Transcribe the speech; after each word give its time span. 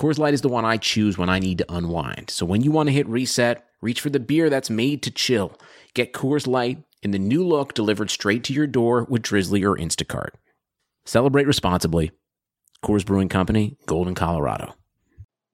Coors 0.00 0.18
Light 0.18 0.34
is 0.34 0.40
the 0.40 0.48
one 0.48 0.64
I 0.64 0.78
choose 0.78 1.18
when 1.18 1.28
I 1.28 1.38
need 1.38 1.58
to 1.58 1.72
unwind. 1.72 2.30
So 2.30 2.46
when 2.46 2.62
you 2.62 2.72
want 2.72 2.88
to 2.88 2.92
hit 2.92 3.06
reset, 3.06 3.66
Reach 3.82 4.00
for 4.00 4.10
the 4.10 4.20
beer 4.20 4.50
that's 4.50 4.68
made 4.68 5.02
to 5.02 5.10
chill. 5.10 5.58
Get 5.94 6.12
Coors 6.12 6.46
Light 6.46 6.82
in 7.02 7.12
the 7.12 7.18
new 7.18 7.46
look 7.46 7.72
delivered 7.72 8.10
straight 8.10 8.44
to 8.44 8.52
your 8.52 8.66
door 8.66 9.06
with 9.08 9.22
Drizly 9.22 9.64
or 9.64 9.76
Instacart. 9.76 10.30
Celebrate 11.06 11.46
responsibly. 11.46 12.10
Coors 12.84 13.06
Brewing 13.06 13.30
Company, 13.30 13.78
Golden, 13.86 14.14
Colorado. 14.14 14.74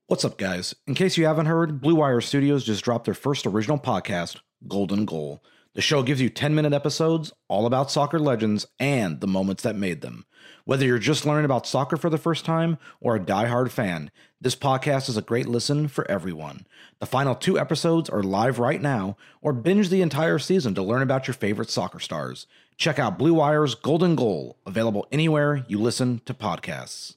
What's 0.09 0.25
up, 0.25 0.39
guys? 0.39 0.75
In 0.87 0.95
case 0.95 1.17
you 1.17 1.27
haven't 1.27 1.47
heard, 1.47 1.81
Blue 1.81 1.97
Wire 1.97 2.21
Studios 2.21 2.65
just 2.65 2.85
dropped 2.85 3.05
their 3.05 3.15
first 3.15 3.47
original 3.47 3.79
podcast, 3.79 4.39
Golden 4.67 5.05
Goal. 5.05 5.43
The 5.77 5.83
show 5.83 6.03
gives 6.03 6.23
you 6.23 6.31
10 6.31 6.55
minute 6.55 6.73
episodes 6.73 7.35
all 7.49 7.67
about 7.67 7.91
soccer 7.91 8.19
legends 8.19 8.65
and 8.81 9.21
the 9.21 9.27
moments 9.27 9.63
that 9.63 9.77
made 9.77 10.01
them. 10.01 10.25
Whether 10.65 10.87
you're 10.87 10.99
just 10.99 11.27
learning 11.27 11.45
about 11.45 11.67
soccer 11.67 11.99
for 11.99 12.09
the 12.09 12.17
first 12.17 12.47
time 12.47 12.79
or 12.99 13.15
a 13.15 13.23
die-hard 13.23 13.71
fan, 13.71 14.11
this 14.41 14.57
podcast 14.57 15.11
is 15.11 15.19
a 15.19 15.23
great 15.23 15.47
listen 15.47 15.87
for 15.89 16.11
everyone. 16.11 16.67
The 16.99 17.05
final 17.05 17.35
two 17.35 17.59
episodes 17.59 18.09
are 18.09 18.23
live 18.23 18.59
right 18.59 18.81
now, 18.81 19.19
or 19.43 19.53
binge 19.53 19.91
the 19.91 20.01
entire 20.01 20.39
season 20.39 20.75
to 20.77 20.83
learn 20.83 21.03
about 21.03 21.29
your 21.29 21.35
favorite 21.35 21.69
soccer 21.69 22.01
stars. 22.01 22.47
Check 22.79 22.99
out 22.99 23.19
Blue 23.19 23.35
Wire's 23.35 23.75
Golden 23.75 24.17
Goal, 24.17 24.57
available 24.65 25.07
anywhere 25.13 25.63
you 25.69 25.79
listen 25.79 26.23
to 26.25 26.33
podcasts. 26.33 27.17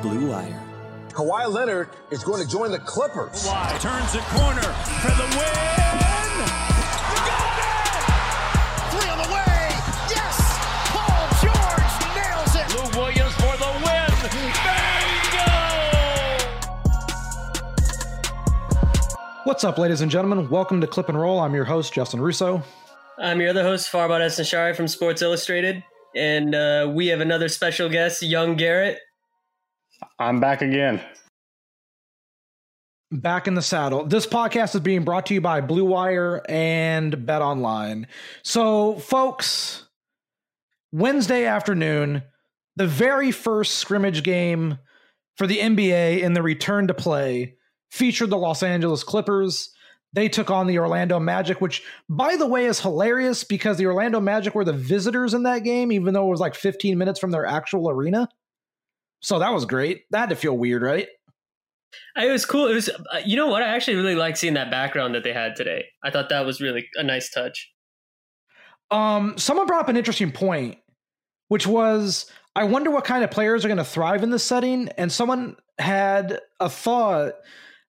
Blue 0.00 0.30
Wire. 0.30 0.62
Kawhi 1.08 1.52
Leonard 1.52 1.88
is 2.12 2.22
going 2.22 2.40
to 2.40 2.48
join 2.48 2.70
the 2.70 2.78
Clippers. 2.78 3.48
Kawhi 3.48 3.80
turns 3.80 4.14
a 4.14 4.20
corner 4.20 4.62
for 4.62 5.08
the 5.08 5.36
win. 5.36 6.19
What's 19.60 19.64
up, 19.64 19.76
ladies 19.76 20.00
and 20.00 20.10
gentlemen? 20.10 20.48
Welcome 20.48 20.80
to 20.80 20.86
Clip 20.86 21.10
and 21.10 21.20
Roll. 21.20 21.38
I'm 21.38 21.54
your 21.54 21.66
host, 21.66 21.92
Justin 21.92 22.20
Russo. 22.20 22.62
I'm 23.18 23.40
your 23.42 23.50
other 23.50 23.62
host, 23.62 23.92
Farbod 23.92 24.22
Esnaashari 24.22 24.74
from 24.74 24.88
Sports 24.88 25.20
Illustrated. 25.20 25.84
And 26.16 26.54
uh, 26.54 26.90
we 26.94 27.08
have 27.08 27.20
another 27.20 27.48
special 27.48 27.90
guest, 27.90 28.22
Young 28.22 28.56
Garrett. 28.56 28.98
I'm 30.18 30.40
back 30.40 30.62
again. 30.62 31.02
Back 33.12 33.48
in 33.48 33.54
the 33.54 33.62
saddle. 33.62 34.06
This 34.06 34.24
podcast 34.24 34.76
is 34.76 34.82
being 34.82 35.04
brought 35.04 35.26
to 35.26 35.34
you 35.34 35.40
by 35.40 35.60
Blue 35.60 35.84
Wire 35.84 36.42
and 36.48 37.26
Bet 37.26 37.42
Online. 37.42 38.06
So, 38.44 39.00
folks, 39.00 39.88
Wednesday 40.92 41.44
afternoon, 41.44 42.22
the 42.76 42.86
very 42.86 43.32
first 43.32 43.78
scrimmage 43.78 44.22
game 44.22 44.78
for 45.36 45.48
the 45.48 45.58
NBA 45.58 46.20
in 46.20 46.34
the 46.34 46.42
return 46.42 46.86
to 46.86 46.94
play 46.94 47.56
featured 47.90 48.30
the 48.30 48.38
Los 48.38 48.62
Angeles 48.62 49.02
Clippers. 49.02 49.74
They 50.12 50.28
took 50.28 50.48
on 50.48 50.68
the 50.68 50.78
Orlando 50.78 51.18
Magic, 51.18 51.60
which, 51.60 51.82
by 52.08 52.36
the 52.36 52.46
way, 52.46 52.66
is 52.66 52.78
hilarious 52.78 53.42
because 53.42 53.76
the 53.76 53.86
Orlando 53.86 54.20
Magic 54.20 54.54
were 54.54 54.64
the 54.64 54.72
visitors 54.72 55.34
in 55.34 55.42
that 55.42 55.64
game, 55.64 55.90
even 55.90 56.14
though 56.14 56.26
it 56.26 56.30
was 56.30 56.40
like 56.40 56.54
15 56.54 56.96
minutes 56.96 57.18
from 57.18 57.32
their 57.32 57.44
actual 57.44 57.90
arena. 57.90 58.28
So 59.20 59.40
that 59.40 59.52
was 59.52 59.64
great. 59.64 60.04
That 60.10 60.20
had 60.20 60.28
to 60.30 60.36
feel 60.36 60.56
weird, 60.56 60.82
right? 60.82 61.08
It 62.16 62.30
was 62.30 62.44
cool. 62.46 62.68
It 62.68 62.74
was, 62.74 62.88
uh, 62.88 63.20
you 63.24 63.36
know 63.36 63.48
what? 63.48 63.62
I 63.62 63.68
actually 63.68 63.96
really 63.96 64.14
like 64.14 64.36
seeing 64.36 64.54
that 64.54 64.70
background 64.70 65.14
that 65.14 65.24
they 65.24 65.32
had 65.32 65.56
today. 65.56 65.86
I 66.02 66.10
thought 66.10 66.28
that 66.28 66.44
was 66.44 66.60
really 66.60 66.88
a 66.94 67.02
nice 67.02 67.30
touch. 67.30 67.70
Um, 68.90 69.38
someone 69.38 69.66
brought 69.66 69.82
up 69.82 69.88
an 69.88 69.96
interesting 69.96 70.32
point, 70.32 70.78
which 71.48 71.66
was 71.66 72.30
I 72.56 72.64
wonder 72.64 72.90
what 72.90 73.04
kind 73.04 73.22
of 73.22 73.30
players 73.30 73.64
are 73.64 73.68
going 73.68 73.78
to 73.78 73.84
thrive 73.84 74.22
in 74.22 74.30
this 74.30 74.44
setting. 74.44 74.88
And 74.98 75.10
someone 75.12 75.56
had 75.78 76.40
a 76.58 76.68
thought 76.68 77.34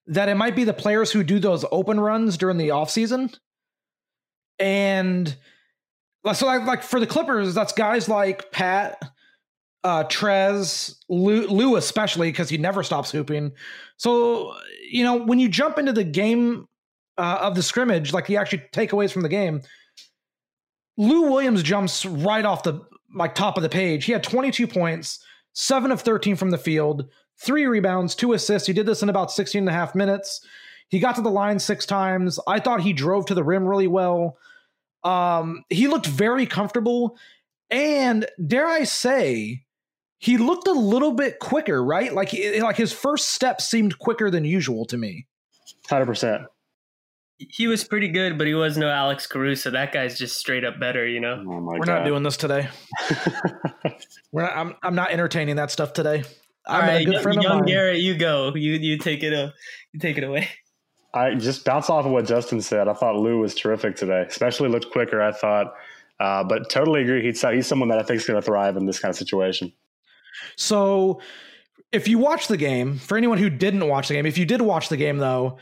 that 0.07 0.29
it 0.29 0.35
might 0.35 0.56
be 0.56 0.63
the 0.63 0.73
players 0.73 1.12
who 1.12 1.23
do 1.23 1.39
those 1.39 1.66
open 1.72 2.00
runs 2.00 2.38
during 2.38 2.57
the 2.57 2.69
offseason. 2.69 3.35
And 4.59 5.35
so 6.33 6.45
like, 6.45 6.66
like 6.66 6.83
for 6.83 7.00
the 7.00 7.07
Clippers, 7.07 7.56
that's 7.56 7.73
guys 7.73 8.07
like 8.07 8.51
Pat, 8.51 9.01
uh, 9.83 10.03
Trez, 10.03 10.95
Lou, 11.09 11.47
Lou 11.47 11.75
especially, 11.75 12.29
because 12.29 12.50
he 12.50 12.57
never 12.57 12.83
stops 12.83 13.12
hooping. 13.12 13.51
So, 14.01 14.56
you 14.89 15.03
know, 15.03 15.16
when 15.16 15.38
you 15.38 15.47
jump 15.47 15.78
into 15.78 15.94
the 15.94 16.03
game 16.03 16.67
uh, 17.19 17.38
of 17.39 17.53
the 17.53 17.62
scrimmage, 17.62 18.13
like 18.13 18.25
the 18.25 18.35
actual 18.35 18.57
takeaways 18.73 19.12
from 19.12 19.22
the 19.22 19.29
game, 19.29 19.62
Lou 20.97 21.29
Williams 21.29 21.62
jumps 21.62 22.03
right 22.03 22.44
off 22.44 22.63
the 22.63 22.81
like 23.13 23.35
top 23.35 23.57
of 23.57 23.62
the 23.63 23.69
page. 23.69 24.06
He 24.06 24.12
had 24.12 24.23
22 24.23 24.66
points, 24.66 25.23
seven 25.53 25.91
of 25.91 26.01
13 26.01 26.35
from 26.35 26.50
the 26.50 26.57
field, 26.57 27.09
three 27.38 27.67
rebounds, 27.67 28.16
two 28.16 28.34
assists. 28.34 28.66
He 28.66 28.73
did 28.73 28.88
this 28.88 29.03
in 29.03 29.09
about 29.09 29.31
16 29.31 29.59
and 29.59 29.69
a 29.69 29.72
half 29.72 29.94
minutes. 29.94 30.44
He 30.89 30.97
got 30.97 31.13
to 31.18 31.22
the 31.22 31.29
line 31.29 31.59
six 31.59 31.85
times. 31.85 32.39
I 32.47 32.59
thought 32.59 32.81
he 32.81 32.94
drove 32.94 33.28
to 33.28 33.35
the 33.35 33.44
rim 33.44 33.68
really 33.68 33.85
well. 33.85 34.35
Um, 35.03 35.63
he 35.69 35.88
looked 35.88 36.07
very 36.07 36.47
comfortable. 36.47 37.19
And 37.69 38.25
dare 38.47 38.66
I 38.66 38.83
say, 38.83 39.62
he 40.21 40.37
looked 40.37 40.67
a 40.67 40.71
little 40.71 41.13
bit 41.13 41.39
quicker, 41.39 41.83
right? 41.83 42.13
Like, 42.13 42.31
like 42.61 42.77
his 42.77 42.93
first 42.93 43.31
step 43.31 43.59
seemed 43.59 43.97
quicker 43.97 44.29
than 44.29 44.45
usual 44.45 44.85
to 44.85 44.97
me. 44.97 45.25
100%. 45.87 46.45
He 47.39 47.65
was 47.65 47.83
pretty 47.83 48.07
good, 48.07 48.37
but 48.37 48.45
he 48.45 48.53
was 48.53 48.77
no 48.77 48.87
Alex 48.87 49.25
Caruso. 49.25 49.71
That 49.71 49.91
guy's 49.91 50.19
just 50.19 50.37
straight 50.37 50.63
up 50.63 50.79
better, 50.79 51.07
you 51.07 51.19
know. 51.19 51.43
Oh 51.43 51.59
We're 51.61 51.79
God. 51.79 51.87
not 51.87 52.05
doing 52.05 52.21
this 52.21 52.37
today. 52.37 52.69
We're 54.31 54.43
not, 54.43 54.55
I'm 54.55 54.75
I'm 54.83 54.93
not 54.93 55.09
entertaining 55.09 55.55
that 55.55 55.71
stuff 55.71 55.93
today. 55.93 56.23
All 56.67 56.79
right, 56.79 57.01
young, 57.01 57.41
young 57.41 57.63
Garrett, 57.63 57.99
you 57.99 58.15
go. 58.15 58.53
You 58.53 58.73
you 58.73 58.99
take 58.99 59.23
it. 59.23 59.33
Uh, 59.33 59.49
you 59.91 59.99
take 59.99 60.19
it 60.19 60.23
away. 60.23 60.49
I 61.15 61.33
just 61.33 61.65
bounce 61.65 61.89
off 61.89 62.05
of 62.05 62.11
what 62.11 62.27
Justin 62.27 62.61
said. 62.61 62.88
I 62.88 62.93
thought 62.93 63.15
Lou 63.15 63.39
was 63.39 63.55
terrific 63.55 63.95
today. 63.95 64.23
Especially 64.29 64.69
looked 64.69 64.91
quicker. 64.91 65.19
I 65.19 65.31
thought, 65.31 65.73
uh, 66.19 66.43
but 66.43 66.69
totally 66.69 67.01
agree. 67.01 67.23
He's 67.23 67.41
he's 67.41 67.65
someone 67.65 67.89
that 67.89 67.97
I 67.97 68.03
think 68.03 68.19
is 68.21 68.27
going 68.27 68.39
to 68.39 68.45
thrive 68.45 68.77
in 68.77 68.85
this 68.85 68.99
kind 68.99 69.09
of 69.09 69.15
situation. 69.15 69.73
So, 70.56 71.22
if 71.92 72.08
you 72.08 72.18
watch 72.18 72.47
the 72.47 72.58
game, 72.58 72.97
for 72.97 73.18
anyone 73.18 73.38
who 73.38 73.50
didn't 73.50 73.88
watch 73.88 74.08
the 74.08 74.14
game, 74.14 74.25
if 74.25 74.38
you 74.38 74.46
did 74.46 74.62
watch 74.62 74.90
the 74.90 74.97
game 74.97 75.18
though, 75.18 75.58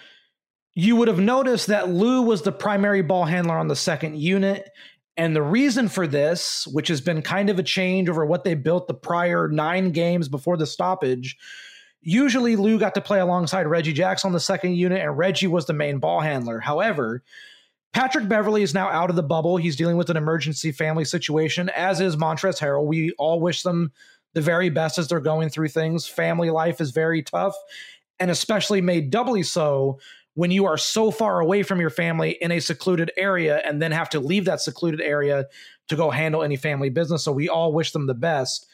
you 0.75 0.95
would 0.95 1.07
have 1.07 1.19
noticed 1.19 1.67
that 1.67 1.89
Lou 1.89 2.21
was 2.21 2.43
the 2.43 2.51
primary 2.51 3.01
ball 3.01 3.25
handler 3.25 3.57
on 3.57 3.67
the 3.67 3.75
second 3.75 4.17
unit. 4.17 4.69
And 5.17 5.35
the 5.35 5.41
reason 5.41 5.89
for 5.89 6.07
this, 6.07 6.65
which 6.67 6.87
has 6.87 7.01
been 7.01 7.21
kind 7.21 7.49
of 7.49 7.59
a 7.59 7.63
change 7.63 8.07
over 8.07 8.25
what 8.25 8.43
they 8.43 8.53
built 8.53 8.87
the 8.87 8.93
prior 8.93 9.49
nine 9.49 9.91
games 9.91 10.29
before 10.29 10.55
the 10.55 10.65
stoppage, 10.65 11.35
usually 12.01 12.55
Lou 12.55 12.79
got 12.79 12.95
to 12.95 13.01
play 13.01 13.19
alongside 13.19 13.67
Reggie 13.67 13.91
Jackson 13.91 14.29
on 14.29 14.33
the 14.33 14.39
second 14.39 14.75
unit, 14.75 15.01
and 15.01 15.17
Reggie 15.17 15.47
was 15.47 15.65
the 15.65 15.73
main 15.73 15.99
ball 15.99 16.21
handler. 16.21 16.59
However, 16.59 17.23
Patrick 17.91 18.29
Beverley 18.29 18.61
is 18.61 18.73
now 18.73 18.87
out 18.87 19.09
of 19.09 19.15
the 19.15 19.23
bubble. 19.23 19.57
He's 19.57 19.75
dealing 19.75 19.97
with 19.97 20.09
an 20.09 20.17
emergency 20.17 20.71
family 20.71 21.03
situation, 21.03 21.69
as 21.69 21.99
is 21.99 22.15
Montrezl 22.15 22.59
Harrell. 22.59 22.85
We 22.85 23.11
all 23.17 23.41
wish 23.41 23.63
them 23.63 23.91
the 24.33 24.41
very 24.41 24.69
best 24.69 24.97
as 24.97 25.07
they're 25.07 25.19
going 25.19 25.49
through 25.49 25.69
things. 25.69 26.07
Family 26.07 26.49
life 26.49 26.79
is 26.81 26.91
very 26.91 27.23
tough, 27.23 27.55
and 28.19 28.29
especially 28.31 28.81
made 28.81 29.09
doubly 29.09 29.43
so 29.43 29.99
when 30.35 30.51
you 30.51 30.65
are 30.65 30.77
so 30.77 31.11
far 31.11 31.39
away 31.39 31.63
from 31.63 31.81
your 31.81 31.89
family 31.89 32.37
in 32.39 32.51
a 32.51 32.59
secluded 32.59 33.11
area 33.17 33.61
and 33.65 33.81
then 33.81 33.91
have 33.91 34.09
to 34.09 34.19
leave 34.19 34.45
that 34.45 34.61
secluded 34.61 35.01
area 35.01 35.45
to 35.89 35.95
go 35.95 36.09
handle 36.11 36.43
any 36.43 36.55
family 36.55 36.89
business. 36.89 37.23
So 37.23 37.31
we 37.31 37.49
all 37.49 37.73
wish 37.73 37.91
them 37.91 38.07
the 38.07 38.13
best. 38.13 38.67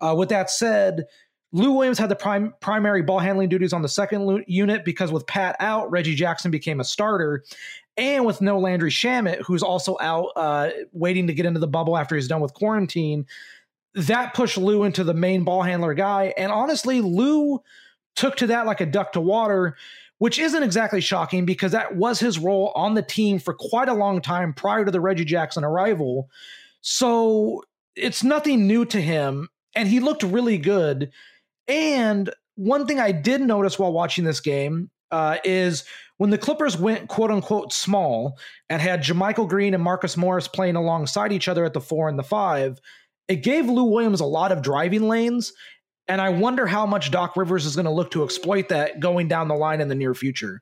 Uh, 0.00 0.14
with 0.16 0.30
that 0.30 0.48
said, 0.48 1.04
Lou 1.52 1.72
Williams 1.72 1.98
had 1.98 2.08
the 2.08 2.16
prime, 2.16 2.54
primary 2.60 3.02
ball 3.02 3.18
handling 3.18 3.48
duties 3.48 3.72
on 3.72 3.82
the 3.82 3.88
second 3.88 4.44
unit 4.46 4.84
because 4.84 5.10
with 5.10 5.26
Pat 5.26 5.56
out, 5.58 5.90
Reggie 5.90 6.14
Jackson 6.14 6.50
became 6.50 6.80
a 6.80 6.84
starter. 6.84 7.44
And 7.96 8.24
with 8.24 8.40
no 8.40 8.58
Landry 8.58 8.90
Shamet, 8.90 9.42
who's 9.42 9.62
also 9.62 9.98
out 10.00 10.28
uh, 10.36 10.70
waiting 10.92 11.26
to 11.26 11.34
get 11.34 11.44
into 11.44 11.60
the 11.60 11.66
bubble 11.66 11.98
after 11.98 12.14
he's 12.14 12.28
done 12.28 12.40
with 12.40 12.54
quarantine, 12.54 13.26
that 13.94 14.34
pushed 14.34 14.56
Lou 14.56 14.84
into 14.84 15.04
the 15.04 15.14
main 15.14 15.44
ball 15.44 15.62
handler 15.62 15.94
guy. 15.94 16.32
And 16.36 16.52
honestly, 16.52 17.00
Lou 17.00 17.62
took 18.16 18.36
to 18.36 18.48
that 18.48 18.66
like 18.66 18.80
a 18.80 18.86
duck 18.86 19.12
to 19.12 19.20
water 19.20 19.76
which 20.20 20.38
isn't 20.38 20.62
exactly 20.62 21.00
shocking 21.00 21.46
because 21.46 21.72
that 21.72 21.96
was 21.96 22.20
his 22.20 22.38
role 22.38 22.72
on 22.74 22.92
the 22.92 23.02
team 23.02 23.38
for 23.38 23.54
quite 23.54 23.88
a 23.88 23.94
long 23.94 24.20
time 24.20 24.52
prior 24.52 24.84
to 24.84 24.90
the 24.90 25.00
Reggie 25.00 25.24
Jackson 25.24 25.64
arrival. 25.64 26.28
So 26.82 27.64
it's 27.96 28.22
nothing 28.22 28.66
new 28.66 28.84
to 28.84 29.00
him, 29.00 29.48
and 29.74 29.88
he 29.88 29.98
looked 29.98 30.22
really 30.22 30.58
good. 30.58 31.10
And 31.66 32.28
one 32.56 32.86
thing 32.86 33.00
I 33.00 33.12
did 33.12 33.40
notice 33.40 33.78
while 33.78 33.94
watching 33.94 34.24
this 34.24 34.40
game, 34.40 34.90
uh, 35.10 35.38
is 35.42 35.84
when 36.18 36.28
the 36.28 36.38
Clippers 36.38 36.76
went 36.76 37.08
quote 37.08 37.30
unquote 37.30 37.72
small 37.72 38.38
and 38.68 38.82
had 38.82 39.02
JaMychal 39.02 39.48
Green 39.48 39.72
and 39.72 39.82
Marcus 39.82 40.18
Morris 40.18 40.46
playing 40.46 40.76
alongside 40.76 41.32
each 41.32 41.48
other 41.48 41.64
at 41.64 41.72
the 41.72 41.80
four 41.80 42.10
and 42.10 42.18
the 42.18 42.22
five, 42.22 42.78
it 43.30 43.44
gave 43.44 43.66
Lou 43.66 43.84
Williams 43.84 44.20
a 44.20 44.26
lot 44.26 44.50
of 44.50 44.60
driving 44.60 45.06
lanes. 45.08 45.52
And 46.08 46.20
I 46.20 46.30
wonder 46.30 46.66
how 46.66 46.84
much 46.84 47.12
Doc 47.12 47.36
Rivers 47.36 47.64
is 47.64 47.76
going 47.76 47.84
to 47.84 47.92
look 47.92 48.10
to 48.10 48.24
exploit 48.24 48.70
that 48.70 48.98
going 48.98 49.28
down 49.28 49.46
the 49.46 49.54
line 49.54 49.80
in 49.80 49.86
the 49.86 49.94
near 49.94 50.14
future. 50.14 50.60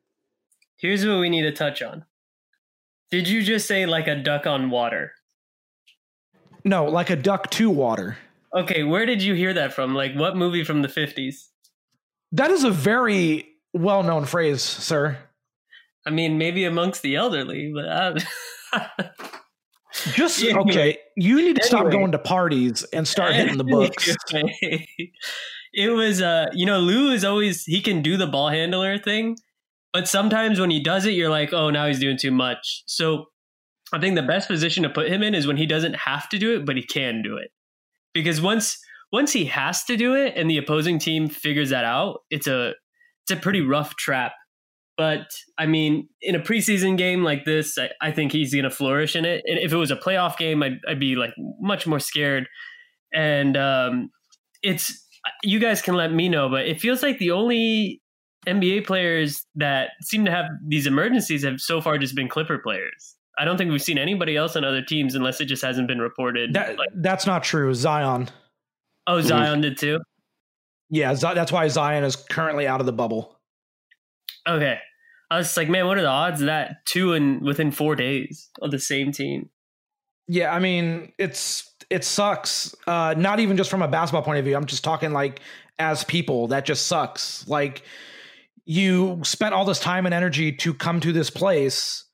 Here's 0.76 1.06
what 1.06 1.18
we 1.18 1.30
need 1.30 1.42
to 1.42 1.52
touch 1.52 1.80
on. 1.80 2.04
Did 3.10 3.26
you 3.26 3.42
just 3.42 3.66
say 3.66 3.86
like 3.86 4.06
a 4.06 4.14
duck 4.14 4.46
on 4.46 4.68
water? 4.68 5.12
No, 6.62 6.84
like 6.84 7.08
a 7.08 7.16
duck 7.16 7.48
to 7.52 7.70
water. 7.70 8.18
Okay, 8.54 8.82
where 8.82 9.06
did 9.06 9.22
you 9.22 9.32
hear 9.32 9.54
that 9.54 9.72
from? 9.72 9.94
Like 9.94 10.14
what 10.14 10.36
movie 10.36 10.62
from 10.62 10.82
the 10.82 10.88
50s? 10.88 11.46
That 12.32 12.50
is 12.50 12.64
a 12.64 12.70
very 12.70 13.48
well 13.72 14.02
known 14.02 14.26
phrase, 14.26 14.60
sir. 14.60 15.16
I 16.06 16.10
mean, 16.10 16.36
maybe 16.36 16.66
amongst 16.66 17.00
the 17.00 17.16
elderly, 17.16 17.72
but 17.74 17.88
I, 17.88 19.00
Just 20.12 20.42
Anyway. 20.42 20.60
okay. 20.70 20.98
You 21.16 21.36
need 21.36 21.56
to 21.56 21.64
stop 21.64 21.90
going 21.90 22.12
to 22.12 22.18
parties 22.18 22.84
and 22.92 23.06
start 23.06 23.34
hitting 23.34 23.58
the 23.58 23.64
books. 23.64 24.14
it 25.72 25.90
was 25.90 26.22
uh 26.22 26.46
you 26.52 26.66
know 26.66 26.78
Lou 26.78 27.12
is 27.12 27.24
always 27.24 27.64
he 27.64 27.80
can 27.80 28.02
do 28.02 28.16
the 28.16 28.26
ball 28.26 28.50
handler 28.50 28.98
thing, 28.98 29.36
but 29.92 30.08
sometimes 30.08 30.60
when 30.60 30.70
he 30.70 30.80
does 30.80 31.06
it 31.06 31.12
you're 31.12 31.30
like, 31.30 31.52
"Oh, 31.52 31.70
now 31.70 31.86
he's 31.86 32.00
doing 32.00 32.18
too 32.18 32.30
much." 32.30 32.84
So 32.86 33.26
I 33.92 33.98
think 33.98 34.16
the 34.16 34.22
best 34.22 34.48
position 34.48 34.82
to 34.82 34.90
put 34.90 35.08
him 35.08 35.22
in 35.22 35.34
is 35.34 35.46
when 35.46 35.56
he 35.56 35.66
doesn't 35.66 35.94
have 35.94 36.28
to 36.30 36.38
do 36.38 36.54
it, 36.54 36.66
but 36.66 36.76
he 36.76 36.82
can 36.82 37.22
do 37.22 37.36
it. 37.36 37.50
Because 38.12 38.40
once 38.40 38.78
once 39.12 39.32
he 39.32 39.46
has 39.46 39.84
to 39.84 39.96
do 39.96 40.14
it 40.14 40.34
and 40.36 40.50
the 40.50 40.58
opposing 40.58 40.98
team 40.98 41.28
figures 41.28 41.70
that 41.70 41.84
out, 41.84 42.20
it's 42.30 42.46
a 42.46 42.74
it's 43.24 43.30
a 43.30 43.36
pretty 43.36 43.60
rough 43.60 43.96
trap. 43.96 44.32
But 44.98 45.30
I 45.56 45.66
mean, 45.66 46.08
in 46.20 46.34
a 46.34 46.40
preseason 46.40 46.98
game 46.98 47.22
like 47.22 47.44
this, 47.44 47.78
I, 47.78 47.90
I 48.02 48.10
think 48.10 48.32
he's 48.32 48.52
going 48.52 48.64
to 48.64 48.70
flourish 48.70 49.14
in 49.14 49.24
it. 49.24 49.44
And 49.46 49.56
if 49.58 49.72
it 49.72 49.76
was 49.76 49.92
a 49.92 49.96
playoff 49.96 50.36
game, 50.36 50.60
I'd, 50.60 50.80
I'd 50.88 50.98
be 50.98 51.14
like 51.14 51.32
much 51.60 51.86
more 51.86 52.00
scared. 52.00 52.48
And 53.14 53.56
um, 53.56 54.10
it's 54.62 55.06
you 55.44 55.60
guys 55.60 55.80
can 55.80 55.94
let 55.94 56.12
me 56.12 56.28
know, 56.28 56.48
but 56.48 56.66
it 56.66 56.80
feels 56.80 57.02
like 57.02 57.18
the 57.18 57.30
only 57.30 58.02
NBA 58.46 58.86
players 58.86 59.46
that 59.54 59.90
seem 60.02 60.24
to 60.24 60.32
have 60.32 60.46
these 60.66 60.86
emergencies 60.86 61.44
have 61.44 61.60
so 61.60 61.80
far 61.80 61.96
just 61.96 62.16
been 62.16 62.28
Clipper 62.28 62.58
players. 62.58 63.14
I 63.38 63.44
don't 63.44 63.56
think 63.56 63.70
we've 63.70 63.80
seen 63.80 63.98
anybody 63.98 64.36
else 64.36 64.56
on 64.56 64.64
other 64.64 64.82
teams 64.82 65.14
unless 65.14 65.40
it 65.40 65.44
just 65.44 65.64
hasn't 65.64 65.86
been 65.86 66.00
reported. 66.00 66.54
That 66.54 66.76
like, 66.76 66.88
that's 66.96 67.24
not 67.24 67.44
true. 67.44 67.72
Zion. 67.72 68.28
oh, 69.06 69.20
Zion 69.20 69.60
did 69.60 69.78
too. 69.78 70.00
Yeah, 70.90 71.14
that's 71.14 71.52
why 71.52 71.68
Zion 71.68 72.02
is 72.02 72.16
currently 72.16 72.66
out 72.66 72.80
of 72.80 72.86
the 72.86 72.92
bubble. 72.92 73.38
Okay. 74.48 74.78
I 75.30 75.38
was 75.38 75.56
like, 75.56 75.68
man, 75.68 75.86
what 75.86 75.98
are 75.98 76.02
the 76.02 76.08
odds 76.08 76.40
of 76.40 76.46
that 76.46 76.86
two 76.86 77.12
and 77.12 77.42
within 77.42 77.70
four 77.70 77.94
days 77.94 78.48
of 78.62 78.70
the 78.70 78.78
same 78.78 79.12
team? 79.12 79.50
Yeah, 80.26 80.54
I 80.54 80.58
mean, 80.58 81.12
it's 81.18 81.74
it 81.90 82.04
sucks. 82.04 82.74
Uh 82.86 83.14
not 83.16 83.40
even 83.40 83.56
just 83.56 83.70
from 83.70 83.82
a 83.82 83.88
basketball 83.88 84.22
point 84.22 84.38
of 84.38 84.44
view. 84.44 84.56
I'm 84.56 84.66
just 84.66 84.84
talking 84.84 85.12
like 85.12 85.40
as 85.78 86.04
people, 86.04 86.48
that 86.48 86.64
just 86.64 86.86
sucks. 86.86 87.46
Like 87.46 87.82
you 88.64 89.20
spent 89.22 89.54
all 89.54 89.64
this 89.64 89.80
time 89.80 90.06
and 90.06 90.14
energy 90.14 90.52
to 90.52 90.74
come 90.74 91.00
to 91.00 91.12
this 91.12 91.30
place 91.30 92.04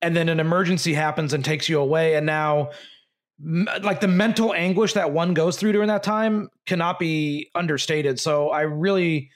and 0.00 0.16
then 0.16 0.28
an 0.28 0.40
emergency 0.40 0.92
happens 0.92 1.32
and 1.32 1.44
takes 1.44 1.68
you 1.68 1.80
away 1.80 2.16
and 2.16 2.26
now 2.26 2.70
like 3.82 4.00
the 4.00 4.08
mental 4.08 4.54
anguish 4.54 4.92
that 4.92 5.12
one 5.12 5.34
goes 5.34 5.56
through 5.56 5.72
during 5.72 5.88
that 5.88 6.02
time 6.02 6.48
cannot 6.66 6.98
be 6.98 7.50
understated. 7.54 8.20
So 8.20 8.50
I 8.50 8.62
really 8.62 9.30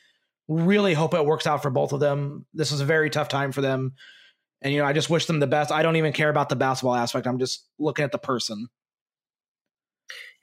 really 0.49 0.95
hope 0.95 1.15
it 1.15 1.25
works 1.25 1.47
out 1.47 1.63
for 1.63 1.71
both 1.71 1.93
of 1.93 2.01
them. 2.01 2.47
This 2.55 2.73
is 2.73 2.81
a 2.81 2.85
very 2.85 3.11
tough 3.11 3.29
time 3.29 3.53
for 3.53 3.61
them. 3.61 3.95
And 4.63 4.73
you 4.73 4.81
know, 4.81 4.87
I 4.87 4.93
just 4.93 5.11
wish 5.11 5.27
them 5.27 5.41
the 5.41 5.47
best. 5.47 5.71
I 5.71 5.83
don't 5.83 5.97
even 5.97 6.13
care 6.13 6.31
about 6.31 6.49
the 6.49 6.57
basketball 6.57 6.95
aspect. 6.95 7.27
I'm 7.27 7.39
just 7.39 7.67
looking 7.79 8.05
at 8.05 8.13
the 8.13 8.19
person. 8.19 8.69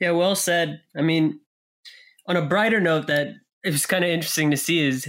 Yeah, 0.00 0.12
well 0.12 0.34
said. 0.34 0.80
I 0.96 1.02
mean, 1.02 1.40
on 2.28 2.36
a 2.36 2.46
brighter 2.46 2.80
note, 2.80 3.06
that 3.06 3.28
it 3.64 3.72
was 3.72 3.86
kind 3.86 4.04
of 4.04 4.10
interesting 4.10 4.50
to 4.50 4.56
see 4.56 4.86
is 4.86 5.08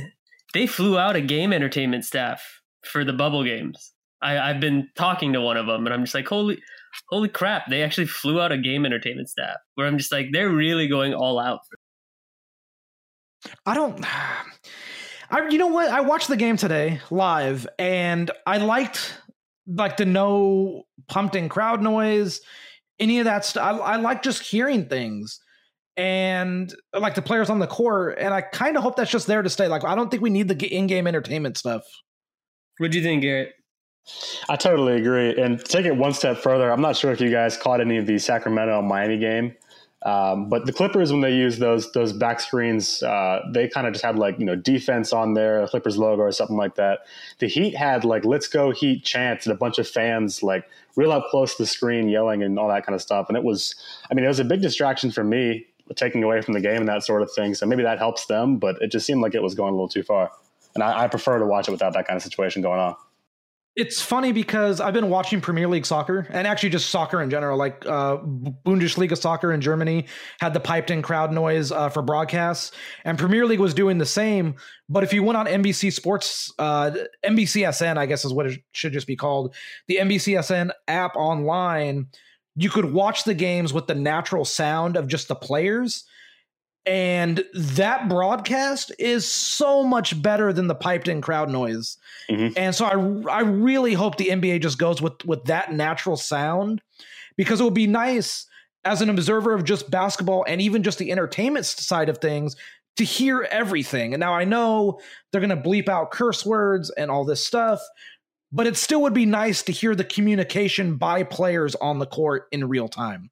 they 0.53 0.68
flew 0.68 0.98
out 0.98 1.15
a 1.15 1.21
game 1.21 1.53
entertainment 1.53 2.06
staff 2.06 2.62
for 2.83 3.03
the 3.03 3.13
bubble 3.13 3.44
games. 3.44 3.94
I, 4.21 4.38
I've 4.38 4.59
been 4.59 4.89
talking 4.95 5.33
to 5.33 5.41
one 5.41 5.57
of 5.57 5.68
them, 5.68 5.86
and 5.86 5.94
I'm 5.94 6.03
just 6.03 6.15
like, 6.15 6.27
holy, 6.27 6.62
holy 7.09 7.30
crap! 7.30 7.68
They 7.69 7.83
actually 7.83 8.07
flew 8.07 8.39
out 8.39 8.51
a 8.51 8.57
game 8.57 8.86
entertainment 8.86 9.30
staff. 9.30 9.57
Where 9.75 9.88
I'm 9.88 9.98
just 9.98 10.12
like, 10.12 10.27
they're 10.31 10.50
really 10.50 10.88
going 10.88 11.13
all 11.13 11.39
out. 11.39 11.59
I 13.65 13.74
don't 13.74 14.03
I 15.31 15.47
you 15.50 15.57
know 15.57 15.68
what? 15.68 15.89
I 15.89 16.01
watched 16.01 16.27
the 16.27 16.38
game 16.38 16.57
today 16.57 17.01
live 17.09 17.68
and 17.80 18.30
I 18.45 18.57
liked 18.57 19.19
like 19.68 19.97
the 19.97 20.06
no 20.06 20.83
pumped 21.07 21.36
in 21.36 21.50
crowd 21.50 21.81
noise, 21.81 22.42
any 23.00 23.19
of 23.19 23.25
that 23.25 23.45
stuff. 23.45 23.81
I, 23.81 23.94
I 23.94 23.95
like 23.97 24.21
just 24.21 24.42
hearing 24.42 24.88
things 24.88 25.39
and 25.97 26.74
like 26.94 27.15
the 27.15 27.21
players 27.21 27.50
on 27.50 27.59
the 27.59 27.68
court. 27.68 28.18
And 28.19 28.33
I 28.33 28.42
kind 28.42 28.77
of 28.77 28.83
hope 28.83 28.95
that's 28.95 29.12
just 29.12 29.27
there 29.27 29.42
to 29.42 29.50
stay. 29.50 29.68
Like, 29.68 29.83
I 29.83 29.95
don't 29.95 30.09
think 30.09 30.21
we 30.21 30.30
need 30.30 30.48
the 30.48 30.68
in-game 30.68 31.07
entertainment 31.07 31.57
stuff. 31.57 31.83
What 32.77 32.91
do 32.91 32.98
you 32.98 33.03
think, 33.03 33.21
Garrett? 33.21 33.53
I 34.50 34.56
totally 34.56 34.98
agree. 34.98 35.36
And 35.41 35.63
take 35.63 35.86
it 35.86 35.95
one 35.95 36.13
step 36.13 36.38
further, 36.38 36.71
I'm 36.71 36.81
not 36.81 36.95
sure 36.95 37.12
if 37.12 37.19
you 37.19 37.31
guys 37.31 37.57
caught 37.57 37.81
any 37.81 37.98
of 37.98 38.06
the 38.06 38.19
Sacramento 38.19 38.81
Miami 38.81 39.18
game, 39.18 39.56
um, 40.05 40.49
but 40.49 40.67
the 40.67 40.71
Clippers 40.71 41.11
when 41.11 41.21
they 41.21 41.33
use 41.33 41.57
those 41.57 41.91
those 41.93 42.13
back 42.13 42.39
screens, 42.39 43.01
uh, 43.01 43.39
they 43.51 43.67
kind 43.67 43.87
of 43.87 43.93
just 43.93 44.05
had 44.05 44.19
like 44.19 44.37
you 44.37 44.45
know 44.45 44.55
defense 44.55 45.11
on 45.11 45.33
there, 45.33 45.63
a 45.63 45.67
Clippers 45.67 45.97
logo 45.97 46.21
or 46.21 46.31
something 46.31 46.57
like 46.57 46.75
that. 46.75 46.99
The 47.39 47.47
Heat 47.47 47.75
had 47.75 48.05
like 48.05 48.23
"Let's 48.23 48.47
go 48.47 48.69
Heat" 48.69 49.03
chants 49.03 49.47
and 49.47 49.53
a 49.53 49.57
bunch 49.57 49.79
of 49.79 49.87
fans 49.87 50.43
like 50.43 50.69
real 50.95 51.11
up 51.11 51.25
close 51.29 51.55
to 51.55 51.63
the 51.63 51.67
screen 51.67 52.07
yelling 52.07 52.43
and 52.43 52.57
all 52.59 52.69
that 52.69 52.85
kind 52.85 52.95
of 52.95 53.01
stuff. 53.01 53.27
And 53.29 53.37
it 53.37 53.43
was, 53.43 53.75
I 54.09 54.13
mean, 54.13 54.23
it 54.23 54.27
was 54.27 54.39
a 54.39 54.45
big 54.45 54.61
distraction 54.61 55.11
for 55.11 55.23
me, 55.23 55.65
taking 55.95 56.23
away 56.23 56.41
from 56.41 56.53
the 56.53 56.61
game 56.61 56.77
and 56.77 56.87
that 56.87 57.03
sort 57.03 57.21
of 57.21 57.31
thing. 57.31 57.55
So 57.55 57.65
maybe 57.65 57.83
that 57.83 57.97
helps 57.97 58.27
them, 58.27 58.57
but 58.57 58.81
it 58.81 58.91
just 58.91 59.05
seemed 59.05 59.21
like 59.21 59.35
it 59.35 59.41
was 59.41 59.55
going 59.55 59.69
a 59.69 59.75
little 59.75 59.89
too 59.89 60.03
far. 60.03 60.31
And 60.75 60.83
I, 60.83 61.03
I 61.03 61.07
prefer 61.07 61.39
to 61.39 61.45
watch 61.45 61.67
it 61.67 61.71
without 61.71 61.93
that 61.93 62.07
kind 62.07 62.15
of 62.15 62.23
situation 62.23 62.61
going 62.61 62.79
on. 62.79 62.95
It's 63.75 64.01
funny 64.01 64.31
because 64.31 64.80
I've 64.80 64.94
been 64.94 65.10
watching 65.10 65.42
Premier 65.42 65.68
League 65.68 65.86
soccer 65.86 66.25
and 66.30 66.48
actually 66.48 66.69
just 66.69 66.89
soccer 66.89 67.22
in 67.22 67.30
general. 67.30 67.57
Like 67.57 67.86
uh, 67.86 68.18
Bundesliga 68.18 69.18
soccer 69.18 69.51
in 69.51 69.60
Germany 69.60 70.06
had 70.39 70.54
the 70.54 70.62
piped 70.62 70.92
in 70.92 71.01
crowd 71.01 71.33
noise 71.33 71.74
uh, 71.74 71.89
for 71.89 72.01
broadcasts, 72.01 72.72
and 73.04 73.19
Premier 73.19 73.45
League 73.45 73.60
was 73.60 73.74
doing 73.74 73.98
the 73.98 74.06
same. 74.06 74.56
But 74.88 75.04
if 75.04 75.12
you 75.12 75.24
went 75.24 75.36
on 75.36 75.45
NBC 75.45 75.92
Sports, 75.92 76.54
uh, 76.57 76.92
NBCSN, 77.25 77.98
I 77.98 78.06
guess 78.06 78.24
is 78.24 78.31
what 78.31 78.45
it 78.45 78.62
should 78.72 78.94
just 78.94 79.07
be 79.07 79.18
called, 79.18 79.54
the 79.88 79.98
NBCSN 79.98 80.72
app 80.88 81.17
online, 81.17 82.08
you 82.55 82.70
could 82.70 82.94
watch 82.94 83.25
the 83.25 83.34
games 83.34 83.74
with 83.74 83.88
the 83.88 83.96
natural 83.96 84.46
sound 84.46 84.96
of 84.96 85.08
just 85.08 85.27
the 85.27 85.36
players. 85.36 86.05
And 86.86 87.44
that 87.54 88.08
broadcast 88.08 88.92
is 89.00 89.30
so 89.30 89.84
much 89.84 90.22
better 90.22 90.54
than 90.54 90.68
the 90.68 90.75
piped 90.75 91.08
in 91.08 91.20
crowd 91.20 91.50
noise. 91.50 91.98
Mhm. 92.30 92.54
And 92.56 92.75
so 92.75 92.86
I 92.86 93.39
I 93.39 93.42
really 93.42 93.94
hope 93.94 94.18
the 94.18 94.30
NBA 94.30 94.60
just 94.60 94.77
goes 94.77 95.01
with 95.01 95.25
with 95.25 95.46
that 95.46 95.74
natural 95.74 96.15
sound 96.15 96.82
because 97.38 97.60
it 97.60 97.63
would 97.63 97.74
be 97.74 97.88
nice 97.88 98.46
as 98.84 99.01
an 99.01 99.10
observer 99.10 99.54
of 99.54 99.63
just 99.63 99.89
basketball 99.89 100.46
and 100.48 100.62
even 100.62 100.84
just 100.84 101.00
the 101.00 101.12
entertainment 101.12 101.65
side 101.65 102.08
of 102.08 102.20
things 102.20 102.56
to 102.98 103.04
hear 103.04 103.48
everything. 103.51 104.13
And 104.13 104.22
now 104.22 104.34
I 104.34 104.46
know 104.46 105.00
they're 105.32 105.42
going 105.42 105.50
to 105.50 105.70
bleep 105.70 105.89
out 105.89 106.12
curse 106.12 106.46
words 106.46 106.92
and 106.92 107.12
all 107.12 107.25
this 107.25 107.46
stuff, 107.46 107.82
but 108.51 108.68
it 108.68 108.77
still 108.77 109.01
would 109.01 109.13
be 109.13 109.25
nice 109.25 109.63
to 109.63 109.72
hear 109.72 109.96
the 109.96 110.04
communication 110.04 110.98
by 110.98 111.24
players 111.24 111.75
on 111.75 112.00
the 112.00 112.06
court 112.06 112.48
in 112.51 112.70
real 112.70 112.88
time. 112.88 113.32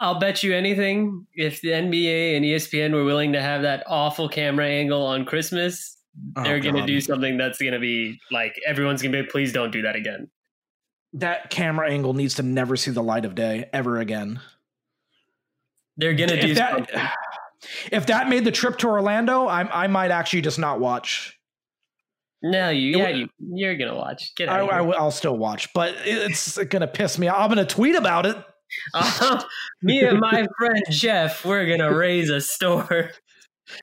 I'll 0.00 0.18
bet 0.18 0.42
you 0.42 0.54
anything 0.54 1.26
if 1.34 1.60
the 1.60 1.68
NBA 1.68 2.36
and 2.36 2.44
ESPN 2.44 2.92
were 2.92 3.04
willing 3.04 3.34
to 3.34 3.42
have 3.42 3.62
that 3.62 3.84
awful 3.86 4.28
camera 4.28 4.66
angle 4.66 5.04
on 5.04 5.24
Christmas, 5.26 5.96
Oh, 6.36 6.42
they're 6.42 6.58
going 6.58 6.74
to 6.74 6.84
do 6.84 7.00
something 7.00 7.36
that's 7.38 7.58
going 7.58 7.72
to 7.72 7.78
be 7.78 8.18
like 8.32 8.58
everyone's 8.66 9.00
going 9.00 9.12
to 9.12 9.22
be, 9.22 9.28
please 9.28 9.52
don't 9.52 9.70
do 9.70 9.82
that 9.82 9.94
again. 9.94 10.28
that 11.12 11.50
camera 11.50 11.88
angle 11.90 12.14
needs 12.14 12.34
to 12.34 12.42
never 12.42 12.76
see 12.76 12.90
the 12.90 13.02
light 13.02 13.24
of 13.24 13.34
day 13.36 13.68
ever 13.72 13.98
again. 14.00 14.40
They're 15.96 16.14
going 16.14 16.30
to 16.30 16.40
do 16.40 16.48
If 16.52 16.58
something. 16.58 16.86
that, 16.94 17.14
if 17.92 18.06
that 18.06 18.28
made 18.28 18.44
the 18.44 18.50
trip 18.50 18.78
to 18.78 18.88
Orlando, 18.88 19.46
I, 19.46 19.84
I 19.84 19.86
might 19.86 20.10
actually 20.10 20.40
just 20.42 20.58
not 20.58 20.80
watch. 20.80 21.38
No, 22.42 22.70
you 22.70 22.98
yeah, 22.98 23.08
you 23.10 23.28
you're 23.38 23.76
going 23.76 23.90
to 23.90 23.96
watch. 23.96 24.34
Get 24.34 24.48
I, 24.48 24.60
out 24.60 24.72
I, 24.72 24.80
will 24.80 25.10
still 25.10 25.36
watch, 25.36 25.72
but 25.74 25.94
it's 26.04 26.56
gonna 26.64 26.86
piss 26.88 27.18
me 27.18 27.28
off. 27.28 27.38
I'm 27.38 27.48
gonna 27.50 27.66
tweet 27.66 27.96
about 27.96 28.24
it. 28.24 28.36
Me 29.82 30.00
and 30.00 30.20
my 30.20 30.46
friend 30.58 30.84
Jeff, 30.90 31.44
we're 31.44 31.76
to 31.78 31.88
raise 31.88 32.30
a 32.30 32.40
store. 32.40 33.10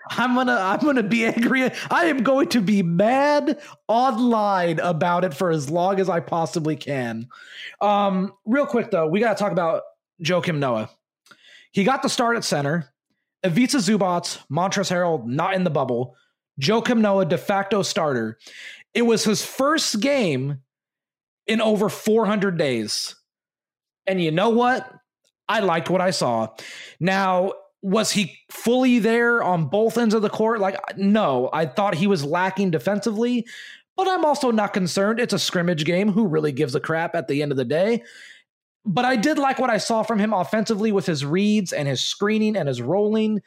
I'm 0.09 0.35
gonna 0.35 0.57
I'm 0.59 0.79
gonna 0.79 1.03
be 1.03 1.25
angry. 1.25 1.69
I 1.89 2.05
am 2.05 2.23
going 2.23 2.49
to 2.49 2.61
be 2.61 2.83
mad 2.83 3.59
online 3.87 4.79
about 4.79 5.23
it 5.23 5.33
for 5.33 5.49
as 5.49 5.69
long 5.69 5.99
as 5.99 6.09
I 6.09 6.19
possibly 6.19 6.75
can. 6.75 7.27
Um, 7.81 8.33
real 8.45 8.65
quick 8.65 8.91
though, 8.91 9.07
we 9.07 9.19
gotta 9.19 9.37
talk 9.37 9.51
about 9.51 9.83
Joakim 10.23 10.57
Noah. 10.57 10.89
He 11.71 11.83
got 11.83 12.01
the 12.01 12.09
start 12.09 12.37
at 12.37 12.43
center. 12.43 12.91
Ivica 13.43 13.77
Zubac, 13.77 14.39
Montrezl 14.51 14.91
Harrell 14.91 15.25
not 15.25 15.53
in 15.53 15.63
the 15.63 15.69
bubble. 15.69 16.15
Joakim 16.59 16.99
Noah, 16.99 17.25
de 17.25 17.37
facto 17.37 17.83
starter. 17.83 18.37
It 18.93 19.03
was 19.03 19.23
his 19.23 19.45
first 19.45 19.99
game 19.99 20.61
in 21.45 21.61
over 21.61 21.87
400 21.87 22.57
days. 22.57 23.15
And 24.07 24.21
you 24.21 24.31
know 24.31 24.49
what? 24.49 24.89
I 25.49 25.59
liked 25.59 25.89
what 25.89 26.01
I 26.01 26.11
saw. 26.11 26.49
Now, 26.99 27.53
was 27.81 28.11
he 28.11 28.37
fully 28.49 28.99
there 28.99 29.43
on 29.43 29.65
both 29.65 29.97
ends 29.97 30.13
of 30.13 30.21
the 30.21 30.29
court? 30.29 30.59
Like, 30.59 30.77
no, 30.97 31.49
I 31.53 31.65
thought 31.65 31.95
he 31.95 32.07
was 32.07 32.23
lacking 32.23 32.71
defensively, 32.71 33.45
but 33.95 34.07
I'm 34.07 34.25
also 34.25 34.51
not 34.51 34.73
concerned. 34.73 35.19
It's 35.19 35.33
a 35.33 35.39
scrimmage 35.39 35.85
game. 35.85 36.11
Who 36.11 36.27
really 36.27 36.51
gives 36.51 36.75
a 36.75 36.79
crap 36.79 37.15
at 37.15 37.27
the 37.27 37.41
end 37.41 37.51
of 37.51 37.57
the 37.57 37.65
day? 37.65 38.03
But 38.85 39.05
I 39.05 39.15
did 39.15 39.37
like 39.37 39.59
what 39.59 39.69
I 39.69 39.77
saw 39.77 40.03
from 40.03 40.19
him 40.19 40.33
offensively 40.33 40.91
with 40.91 41.05
his 41.05 41.25
reads 41.25 41.73
and 41.73 41.87
his 41.87 42.01
screening 42.01 42.55
and 42.55 42.67
his 42.67 42.81
rolling. 42.81 43.41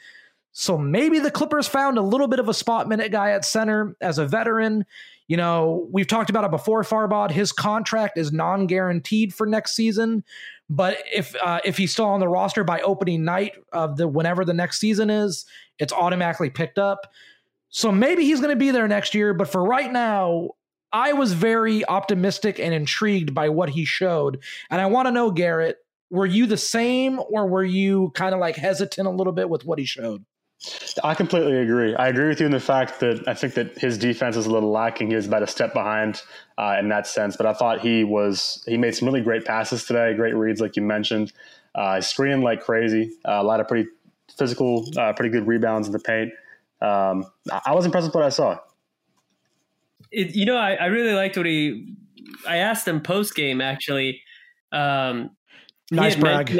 So 0.52 0.76
maybe 0.76 1.19
the 1.19 1.30
Clippers 1.30 1.69
found 1.69 1.97
a 1.99 2.02
little 2.02 2.28
bit 2.28 2.40
of 2.40 2.49
a 2.49 2.54
spot 2.54 2.88
minute 2.88 3.12
guy 3.12 3.30
at 3.30 3.45
center 3.45 3.97
as 4.00 4.19
a 4.19 4.26
veteran. 4.26 4.85
You 5.28 5.37
know, 5.37 5.88
we've 5.92 6.09
talked 6.09 6.28
about 6.28 6.45
it 6.45 6.50
before, 6.50 6.83
Farbod. 6.83 7.30
His 7.30 7.52
contract 7.52 8.19
is 8.19 8.33
non 8.33 8.66
guaranteed 8.66 9.33
for 9.33 9.47
next 9.47 9.76
season. 9.76 10.25
But 10.69 10.99
if 11.12 11.35
uh, 11.42 11.61
if 11.64 11.76
he's 11.76 11.92
still 11.92 12.07
on 12.07 12.21
the 12.21 12.28
roster 12.28 12.64
by 12.64 12.80
opening 12.80 13.25
night 13.25 13.57
of 13.73 13.97
the 13.97 14.09
whenever 14.09 14.45
the 14.45 14.54
next 14.54 14.78
season 14.78 15.09
is, 15.09 15.47
it's 15.78 15.92
automatically 15.92 16.50
picked 16.50 16.78
up. 16.78 17.07
So 17.69 17.92
maybe 17.92 18.25
he's 18.25 18.40
going 18.40 18.54
to 18.54 18.59
be 18.59 18.73
there 18.73 18.88
next 18.88 19.14
year. 19.14 19.33
But 19.33 19.49
for 19.49 19.64
right 19.64 19.90
now, 19.90 20.50
I 20.92 21.12
was 21.12 21.33
very 21.33 21.87
optimistic 21.87 22.59
and 22.59 22.75
intrigued 22.75 23.33
by 23.33 23.49
what 23.49 23.71
he 23.71 23.85
showed. 23.85 24.42
And 24.71 24.80
I 24.80 24.87
want 24.87 25.07
to 25.07 25.12
know, 25.12 25.30
Garrett, 25.30 25.76
were 26.11 26.26
you 26.26 26.47
the 26.47 26.57
same 26.57 27.21
or 27.30 27.47
were 27.47 27.64
you 27.64 28.11
kind 28.14 28.35
of 28.35 28.40
like 28.40 28.57
hesitant 28.57 29.07
a 29.07 29.12
little 29.12 29.33
bit 29.33 29.49
with 29.49 29.64
what 29.64 29.78
he 29.78 29.85
showed? 29.85 30.25
I 31.02 31.14
completely 31.14 31.57
agree. 31.57 31.95
I 31.95 32.09
agree 32.09 32.29
with 32.29 32.40
you 32.40 32.47
in 32.47 32.52
the 32.52 32.61
fact 32.61 33.00
that 33.00 33.26
I 33.26 33.33
think 33.33 33.55
that 33.55 33.79
his 33.79 33.97
defense 33.97 34.37
is 34.37 34.47
a 34.47 34.50
little 34.50 34.71
lacking. 34.71 35.09
He 35.09 35.17
was 35.17 35.26
about 35.26 35.43
a 35.43 35.47
step 35.47 35.73
behind 35.73 36.23
uh, 36.59 36.76
in 36.79 36.90
that 36.90 37.07
sense, 37.07 37.37
but 37.37 37.47
I 37.47 37.55
thought 37.55 37.81
he 37.81 38.05
was 38.05 38.62
he 38.67 38.76
made 38.76 38.95
some 38.95 39.09
really 39.09 39.23
great 39.23 39.47
passes 39.47 39.85
today, 39.85 40.12
great 40.14 40.35
reads, 40.35 40.61
like 40.61 40.76
you 40.76 40.83
mentioned. 40.83 41.33
Uh, 41.75 42.00
screening 42.00 42.43
like 42.43 42.61
crazy, 42.62 43.12
uh, 43.26 43.38
a 43.40 43.43
lot 43.43 43.61
of 43.61 43.69
pretty 43.69 43.88
physical, 44.37 44.87
uh, 44.99 45.12
pretty 45.14 45.31
good 45.31 45.47
rebounds 45.47 45.87
in 45.87 45.93
the 45.93 45.99
paint. 45.99 46.33
Um, 46.83 47.25
I 47.64 47.73
was 47.75 47.87
impressed 47.87 48.09
with 48.09 48.14
what 48.14 48.25
I 48.25 48.29
saw. 48.29 48.59
It, 50.11 50.35
you 50.35 50.45
know, 50.45 50.57
I, 50.57 50.73
I, 50.75 50.87
really 50.87 51.14
liked 51.14 51.37
what 51.37 51.47
he. 51.47 51.95
I 52.49 52.57
asked 52.57 52.88
him 52.88 53.00
post 53.00 53.35
game 53.35 53.61
actually. 53.61 54.21
Um, 54.73 55.31
nice 55.90 56.17
brag. 56.17 56.52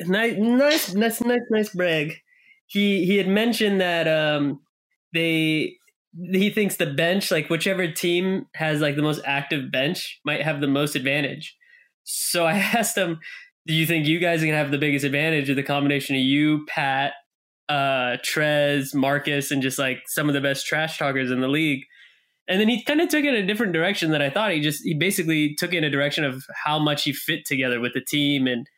nice, 0.00 0.36
nice, 0.36 0.94
nice, 0.94 1.20
nice, 1.20 1.40
nice 1.50 1.68
brag 1.70 2.20
he 2.66 3.04
he 3.04 3.16
had 3.16 3.28
mentioned 3.28 3.80
that 3.80 4.08
um, 4.08 4.60
they 5.12 5.76
he 6.32 6.50
thinks 6.50 6.76
the 6.76 6.86
bench, 6.86 7.30
like 7.30 7.50
whichever 7.50 7.90
team 7.90 8.46
has 8.54 8.80
like 8.80 8.96
the 8.96 9.02
most 9.02 9.20
active 9.24 9.70
bench, 9.70 10.20
might 10.24 10.42
have 10.42 10.60
the 10.60 10.68
most 10.68 10.94
advantage. 10.94 11.56
So 12.04 12.44
I 12.44 12.52
asked 12.74 12.96
him, 12.96 13.20
"Do 13.66 13.74
you 13.74 13.86
think 13.86 14.06
you 14.06 14.18
guys 14.18 14.42
are 14.42 14.46
gonna 14.46 14.58
have 14.58 14.70
the 14.70 14.78
biggest 14.78 15.04
advantage 15.04 15.50
of 15.50 15.56
the 15.56 15.62
combination 15.62 16.16
of 16.16 16.22
you, 16.22 16.64
Pat, 16.66 17.14
uh, 17.68 18.18
Trez, 18.24 18.94
Marcus, 18.94 19.50
and 19.50 19.62
just 19.62 19.78
like 19.78 20.02
some 20.06 20.28
of 20.28 20.34
the 20.34 20.40
best 20.40 20.66
trash 20.66 20.98
talkers 20.98 21.30
in 21.30 21.40
the 21.40 21.48
league?" 21.48 21.84
And 22.46 22.60
then 22.60 22.68
he 22.68 22.82
kind 22.82 23.00
of 23.00 23.08
took 23.08 23.24
it 23.24 23.34
in 23.34 23.42
a 23.42 23.46
different 23.46 23.72
direction 23.72 24.10
than 24.10 24.20
I 24.20 24.28
thought. 24.28 24.52
He 24.52 24.60
just 24.60 24.84
he 24.84 24.94
basically 24.94 25.54
took 25.54 25.72
it 25.72 25.78
in 25.78 25.84
a 25.84 25.90
direction 25.90 26.24
of 26.24 26.44
how 26.64 26.78
much 26.78 27.04
he 27.04 27.12
fit 27.12 27.44
together 27.46 27.80
with 27.80 27.94
the 27.94 28.02
team 28.02 28.46
and 28.46 28.68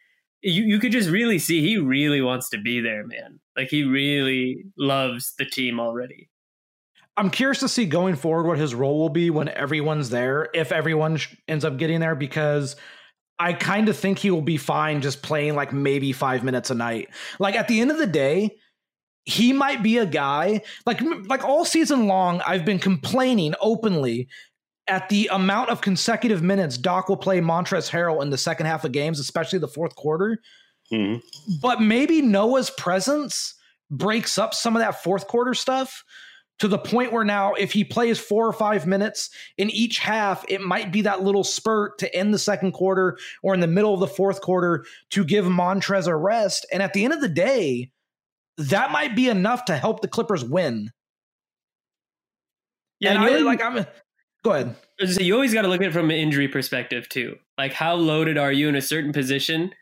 you, 0.43 0.65
you 0.65 0.79
could 0.79 0.93
just 0.93 1.11
really 1.11 1.39
see 1.39 1.61
he 1.61 1.79
really 1.79 2.21
wants 2.21 2.49
to 2.51 2.59
be 2.59 2.81
there, 2.81 3.07
man. 3.07 3.41
Like 3.57 3.69
he 3.69 3.85
really 3.85 4.65
loves 4.77 5.35
the 5.39 5.45
team 5.45 5.81
already. 5.81 6.29
I'm 7.17 7.31
curious 7.31 7.61
to 7.61 7.69
see 7.69 7.87
going 7.87 8.15
forward 8.15 8.47
what 8.47 8.59
his 8.59 8.75
role 8.75 8.99
will 8.99 9.09
be 9.09 9.31
when 9.31 9.49
everyone's 9.49 10.11
there, 10.11 10.49
if 10.53 10.71
everyone 10.71 11.19
ends 11.49 11.65
up 11.65 11.79
getting 11.79 12.01
there, 12.01 12.15
because 12.15 12.77
I 13.39 13.55
kind 13.55 13.89
of 13.89 13.97
think 13.97 14.19
he 14.19 14.31
will 14.31 14.43
be 14.43 14.59
fine 14.59 15.01
just 15.01 15.23
playing 15.23 15.55
like 15.55 15.73
maybe 15.73 16.13
five 16.13 16.45
minutes 16.45 16.71
a 16.71 16.75
night. 16.75 17.09
Like 17.39 17.55
at 17.55 17.69
the 17.69 17.81
end 17.81 17.91
of 17.91 17.99
the 17.99 18.07
day, 18.07 18.57
he 19.25 19.53
might 19.53 19.83
be 19.83 19.99
a 19.99 20.07
guy 20.07 20.63
like 20.87 21.01
like 21.27 21.45
all 21.45 21.65
season 21.65 22.07
long. 22.07 22.41
I've 22.47 22.65
been 22.65 22.79
complaining 22.79 23.55
openly 23.61 24.29
at 24.89 25.09
the 25.09 25.29
amount 25.33 25.71
of 25.71 25.81
consecutive 25.81 26.43
minutes 26.43 26.79
Doc 26.79 27.09
will 27.09 27.17
play 27.17 27.41
Montrezl 27.41 27.91
Harrell 27.91 28.23
in 28.23 28.31
the 28.31 28.39
second 28.39 28.67
half 28.67 28.85
of 28.85 28.93
games, 28.93 29.19
especially 29.19 29.59
the 29.59 29.69
fourth 29.69 29.97
quarter. 29.97 30.41
Mm-hmm. 30.93 31.55
But 31.61 31.81
maybe 31.81 32.23
Noah's 32.23 32.71
presence 32.71 33.55
breaks 33.91 34.39
up 34.39 34.55
some 34.55 34.77
of 34.77 34.81
that 34.81 35.03
fourth 35.03 35.27
quarter 35.27 35.55
stuff 35.55 36.05
to 36.59 36.69
the 36.69 36.79
point 36.79 37.13
where 37.13 37.25
now, 37.25 37.53
if 37.55 37.73
he 37.73 37.85
plays 37.85 38.19
four 38.19 38.47
or 38.47 38.53
five 38.53 38.87
minutes 38.87 39.31
in 39.59 39.69
each 39.71 39.99
half, 39.99 40.45
it 40.49 40.63
might 40.63 40.91
be 40.91 41.03
that 41.03 41.23
little 41.23 41.45
spurt 41.45 41.99
to 41.99 42.17
end 42.17 42.33
the 42.33 42.39
second 42.39 42.73
quarter 42.73 43.19
or 43.43 43.53
in 43.53 43.61
the 43.61 43.67
middle 43.67 43.93
of 43.93 44.01
the 44.01 44.07
fourth 44.07 44.41
quarter 44.41 44.85
to 45.11 45.25
give 45.25 45.45
Montrez 45.45 46.07
a 46.07 46.17
rest. 46.17 46.65
And 46.73 46.83
at 46.83 46.95
the 46.95 47.05
end 47.05 47.13
of 47.13 47.21
the 47.21 47.29
day, 47.29 47.91
that 48.57 48.91
might 48.91 49.15
be 49.15 49.29
enough 49.29 49.67
to 49.67 49.77
help 49.77 50.01
the 50.01 50.09
Clippers 50.09 50.45
win. 50.45 50.91
Yeah, 53.01 53.11
and 53.11 53.19
I, 53.19 53.39
like 53.39 53.63
I'm 53.63 53.85
Go 54.47 54.53
ahead. 54.53 54.77
So 55.05 55.23
you 55.23 55.35
always 55.35 55.53
got 55.53 55.63
to 55.63 55.69
look 55.69 55.81
at 55.81 55.89
it 55.89 55.93
from 55.93 56.09
an 56.09 56.17
injury 56.17 56.47
perspective 56.47 57.09
too. 57.09 57.37
Like 57.59 57.73
how 57.73 57.97
loaded 57.97 58.39
are 58.39 58.53
you 58.53 58.69
in 58.69 58.77
a 58.77 58.81
certain 58.81 59.13
position 59.13 59.73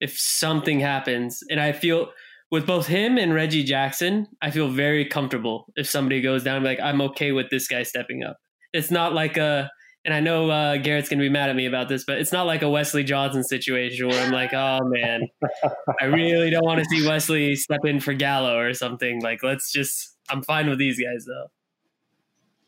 if 0.00 0.16
something 0.16 0.78
happens? 0.78 1.42
And 1.50 1.58
I 1.58 1.72
feel 1.72 2.12
with 2.48 2.64
both 2.64 2.86
him 2.86 3.18
and 3.18 3.34
Reggie 3.34 3.64
Jackson, 3.64 4.28
I 4.40 4.52
feel 4.52 4.68
very 4.68 5.04
comfortable 5.04 5.66
if 5.74 5.90
somebody 5.90 6.20
goes 6.20 6.44
down. 6.44 6.62
Like 6.62 6.78
I'm 6.78 7.00
okay 7.00 7.32
with 7.32 7.50
this 7.50 7.66
guy 7.66 7.82
stepping 7.82 8.22
up. 8.22 8.36
It's 8.72 8.88
not 8.88 9.14
like 9.14 9.36
a, 9.36 9.68
and 10.04 10.14
I 10.14 10.20
know 10.20 10.48
uh, 10.48 10.76
Garrett's 10.76 11.08
gonna 11.08 11.20
be 11.20 11.28
mad 11.28 11.50
at 11.50 11.56
me 11.56 11.66
about 11.66 11.88
this, 11.88 12.04
but 12.04 12.18
it's 12.18 12.30
not 12.30 12.46
like 12.46 12.62
a 12.62 12.70
Wesley 12.70 13.02
Johnson 13.02 13.42
situation 13.42 14.06
where 14.06 14.24
I'm 14.24 14.30
like, 14.30 14.54
oh 14.54 14.78
man, 14.84 15.22
I 16.00 16.04
really 16.04 16.50
don't 16.50 16.64
want 16.64 16.78
to 16.78 16.84
see 16.84 17.04
Wesley 17.04 17.56
step 17.56 17.84
in 17.84 17.98
for 17.98 18.14
Gallo 18.14 18.60
or 18.60 18.74
something. 18.74 19.20
Like 19.22 19.42
let's 19.42 19.72
just, 19.72 20.16
I'm 20.30 20.44
fine 20.44 20.70
with 20.70 20.78
these 20.78 21.00
guys 21.00 21.24
though. 21.26 21.46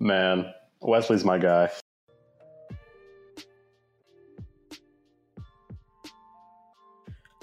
Man, 0.00 0.52
Wesley's 0.80 1.24
my 1.24 1.38
guy. 1.38 1.70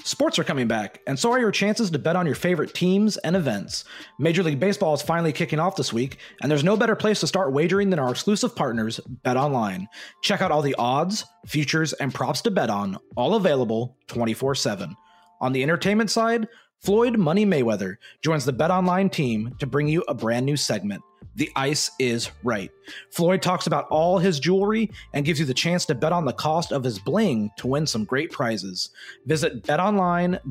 Sports 0.05 0.37
are 0.37 0.43
coming 0.43 0.67
back, 0.67 0.99
and 1.07 1.17
so 1.17 1.31
are 1.31 1.39
your 1.39 1.49
chances 1.49 1.89
to 1.89 1.97
bet 1.97 2.17
on 2.17 2.25
your 2.25 2.35
favorite 2.35 2.73
teams 2.73 3.15
and 3.17 3.37
events. 3.37 3.85
Major 4.19 4.43
League 4.43 4.59
Baseball 4.59 4.93
is 4.93 5.01
finally 5.01 5.31
kicking 5.31 5.59
off 5.59 5.77
this 5.77 5.93
week, 5.93 6.17
and 6.41 6.51
there's 6.51 6.63
no 6.63 6.75
better 6.75 6.95
place 6.95 7.21
to 7.21 7.27
start 7.27 7.53
wagering 7.53 7.89
than 7.89 7.99
our 7.99 8.11
exclusive 8.11 8.53
partners, 8.53 8.99
Bet 9.23 9.37
Online. 9.37 9.87
Check 10.21 10.41
out 10.41 10.51
all 10.51 10.61
the 10.61 10.75
odds, 10.75 11.25
futures, 11.47 11.93
and 11.93 12.13
props 12.13 12.41
to 12.41 12.51
bet 12.51 12.69
on, 12.69 12.97
all 13.15 13.35
available 13.35 13.97
24 14.07 14.55
7. 14.55 14.93
On 15.39 15.53
the 15.53 15.63
entertainment 15.63 16.11
side, 16.11 16.47
Floyd 16.83 17.17
Money 17.17 17.45
Mayweather 17.45 17.95
joins 18.21 18.43
the 18.43 18.51
Bet 18.51 18.69
Online 18.69 19.09
team 19.09 19.55
to 19.59 19.65
bring 19.65 19.87
you 19.87 20.03
a 20.09 20.13
brand 20.13 20.45
new 20.45 20.57
segment. 20.57 21.01
The 21.35 21.49
ice 21.55 21.89
is 21.97 22.29
right. 22.43 22.69
Floyd 23.09 23.41
talks 23.41 23.67
about 23.67 23.87
all 23.87 24.17
his 24.17 24.37
jewelry 24.37 24.91
and 25.13 25.23
gives 25.23 25.39
you 25.39 25.45
the 25.45 25.53
chance 25.53 25.85
to 25.85 25.95
bet 25.95 26.11
on 26.11 26.25
the 26.25 26.33
cost 26.33 26.73
of 26.73 26.83
his 26.83 26.99
bling 26.99 27.51
to 27.57 27.67
win 27.67 27.87
some 27.87 28.03
great 28.03 28.33
prizes. 28.33 28.89
Visit 29.25 29.63
betonline.ag 29.63 30.41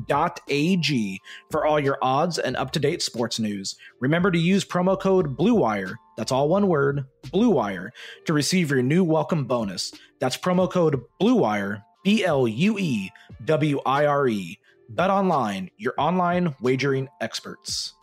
for 1.51 1.67
all 1.67 1.79
your 1.79 1.99
odds 2.01 2.39
and 2.39 2.57
up 2.57 2.71
to 2.71 2.79
date 2.79 3.03
sports 3.03 3.37
news. 3.37 3.75
Remember 3.99 4.31
to 4.31 4.39
use 4.39 4.65
promo 4.65 4.99
code 4.99 5.37
BLUEWIRE, 5.37 5.93
that's 6.17 6.31
all 6.31 6.49
one 6.49 6.67
word, 6.67 7.05
BLUEWIRE, 7.31 7.91
to 8.25 8.33
receive 8.33 8.71
your 8.71 8.81
new 8.81 9.03
welcome 9.03 9.45
bonus. 9.45 9.93
That's 10.19 10.35
promo 10.35 10.67
code 10.69 10.99
BLUEWIRE, 11.21 11.83
B 12.03 12.25
L 12.25 12.47
U 12.47 12.79
E 12.79 13.11
W 13.45 13.79
I 13.85 14.07
R 14.07 14.27
E. 14.27 14.57
Bet 14.95 15.09
Online, 15.09 15.71
your 15.77 15.95
online 15.97 16.55
wagering 16.61 17.09
experts. 17.19 17.93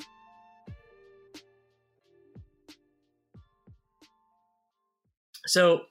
So, 5.47 5.82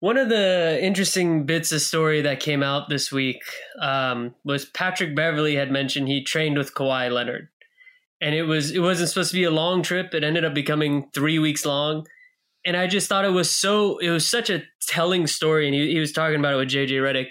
one 0.00 0.16
of 0.16 0.30
the 0.30 0.78
interesting 0.82 1.44
bits 1.44 1.72
of 1.72 1.82
story 1.82 2.22
that 2.22 2.40
came 2.40 2.62
out 2.62 2.88
this 2.88 3.12
week 3.12 3.42
um, 3.80 4.34
was 4.44 4.64
Patrick 4.64 5.14
Beverley 5.14 5.56
had 5.56 5.70
mentioned 5.70 6.08
he 6.08 6.24
trained 6.24 6.56
with 6.56 6.74
Kawhi 6.74 7.12
Leonard, 7.12 7.48
and 8.20 8.34
it 8.34 8.44
was 8.44 8.70
it 8.70 8.80
wasn't 8.80 9.10
supposed 9.10 9.30
to 9.30 9.36
be 9.36 9.44
a 9.44 9.50
long 9.50 9.82
trip. 9.82 10.14
It 10.14 10.24
ended 10.24 10.44
up 10.44 10.54
becoming 10.54 11.10
three 11.12 11.38
weeks 11.38 11.66
long, 11.66 12.06
and 12.64 12.78
I 12.78 12.86
just 12.86 13.10
thought 13.10 13.26
it 13.26 13.32
was 13.32 13.50
so 13.50 13.98
it 13.98 14.08
was 14.08 14.26
such 14.26 14.48
a 14.48 14.62
telling 14.88 15.26
story. 15.26 15.66
And 15.66 15.74
he, 15.74 15.92
he 15.92 16.00
was 16.00 16.12
talking 16.12 16.38
about 16.38 16.54
it 16.54 16.56
with 16.56 16.70
JJ 16.70 16.92
Redick, 16.92 17.28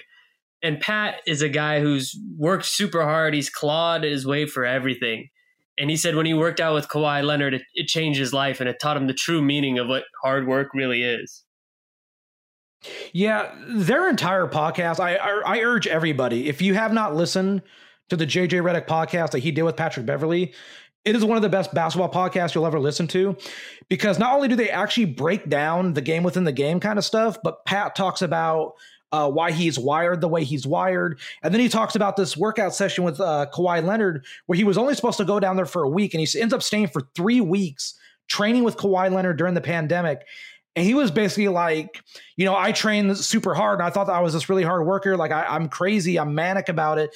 and 0.63 0.79
Pat 0.79 1.21
is 1.25 1.41
a 1.41 1.49
guy 1.49 1.79
who's 1.79 2.17
worked 2.37 2.65
super 2.65 3.03
hard. 3.03 3.33
He's 3.33 3.49
clawed 3.49 4.03
his 4.03 4.25
way 4.25 4.45
for 4.45 4.65
everything. 4.65 5.29
And 5.77 5.89
he 5.89 5.97
said 5.97 6.15
when 6.15 6.25
he 6.25 6.33
worked 6.33 6.59
out 6.59 6.75
with 6.75 6.89
Kawhi 6.89 7.23
Leonard, 7.23 7.53
it, 7.55 7.63
it 7.73 7.87
changed 7.87 8.19
his 8.19 8.33
life 8.33 8.59
and 8.59 8.69
it 8.69 8.79
taught 8.79 8.97
him 8.97 9.07
the 9.07 9.13
true 9.13 9.41
meaning 9.41 9.79
of 9.79 9.87
what 9.87 10.03
hard 10.21 10.47
work 10.47 10.69
really 10.73 11.01
is. 11.01 11.43
Yeah, 13.13 13.53
their 13.67 14.09
entire 14.09 14.47
podcast. 14.47 14.99
I, 14.99 15.15
I, 15.15 15.57
I 15.57 15.59
urge 15.61 15.87
everybody 15.87 16.49
if 16.49 16.61
you 16.61 16.73
have 16.73 16.93
not 16.93 17.15
listened 17.15 17.61
to 18.09 18.17
the 18.17 18.25
JJ 18.25 18.61
Redick 18.61 18.87
podcast 18.87 19.31
that 19.31 19.39
he 19.39 19.51
did 19.51 19.63
with 19.63 19.75
Patrick 19.75 20.05
Beverley, 20.05 20.53
it 21.05 21.15
is 21.15 21.25
one 21.25 21.37
of 21.37 21.41
the 21.41 21.49
best 21.49 21.73
basketball 21.73 22.11
podcasts 22.11 22.53
you'll 22.53 22.65
ever 22.65 22.79
listen 22.79 23.07
to 23.07 23.35
because 23.89 24.19
not 24.19 24.35
only 24.35 24.47
do 24.47 24.55
they 24.55 24.69
actually 24.69 25.05
break 25.05 25.49
down 25.49 25.93
the 25.93 26.01
game 26.01 26.23
within 26.23 26.43
the 26.43 26.51
game 26.51 26.79
kind 26.79 26.99
of 26.99 27.05
stuff, 27.05 27.37
but 27.43 27.65
Pat 27.65 27.95
talks 27.95 28.21
about 28.21 28.73
uh, 29.11 29.29
why 29.29 29.51
he's 29.51 29.77
wired 29.77 30.21
the 30.21 30.27
way 30.27 30.43
he's 30.43 30.65
wired. 30.65 31.19
And 31.43 31.53
then 31.53 31.61
he 31.61 31.69
talks 31.69 31.95
about 31.95 32.15
this 32.15 32.37
workout 32.37 32.73
session 32.73 33.03
with 33.03 33.19
uh, 33.19 33.47
Kawhi 33.53 33.83
Leonard, 33.83 34.25
where 34.45 34.57
he 34.57 34.63
was 34.63 34.77
only 34.77 34.95
supposed 34.95 35.17
to 35.17 35.25
go 35.25 35.39
down 35.39 35.55
there 35.55 35.65
for 35.65 35.83
a 35.83 35.89
week, 35.89 36.13
and 36.13 36.25
he 36.25 36.39
ends 36.39 36.53
up 36.53 36.63
staying 36.63 36.87
for 36.87 37.01
three 37.15 37.41
weeks 37.41 37.95
training 38.27 38.63
with 38.63 38.77
Kawhi 38.77 39.11
Leonard 39.11 39.37
during 39.37 39.53
the 39.53 39.61
pandemic. 39.61 40.25
And 40.75 40.85
he 40.85 40.93
was 40.93 41.11
basically 41.11 41.49
like, 41.49 42.01
you 42.37 42.45
know, 42.45 42.55
I 42.55 42.71
train 42.71 43.13
super 43.15 43.53
hard, 43.53 43.79
and 43.79 43.87
I 43.87 43.89
thought 43.89 44.09
I 44.09 44.21
was 44.21 44.33
this 44.33 44.47
really 44.47 44.63
hard 44.63 44.85
worker. 44.85 45.17
Like 45.17 45.31
I, 45.31 45.43
I'm 45.43 45.67
crazy, 45.67 46.17
I'm 46.17 46.33
manic 46.33 46.69
about 46.69 46.97
it. 46.97 47.13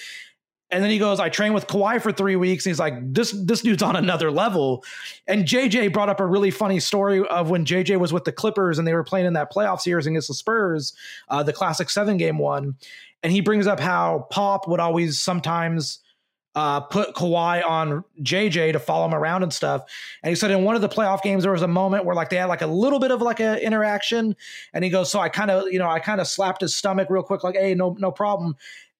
And 0.75 0.83
then 0.83 0.91
he 0.91 0.99
goes, 0.99 1.21
I 1.21 1.29
trained 1.29 1.53
with 1.53 1.67
Kawhi 1.67 2.01
for 2.01 2.11
three 2.11 2.35
weeks. 2.35 2.65
And 2.65 2.71
he's 2.71 2.79
like, 2.79 2.95
this 3.13 3.31
this 3.31 3.61
dude's 3.61 3.81
on 3.81 3.95
another 3.95 4.29
level. 4.29 4.83
And 5.25 5.45
JJ 5.45 5.93
brought 5.93 6.09
up 6.09 6.19
a 6.19 6.25
really 6.25 6.51
funny 6.51 6.81
story 6.81 7.25
of 7.29 7.49
when 7.49 7.63
JJ 7.63 7.97
was 7.97 8.11
with 8.11 8.25
the 8.25 8.33
Clippers 8.33 8.77
and 8.77 8.85
they 8.85 8.93
were 8.93 9.05
playing 9.05 9.25
in 9.25 9.31
that 9.35 9.53
playoff 9.53 9.79
series 9.79 10.05
against 10.05 10.27
the 10.27 10.33
Spurs, 10.33 10.93
uh, 11.29 11.41
the 11.43 11.53
classic 11.53 11.89
seven 11.89 12.17
game 12.17 12.39
one. 12.39 12.75
And 13.23 13.31
he 13.31 13.39
brings 13.39 13.67
up 13.67 13.79
how 13.79 14.27
Pop 14.29 14.67
would 14.67 14.81
always 14.81 15.17
sometimes 15.17 15.99
uh, 16.55 16.81
put 16.81 17.13
Kawhi 17.15 17.65
on 17.65 18.03
JJ 18.21 18.73
to 18.73 18.79
follow 18.79 19.05
him 19.05 19.13
around 19.13 19.43
and 19.43 19.53
stuff. 19.53 19.83
And 20.23 20.29
he 20.29 20.35
said 20.35 20.51
in 20.51 20.63
one 20.63 20.75
of 20.75 20.81
the 20.81 20.89
playoff 20.89 21.21
games 21.21 21.43
there 21.43 21.51
was 21.51 21.61
a 21.61 21.69
moment 21.69 22.03
where 22.03 22.15
like 22.15 22.29
they 22.29 22.37
had 22.37 22.45
like 22.45 22.61
a 22.61 22.67
little 22.67 22.99
bit 22.99 23.11
of 23.11 23.21
like 23.21 23.39
an 23.39 23.59
interaction, 23.59 24.35
and 24.73 24.83
he 24.83 24.89
goes, 24.89 25.11
so 25.11 25.19
I 25.19 25.29
kind 25.29 25.51
of 25.51 25.71
you 25.71 25.79
know 25.79 25.89
I 25.89 25.99
kind 25.99 26.19
of 26.19 26.27
slapped 26.27 26.61
his 26.61 26.75
stomach 26.75 27.09
real 27.09 27.23
quick 27.23 27.43
like, 27.43 27.55
hey, 27.55 27.75
no 27.75 27.95
no 27.99 28.11
problem. 28.11 28.55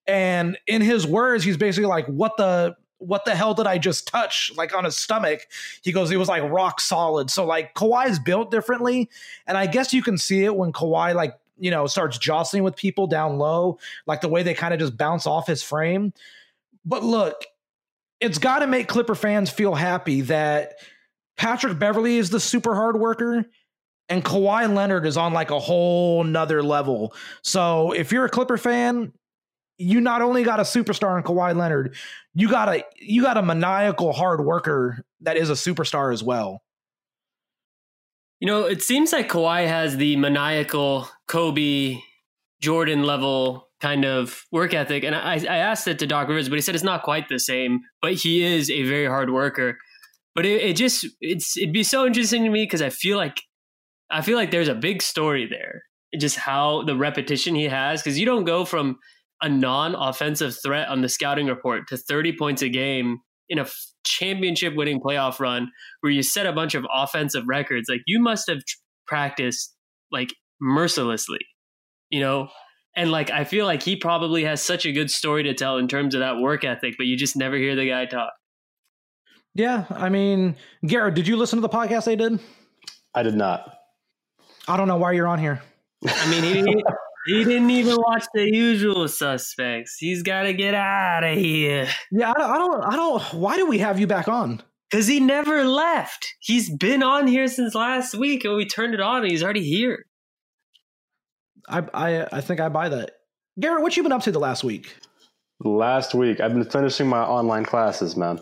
And 0.08 0.58
in 0.68 0.82
his 0.82 1.08
words, 1.08 1.44
he's 1.44 1.58
basically 1.58 1.88
like, 1.88 2.06
what 2.08 2.38
the 2.38 2.76
what 3.00 3.26
the 3.26 3.36
hell 3.36 3.54
did 3.54 3.68
I 3.68 3.78
just 3.78 4.08
touch? 4.08 4.52
Like 4.56 4.76
on 4.76 4.86
his 4.86 4.98
stomach. 4.98 5.48
He 5.84 5.92
goes, 5.92 6.10
he 6.10 6.18
was 6.18 6.30
like 6.30 6.44
rock 6.44 6.80
solid. 6.80 7.30
So 7.30 7.46
like 7.46 7.74
Kawhi's 7.76 8.20
built 8.20 8.52
differently. 8.52 9.10
And 9.48 9.58
I 9.58 9.68
guess 9.68 9.94
you 9.94 10.02
can 10.02 10.18
see 10.18 10.46
it 10.46 10.56
when 10.56 10.72
Kawhi 10.72 11.14
like, 11.14 11.38
you 11.58 11.72
know, 11.72 11.88
starts 11.88 12.18
jostling 12.18 12.64
with 12.64 12.76
people 12.76 13.08
down 13.08 13.38
low, 13.38 13.80
like 14.08 14.22
the 14.22 14.30
way 14.30 14.44
they 14.44 14.54
kind 14.54 14.74
of 14.74 14.80
just 14.80 14.98
bounce 14.98 15.28
off 15.28 15.48
his 15.48 15.62
frame. 15.62 16.14
But 16.86 17.04
look, 17.04 17.46
it's 18.20 18.38
got 18.38 18.60
to 18.60 18.68
make 18.68 18.88
Clipper 18.88 19.16
fans 19.16 19.50
feel 19.50 19.76
happy 19.76 20.22
that 20.22 20.76
Patrick 21.38 21.78
Beverley 21.78 22.18
is 22.18 22.30
the 22.30 22.40
super 22.40 22.76
hard 22.76 23.00
worker 23.00 23.46
and 24.10 24.24
Kawhi 24.24 24.74
Leonard 24.74 25.06
is 25.06 25.18
on 25.18 25.34
like 25.34 25.52
a 25.52 25.60
whole 25.60 26.24
nother 26.24 26.64
level. 26.64 27.14
So 27.42 27.92
if 27.92 28.12
you're 28.12 28.26
a 28.26 28.30
Clipper 28.30 28.58
fan, 28.58 29.12
you 29.78 30.02
not 30.02 30.22
only 30.22 30.44
got 30.44 30.60
a 30.60 30.64
superstar 30.64 31.18
in 31.18 31.24
Kawhi 31.24 31.56
Leonard, 31.56 31.96
you 32.34 32.50
got 32.50 32.70
a 32.70 32.84
you 32.98 33.22
got 33.22 33.38
a 33.38 33.42
maniacal 33.42 34.14
hard 34.14 34.44
worker 34.44 35.04
that 35.22 35.38
is 35.38 35.50
a 35.50 35.54
superstar 35.54 36.14
as 36.14 36.24
well. 36.24 36.62
You 38.40 38.48
know, 38.48 38.66
it 38.66 38.82
seems 38.82 39.12
like 39.12 39.30
Kawhi 39.30 39.68
has 39.68 39.98
the 39.98 40.16
maniacal 40.18 41.10
Kobe 41.28 41.98
Jordan 42.62 43.04
level 43.04 43.70
kind 43.82 44.06
of 44.06 44.46
work 44.52 44.74
ethic. 44.74 45.04
And 45.04 45.16
I, 45.16 45.36
I 45.36 45.58
asked 45.58 45.88
it 45.88 46.00
to 46.00 46.08
Doc 46.08 46.28
Rivers, 46.28 46.50
but 46.50 46.56
he 46.56 46.62
said 46.62 46.76
it's 46.76 46.84
not 46.84 47.04
quite 47.04 47.30
the 47.30 47.40
same. 47.40 47.82
But 48.02 48.14
he 48.14 48.44
is 48.44 48.70
a 48.70 48.84
very 48.84 49.08
hard 49.08 49.30
worker. 49.30 49.78
But 50.34 50.46
it, 50.46 50.62
it 50.62 50.76
just 50.76 51.06
it's 51.22 51.58
it'd 51.58 51.74
be 51.74 51.84
so 51.84 52.06
interesting 52.06 52.44
to 52.44 52.50
me 52.50 52.64
because 52.64 52.82
I 52.82 52.90
feel 52.90 53.18
like 53.18 53.42
I 54.10 54.22
feel 54.22 54.38
like 54.38 54.52
there's 54.52 54.68
a 54.68 54.76
big 54.76 55.02
story 55.02 55.48
there. 55.50 55.84
Just 56.20 56.38
how 56.38 56.84
the 56.84 56.96
repetition 56.96 57.56
he 57.56 57.66
has, 57.66 58.02
because 58.02 58.18
you 58.18 58.26
don't 58.26 58.46
go 58.46 58.64
from 58.64 58.98
a 59.42 59.50
non-offensive 59.50 60.56
threat 60.64 60.88
on 60.88 61.02
the 61.02 61.10
scouting 61.10 61.48
report 61.48 61.88
to 61.88 61.98
30 61.98 62.38
points 62.38 62.62
a 62.62 62.70
game 62.70 63.20
in 63.50 63.60
a 63.60 63.66
championship 64.06 64.76
winning 64.76 65.00
playoff 65.00 65.40
run 65.40 65.70
where 66.02 66.12
you 66.12 66.24
set 66.24 66.46
a 66.46 66.54
bunch 66.54 66.76
of 66.76 66.86
offensive 66.94 67.44
records 67.48 67.88
like 67.90 68.02
you 68.06 68.20
must 68.20 68.50
have 68.50 68.60
practiced 69.08 69.76
like 70.12 70.34
mercilessly 70.62 71.40
you 72.10 72.22
know? 72.22 72.50
And 72.96 73.12
like 73.12 73.30
i 73.30 73.44
feel 73.44 73.66
like 73.66 73.84
he 73.84 73.98
probably 73.98 74.46
has 74.46 74.62
such 74.62 74.86
a 74.86 74.92
good 74.94 75.12
story 75.12 75.44
to 75.44 75.54
tell 75.54 75.78
in 75.78 75.90
terms 75.90 76.16
of 76.16 76.22
that 76.22 76.38
work 76.38 76.64
ethic 76.64 76.96
but 76.98 77.08
you 77.08 77.18
just 77.18 77.36
never 77.36 77.58
hear 77.58 77.76
the 77.76 77.90
guy 77.90 78.06
talk. 78.06 78.32
Yeah 79.54 79.84
i 79.90 80.08
mean 80.08 80.56
garrett 80.86 81.14
did 81.14 81.28
you 81.28 81.36
listen 81.36 81.58
to 81.58 81.62
the 81.62 81.68
podcast 81.68 82.06
they 82.06 82.16
did? 82.16 82.40
I 83.14 83.24
did 83.24 83.36
not. 83.36 83.80
I 84.68 84.78
don't 84.78 84.88
know 84.88 84.96
why 84.96 85.12
you're 85.12 85.28
on 85.28 85.40
here. 85.40 85.62
I 86.08 86.30
mean 86.30 86.44
he, 86.44 86.84
he 87.26 87.44
didn't 87.44 87.70
even 87.72 87.96
watch 87.98 88.26
the 88.34 88.44
usual 88.44 89.08
suspects. 89.08 89.98
He's 89.98 90.24
got 90.24 90.44
to 90.44 90.54
get 90.54 90.74
out 90.74 91.24
of 91.24 91.38
here. 91.38 91.88
Yeah, 92.12 92.32
I 92.32 92.34
don't, 92.34 92.52
I 92.52 92.58
don't, 92.58 92.84
I 92.84 92.96
don't. 92.96 93.24
Why 93.34 93.58
do 93.58 93.68
we 93.68 93.80
have 93.80 94.00
you 94.00 94.08
back 94.08 94.28
on? 94.28 94.62
Because 94.90 95.08
he 95.08 95.20
never 95.20 95.66
left. 95.66 96.36
He's 96.40 96.70
been 96.70 97.02
on 97.02 97.28
here 97.28 97.48
since 97.48 97.74
last 97.74 98.16
week, 98.16 98.46
and 98.46 98.56
we 98.56 98.66
turned 98.66 98.94
it 98.94 99.02
on, 99.02 99.24
and 99.24 99.32
he's 99.32 99.44
already 99.44 99.64
here. 99.64 100.06
I, 101.68 101.84
I, 101.94 102.28
I 102.32 102.42
think 102.42 102.60
I 102.60 102.70
buy 102.70 102.90
that. 102.90 103.12
Garrett, 103.60 103.82
what 103.82 103.98
you 103.98 104.04
been 104.04 104.12
up 104.12 104.22
to 104.24 104.32
the 104.32 104.40
last 104.40 104.64
week? 104.64 104.96
Last 105.64 106.14
week, 106.14 106.40
I've 106.40 106.54
been 106.54 106.70
finishing 106.70 107.08
my 107.08 107.22
online 107.22 107.66
classes, 107.66 108.16
man. 108.16 108.40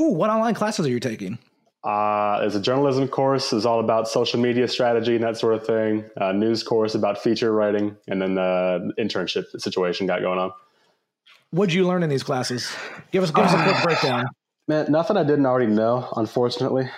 Ooh, 0.00 0.12
what 0.12 0.30
online 0.30 0.54
classes 0.54 0.86
are 0.86 0.90
you 0.90 1.00
taking? 1.00 1.38
Uh, 1.82 2.40
it's 2.42 2.54
a 2.54 2.60
journalism 2.60 3.08
course. 3.08 3.52
It's 3.52 3.64
all 3.64 3.80
about 3.80 4.06
social 4.06 4.38
media 4.38 4.68
strategy 4.68 5.14
and 5.14 5.24
that 5.24 5.38
sort 5.38 5.54
of 5.54 5.66
thing. 5.66 6.04
Uh, 6.20 6.32
news 6.32 6.62
course 6.62 6.94
about 6.94 7.18
feature 7.18 7.52
writing, 7.52 7.96
and 8.06 8.20
then 8.20 8.34
the 8.34 8.92
internship 8.98 9.44
situation 9.58 10.06
got 10.06 10.20
going 10.20 10.38
on. 10.38 10.52
What'd 11.52 11.72
you 11.72 11.86
learn 11.86 12.02
in 12.02 12.10
these 12.10 12.22
classes? 12.22 12.70
Give 13.12 13.22
us 13.22 13.30
give 13.30 13.44
us 13.44 13.54
a 13.54 13.62
quick 13.62 13.82
breakdown. 13.82 14.26
Man, 14.68 14.92
nothing 14.92 15.16
I 15.16 15.24
didn't 15.24 15.46
already 15.46 15.72
know. 15.72 16.12
Unfortunately, 16.16 16.88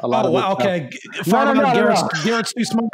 a 0.00 0.06
lot 0.06 0.26
oh, 0.26 0.28
of 0.28 0.34
wow, 0.34 0.52
okay. 0.52 0.90
No, 1.26 1.44
no, 1.44 1.54
no, 1.54 1.72
Garrett's, 1.72 2.02
no, 2.02 2.08
Garrett's 2.24 2.52
too 2.52 2.64
smart. 2.64 2.90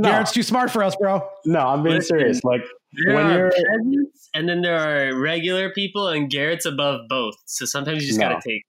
Garrett's 0.00 0.32
too 0.32 0.44
smart 0.44 0.70
for 0.70 0.84
us, 0.84 0.94
bro. 0.94 1.28
No, 1.44 1.58
I'm 1.58 1.82
being 1.82 1.96
Listen, 1.96 2.20
serious. 2.20 2.44
Like 2.44 2.62
when 3.06 3.32
you're 3.32 3.50
peasants, 3.50 4.30
and 4.34 4.48
then 4.48 4.62
there 4.62 4.78
are 4.78 5.18
regular 5.18 5.70
people, 5.70 6.06
and 6.06 6.30
Garrett's 6.30 6.64
above 6.64 7.00
both. 7.08 7.34
So 7.46 7.66
sometimes 7.66 8.02
you 8.02 8.06
just 8.06 8.20
no. 8.20 8.28
gotta 8.28 8.40
take. 8.48 8.64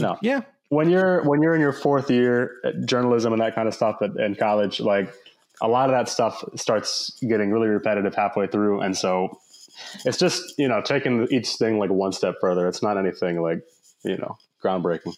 No. 0.00 0.18
Yeah 0.20 0.42
when 0.70 0.90
you're 0.90 1.22
when 1.24 1.42
you're 1.42 1.54
in 1.54 1.60
your 1.60 1.72
fourth 1.72 2.10
year 2.10 2.56
uh, 2.64 2.72
journalism 2.84 3.32
and 3.32 3.40
that 3.40 3.54
kind 3.54 3.68
of 3.68 3.74
stuff 3.74 4.02
at, 4.02 4.16
in 4.16 4.34
college 4.34 4.80
like 4.80 5.12
a 5.60 5.68
lot 5.68 5.90
of 5.90 5.94
that 5.94 6.08
stuff 6.08 6.42
starts 6.54 7.18
getting 7.20 7.50
really 7.50 7.68
repetitive 7.68 8.14
halfway 8.14 8.46
through. 8.46 8.80
And 8.80 8.96
so 8.96 9.38
it's 10.04 10.18
just 10.18 10.58
you 10.58 10.68
know 10.68 10.80
taking 10.82 11.26
each 11.30 11.50
thing 11.56 11.78
like 11.78 11.90
one 11.90 12.12
step 12.12 12.36
further. 12.40 12.68
It's 12.68 12.82
not 12.82 12.96
anything 12.96 13.40
like 13.40 13.62
you 14.04 14.16
know 14.16 14.36
groundbreaking. 14.62 15.16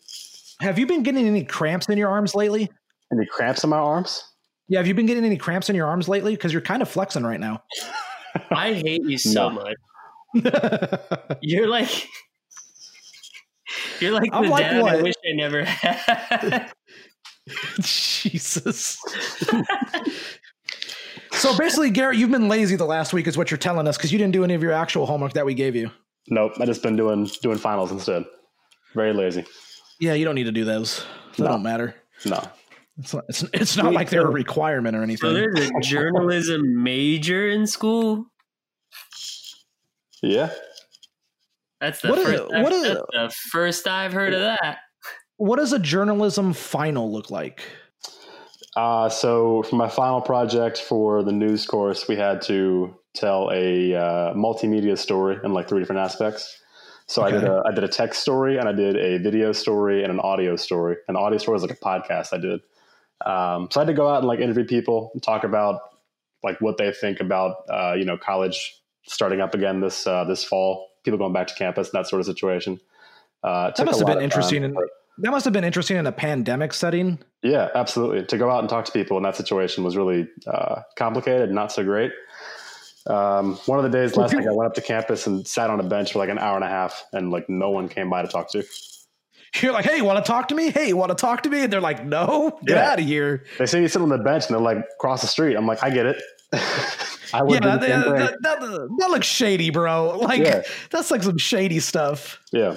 Have 0.60 0.78
you 0.78 0.86
been 0.86 1.02
getting 1.02 1.26
any 1.26 1.44
cramps 1.44 1.88
in 1.88 1.98
your 1.98 2.08
arms 2.08 2.34
lately? 2.34 2.70
Any 3.12 3.26
cramps 3.26 3.64
in 3.64 3.70
my 3.70 3.78
arms? 3.78 4.24
Yeah 4.68 4.78
have 4.78 4.86
you 4.86 4.94
been 4.94 5.06
getting 5.06 5.24
any 5.24 5.36
cramps 5.36 5.68
in 5.68 5.76
your 5.76 5.88
arms 5.88 6.08
lately? 6.08 6.32
Because 6.32 6.52
you're 6.52 6.62
kind 6.62 6.80
of 6.80 6.88
flexing 6.88 7.24
right 7.24 7.40
now. 7.40 7.62
I 8.50 8.74
hate 8.74 9.02
you 9.04 9.18
so 9.18 9.48
no. 9.48 9.54
much. 9.56 9.76
You're 11.40 11.66
like 11.66 12.06
you're 14.00 14.12
like 14.12 14.30
I'm 14.32 14.44
the 14.44 14.50
like 14.50 14.64
dad 14.64 14.82
what? 14.82 14.94
I 14.94 15.02
wish 15.02 15.14
I 15.28 15.32
never 15.34 15.64
had. 15.64 16.72
Jesus. 17.80 18.98
so 21.32 21.56
basically, 21.56 21.90
Garrett, 21.90 22.18
you've 22.18 22.30
been 22.30 22.48
lazy 22.48 22.76
the 22.76 22.84
last 22.84 23.12
week, 23.12 23.26
is 23.26 23.36
what 23.36 23.50
you're 23.50 23.58
telling 23.58 23.88
us, 23.88 23.96
because 23.96 24.12
you 24.12 24.18
didn't 24.18 24.32
do 24.32 24.44
any 24.44 24.54
of 24.54 24.62
your 24.62 24.72
actual 24.72 25.06
homework 25.06 25.32
that 25.32 25.46
we 25.46 25.54
gave 25.54 25.74
you. 25.74 25.90
Nope, 26.28 26.52
I 26.60 26.66
just 26.66 26.82
been 26.82 26.96
doing 26.96 27.28
doing 27.42 27.58
finals 27.58 27.90
instead. 27.90 28.24
Very 28.94 29.12
lazy. 29.12 29.44
Yeah, 30.00 30.14
you 30.14 30.24
don't 30.24 30.34
need 30.34 30.44
to 30.44 30.52
do 30.52 30.64
those. 30.64 31.04
They 31.36 31.44
no. 31.44 31.50
don't 31.50 31.62
matter. 31.62 31.94
No. 32.24 32.42
It's 32.98 33.14
not, 33.14 33.24
it's, 33.28 33.44
it's 33.54 33.76
not 33.76 33.86
Wait, 33.86 33.94
like 33.94 34.10
they're 34.10 34.26
a 34.26 34.30
requirement 34.30 34.96
or 34.96 35.02
anything. 35.02 35.30
So 35.30 35.32
there's 35.32 35.70
a 35.70 35.80
journalism 35.80 36.82
major 36.82 37.48
in 37.48 37.66
school? 37.66 38.26
Yeah. 40.22 40.50
That's 41.80 42.00
the 42.00 42.10
what 42.10 42.18
first. 42.22 42.42
Is, 42.42 42.48
what 42.50 42.72
is, 42.72 42.82
the 42.82 43.34
first 43.50 43.88
I've 43.88 44.12
heard 44.12 44.34
of 44.34 44.40
that. 44.40 44.78
What 45.36 45.56
does 45.56 45.72
a 45.72 45.78
journalism 45.78 46.52
final 46.52 47.10
look 47.10 47.30
like? 47.30 47.62
Uh, 48.76 49.08
so 49.08 49.62
for 49.64 49.76
my 49.76 49.88
final 49.88 50.20
project 50.20 50.78
for 50.78 51.22
the 51.22 51.32
news 51.32 51.66
course, 51.66 52.06
we 52.06 52.16
had 52.16 52.42
to 52.42 52.94
tell 53.14 53.50
a 53.52 53.94
uh, 53.94 54.34
multimedia 54.34 54.96
story 54.96 55.38
in 55.42 55.52
like 55.52 55.68
three 55.68 55.80
different 55.80 56.00
aspects. 56.00 56.58
So 57.06 57.24
okay. 57.24 57.36
I 57.36 57.40
did 57.40 57.48
a 57.48 57.62
I 57.66 57.72
did 57.72 57.84
a 57.84 57.88
text 57.88 58.20
story 58.20 58.58
and 58.58 58.68
I 58.68 58.72
did 58.72 58.96
a 58.96 59.18
video 59.18 59.52
story 59.52 60.04
and 60.04 60.12
an 60.12 60.20
audio 60.20 60.54
story. 60.56 60.96
And 61.08 61.16
the 61.16 61.20
audio 61.20 61.38
story 61.38 61.54
was 61.54 61.62
like 61.62 61.72
a 61.72 61.74
podcast 61.74 62.32
I 62.32 62.38
did. 62.38 62.60
Um, 63.26 63.68
so 63.70 63.80
I 63.80 63.84
had 63.84 63.88
to 63.88 63.94
go 63.94 64.08
out 64.08 64.18
and 64.18 64.28
like 64.28 64.38
interview 64.38 64.64
people 64.64 65.10
and 65.14 65.22
talk 65.22 65.42
about 65.42 65.80
like 66.44 66.60
what 66.60 66.76
they 66.76 66.92
think 66.92 67.20
about 67.20 67.64
uh, 67.68 67.94
you 67.94 68.04
know 68.04 68.16
college 68.16 68.80
starting 69.06 69.40
up 69.40 69.54
again 69.54 69.80
this 69.80 70.06
uh, 70.06 70.24
this 70.24 70.44
fall 70.44 70.89
people 71.04 71.18
going 71.18 71.32
back 71.32 71.46
to 71.48 71.54
campus 71.54 71.90
that 71.90 72.06
sort 72.06 72.20
of 72.20 72.26
situation. 72.26 72.80
Uh, 73.42 73.70
that 73.76 73.86
must 73.86 73.98
have 73.98 74.06
been 74.06 74.20
interesting. 74.20 74.62
Time, 74.62 74.76
in, 74.76 74.88
that 75.18 75.30
must 75.30 75.44
have 75.44 75.52
been 75.52 75.64
interesting 75.64 75.96
in 75.96 76.06
a 76.06 76.12
pandemic 76.12 76.72
setting. 76.72 77.18
Yeah, 77.42 77.68
absolutely. 77.74 78.24
To 78.26 78.38
go 78.38 78.50
out 78.50 78.60
and 78.60 78.68
talk 78.68 78.84
to 78.86 78.92
people 78.92 79.16
in 79.16 79.22
that 79.22 79.36
situation 79.36 79.82
was 79.84 79.96
really 79.96 80.28
uh, 80.46 80.82
complicated, 80.96 81.50
not 81.50 81.72
so 81.72 81.82
great. 81.84 82.12
Um, 83.06 83.56
one 83.66 83.78
of 83.78 83.82
the 83.84 83.90
days 83.90 84.16
last 84.16 84.34
week, 84.34 84.46
I 84.46 84.52
went 84.52 84.66
up 84.66 84.74
to 84.74 84.82
campus 84.82 85.26
and 85.26 85.46
sat 85.46 85.70
on 85.70 85.80
a 85.80 85.82
bench 85.82 86.12
for 86.12 86.18
like 86.18 86.28
an 86.28 86.38
hour 86.38 86.54
and 86.56 86.64
a 86.64 86.68
half, 86.68 87.04
and 87.12 87.30
like 87.30 87.48
no 87.48 87.70
one 87.70 87.88
came 87.88 88.10
by 88.10 88.20
to 88.22 88.28
talk 88.28 88.50
to. 88.52 88.62
you're 89.62 89.72
like, 89.72 89.86
hey, 89.86 89.96
you 89.96 90.04
want 90.04 90.22
to 90.24 90.30
talk 90.30 90.48
to 90.48 90.54
me? 90.54 90.70
Hey, 90.70 90.88
you 90.88 90.96
want 90.98 91.08
to 91.08 91.14
talk 91.14 91.42
to 91.44 91.48
me? 91.48 91.62
And 91.62 91.72
they're 91.72 91.80
like, 91.80 92.04
no, 92.04 92.58
get 92.66 92.76
Yeah. 92.76 92.90
out 92.92 93.00
of 93.00 93.06
here. 93.06 93.44
They 93.58 93.64
see 93.66 93.80
you 93.80 93.88
sit 93.88 94.02
on 94.02 94.10
the 94.10 94.18
bench 94.18 94.46
and 94.46 94.54
they're 94.54 94.62
like 94.62 94.84
across 94.96 95.22
the 95.22 95.28
street. 95.28 95.56
I'm 95.56 95.66
like, 95.66 95.82
I 95.82 95.88
get 95.90 96.06
it. 96.06 96.22
I 97.32 97.42
would 97.42 97.62
Yeah, 97.64 97.76
that, 97.76 97.80
the 97.80 97.86
same 97.86 98.02
thing. 98.02 98.12
that, 98.14 98.34
that, 98.42 98.60
that 98.98 99.10
looks 99.10 99.26
shady, 99.26 99.70
bro. 99.70 100.18
Like 100.18 100.40
Yeah. 100.42 100.62
that's 100.90 101.10
like 101.10 101.22
some 101.22 101.38
shady 101.38 101.80
stuff. 101.80 102.40
yeah. 102.52 102.76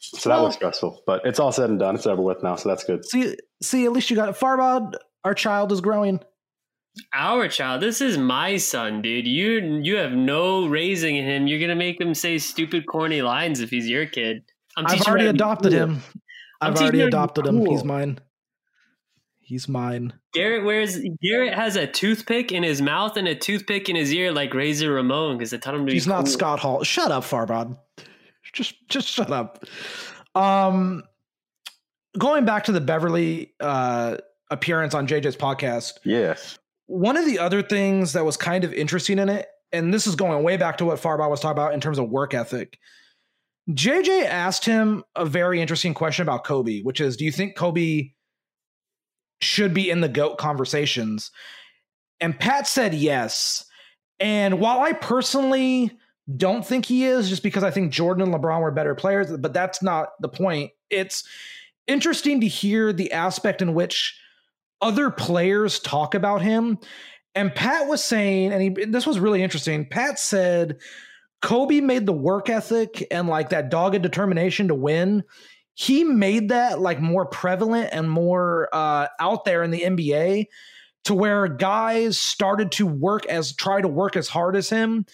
So 0.00 0.28
that 0.28 0.36
Well- 0.36 0.46
was 0.46 0.54
stressful, 0.54 1.02
but 1.06 1.20
it's 1.24 1.38
all 1.38 1.52
said 1.52 1.70
and 1.70 1.78
done. 1.78 1.94
It's 1.94 2.06
over 2.06 2.20
with 2.22 2.42
now, 2.42 2.56
so 2.56 2.68
that's 2.68 2.82
good. 2.84 3.04
See, 3.04 3.36
see, 3.62 3.84
at 3.84 3.92
least 3.92 4.10
you 4.10 4.16
got 4.16 4.28
it. 4.28 4.34
Farbod, 4.36 4.94
our 5.24 5.34
child 5.34 5.70
is 5.72 5.80
growing. 5.80 6.20
Our 7.14 7.46
child. 7.48 7.80
This 7.80 8.00
is 8.00 8.18
my 8.18 8.56
son, 8.56 9.00
dude. 9.02 9.26
You 9.26 9.80
you 9.82 9.96
have 9.96 10.10
no 10.12 10.66
raising 10.66 11.14
in 11.16 11.24
him. 11.24 11.46
You're 11.46 11.60
gonna 11.60 11.76
make 11.76 12.00
him 12.00 12.14
say 12.14 12.38
stupid, 12.38 12.86
corny 12.86 13.22
lines 13.22 13.60
if 13.60 13.70
he's 13.70 13.88
your 13.88 14.06
kid. 14.06 14.42
I'm 14.76 14.86
I've 14.86 15.00
already 15.02 15.26
him 15.26 15.36
how 15.38 15.54
to 15.54 15.62
be 15.62 15.68
adopted 15.68 15.72
cool. 15.72 15.80
him. 15.80 16.02
I'm 16.60 16.72
I've 16.72 16.76
already 16.80 16.84
him 16.86 16.90
to 16.90 16.96
be 16.96 17.02
adopted 17.08 17.46
him. 17.46 17.66
He's 17.66 17.84
mine. 17.84 18.18
He's 19.50 19.68
mine. 19.68 20.12
Garrett 20.32 20.64
wears 20.64 20.96
Garrett 21.20 21.52
has 21.54 21.74
a 21.74 21.86
toothpick 21.86 22.52
in 22.52 22.62
his 22.62 22.80
mouth 22.80 23.16
and 23.16 23.26
a 23.26 23.34
toothpick 23.34 23.88
in 23.88 23.96
his 23.96 24.14
ear 24.14 24.30
like 24.32 24.54
Razor 24.54 24.92
Ramon 24.92 25.36
because 25.36 25.52
I 25.52 25.56
taught 25.56 25.74
him 25.74 25.80
to 25.80 25.86
be. 25.86 25.92
He's 25.94 26.06
not 26.06 26.18
cool. 26.24 26.32
Scott 26.32 26.60
Hall. 26.60 26.84
Shut 26.84 27.10
up, 27.10 27.24
Farbod. 27.24 27.76
Just 28.52 28.74
just 28.88 29.08
shut 29.08 29.30
up. 29.32 29.64
Um 30.36 31.02
going 32.16 32.44
back 32.44 32.64
to 32.64 32.72
the 32.72 32.80
Beverley 32.80 33.52
uh 33.58 34.18
appearance 34.50 34.94
on 34.94 35.06
JJ's 35.08 35.36
podcast, 35.36 35.94
Yes. 36.04 36.58
one 36.86 37.16
of 37.16 37.26
the 37.26 37.38
other 37.40 37.60
things 37.62 38.12
that 38.12 38.24
was 38.24 38.36
kind 38.36 38.62
of 38.64 38.72
interesting 38.72 39.18
in 39.18 39.28
it, 39.28 39.48
and 39.72 39.92
this 39.92 40.06
is 40.06 40.14
going 40.14 40.42
way 40.44 40.56
back 40.56 40.78
to 40.78 40.84
what 40.84 41.00
Farbod 41.00 41.28
was 41.28 41.40
talking 41.40 41.52
about 41.58 41.74
in 41.74 41.80
terms 41.80 41.98
of 41.98 42.08
work 42.08 42.34
ethic. 42.34 42.78
JJ 43.68 44.24
asked 44.26 44.64
him 44.64 45.04
a 45.14 45.24
very 45.24 45.60
interesting 45.60 45.94
question 45.94 46.22
about 46.22 46.42
Kobe, 46.44 46.82
which 46.82 47.00
is, 47.00 47.16
do 47.16 47.24
you 47.24 47.30
think 47.32 47.56
Kobe 47.56 48.10
should 49.40 49.74
be 49.74 49.90
in 49.90 50.00
the 50.00 50.08
GOAT 50.08 50.36
conversations? 50.38 51.30
And 52.20 52.38
Pat 52.38 52.66
said 52.66 52.94
yes. 52.94 53.64
And 54.18 54.60
while 54.60 54.80
I 54.80 54.92
personally 54.92 55.90
don't 56.36 56.66
think 56.66 56.84
he 56.84 57.04
is, 57.04 57.28
just 57.28 57.42
because 57.42 57.64
I 57.64 57.70
think 57.70 57.92
Jordan 57.92 58.22
and 58.22 58.34
LeBron 58.34 58.60
were 58.60 58.70
better 58.70 58.94
players, 58.94 59.34
but 59.38 59.54
that's 59.54 59.82
not 59.82 60.10
the 60.20 60.28
point. 60.28 60.72
It's 60.90 61.24
interesting 61.86 62.40
to 62.40 62.48
hear 62.48 62.92
the 62.92 63.12
aspect 63.12 63.62
in 63.62 63.74
which 63.74 64.18
other 64.80 65.10
players 65.10 65.80
talk 65.80 66.14
about 66.14 66.42
him. 66.42 66.78
And 67.34 67.54
Pat 67.54 67.86
was 67.86 68.02
saying, 68.04 68.52
and 68.52 68.62
he, 68.62 68.84
this 68.86 69.06
was 69.06 69.18
really 69.18 69.42
interesting. 69.42 69.86
Pat 69.88 70.18
said 70.18 70.78
Kobe 71.42 71.80
made 71.80 72.06
the 72.06 72.12
work 72.12 72.50
ethic 72.50 73.06
and 73.10 73.28
like 73.28 73.50
that 73.50 73.70
dogged 73.70 74.02
determination 74.02 74.68
to 74.68 74.74
win. 74.74 75.24
He 75.80 76.04
made 76.04 76.50
that 76.50 76.78
like 76.78 77.00
more 77.00 77.24
prevalent 77.24 77.88
and 77.92 78.10
more 78.10 78.68
uh, 78.70 79.06
out 79.18 79.46
there 79.46 79.62
in 79.62 79.70
the 79.70 79.80
NBA 79.80 80.44
to 81.04 81.14
where 81.14 81.48
guys 81.48 82.18
started 82.18 82.70
to 82.72 82.86
work 82.86 83.24
as 83.24 83.54
try 83.54 83.80
to 83.80 83.88
work 83.88 84.14
as 84.14 84.28
hard 84.28 84.56
as 84.56 84.68
him. 84.68 85.06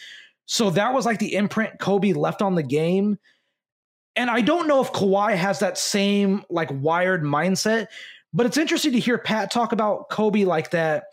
So 0.46 0.70
that 0.70 0.92
was 0.92 1.06
like 1.06 1.20
the 1.20 1.36
imprint 1.36 1.78
Kobe 1.78 2.14
left 2.14 2.42
on 2.42 2.56
the 2.56 2.64
game. 2.64 3.16
And 4.16 4.28
I 4.28 4.40
don't 4.40 4.66
know 4.66 4.82
if 4.82 4.90
Kawhi 4.90 5.36
has 5.36 5.60
that 5.60 5.78
same 5.78 6.42
like 6.50 6.70
wired 6.72 7.22
mindset, 7.22 7.86
but 8.34 8.44
it's 8.44 8.56
interesting 8.56 8.90
to 8.90 8.98
hear 8.98 9.18
Pat 9.18 9.52
talk 9.52 9.70
about 9.70 10.08
Kobe 10.10 10.42
like 10.42 10.72
that. 10.72 11.04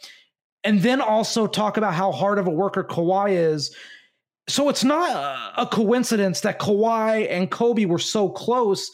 And 0.63 0.81
then 0.81 0.99
also 0.99 1.45
talk 1.45 1.77
about 1.77 1.93
how 1.93 2.11
hard 2.11 2.39
of 2.39 2.47
a 2.47 2.51
worker 2.51 2.83
Kawhi 2.83 3.33
is. 3.33 3.75
So 4.47 4.67
it's 4.67 4.83
not 4.83 5.53
a- 5.57 5.67
coincidence 5.67 6.41
that 6.41 6.59
Kawhi 6.59 7.29
and 7.29 7.51
Kobe 7.51 7.85
were 7.85 7.99
so 7.99 8.29
close. 8.29 8.89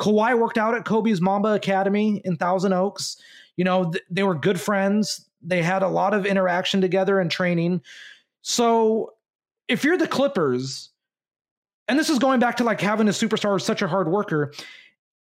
Kawhi 0.00 0.38
worked 0.38 0.58
out 0.58 0.74
at 0.74 0.84
Kobe's 0.84 1.20
Mamba 1.20 1.54
Academy 1.54 2.20
in 2.24 2.36
Thousand 2.36 2.72
Oaks. 2.72 3.16
You 3.56 3.64
know, 3.64 3.90
th- 3.90 4.04
they 4.10 4.22
were 4.22 4.34
good 4.34 4.60
friends. 4.60 5.28
They 5.42 5.62
had 5.62 5.82
a 5.82 5.88
lot 5.88 6.14
of 6.14 6.26
interaction 6.26 6.80
together 6.80 7.20
and 7.20 7.30
training. 7.30 7.82
So 8.42 9.12
if 9.68 9.84
you're 9.84 9.96
the 9.96 10.08
Clippers, 10.08 10.90
and 11.88 11.98
this 11.98 12.10
is 12.10 12.18
going 12.18 12.40
back 12.40 12.56
to 12.56 12.64
like 12.64 12.80
having 12.80 13.08
a 13.08 13.12
superstar 13.12 13.60
such 13.60 13.82
a 13.82 13.88
hard 13.88 14.08
worker, 14.08 14.52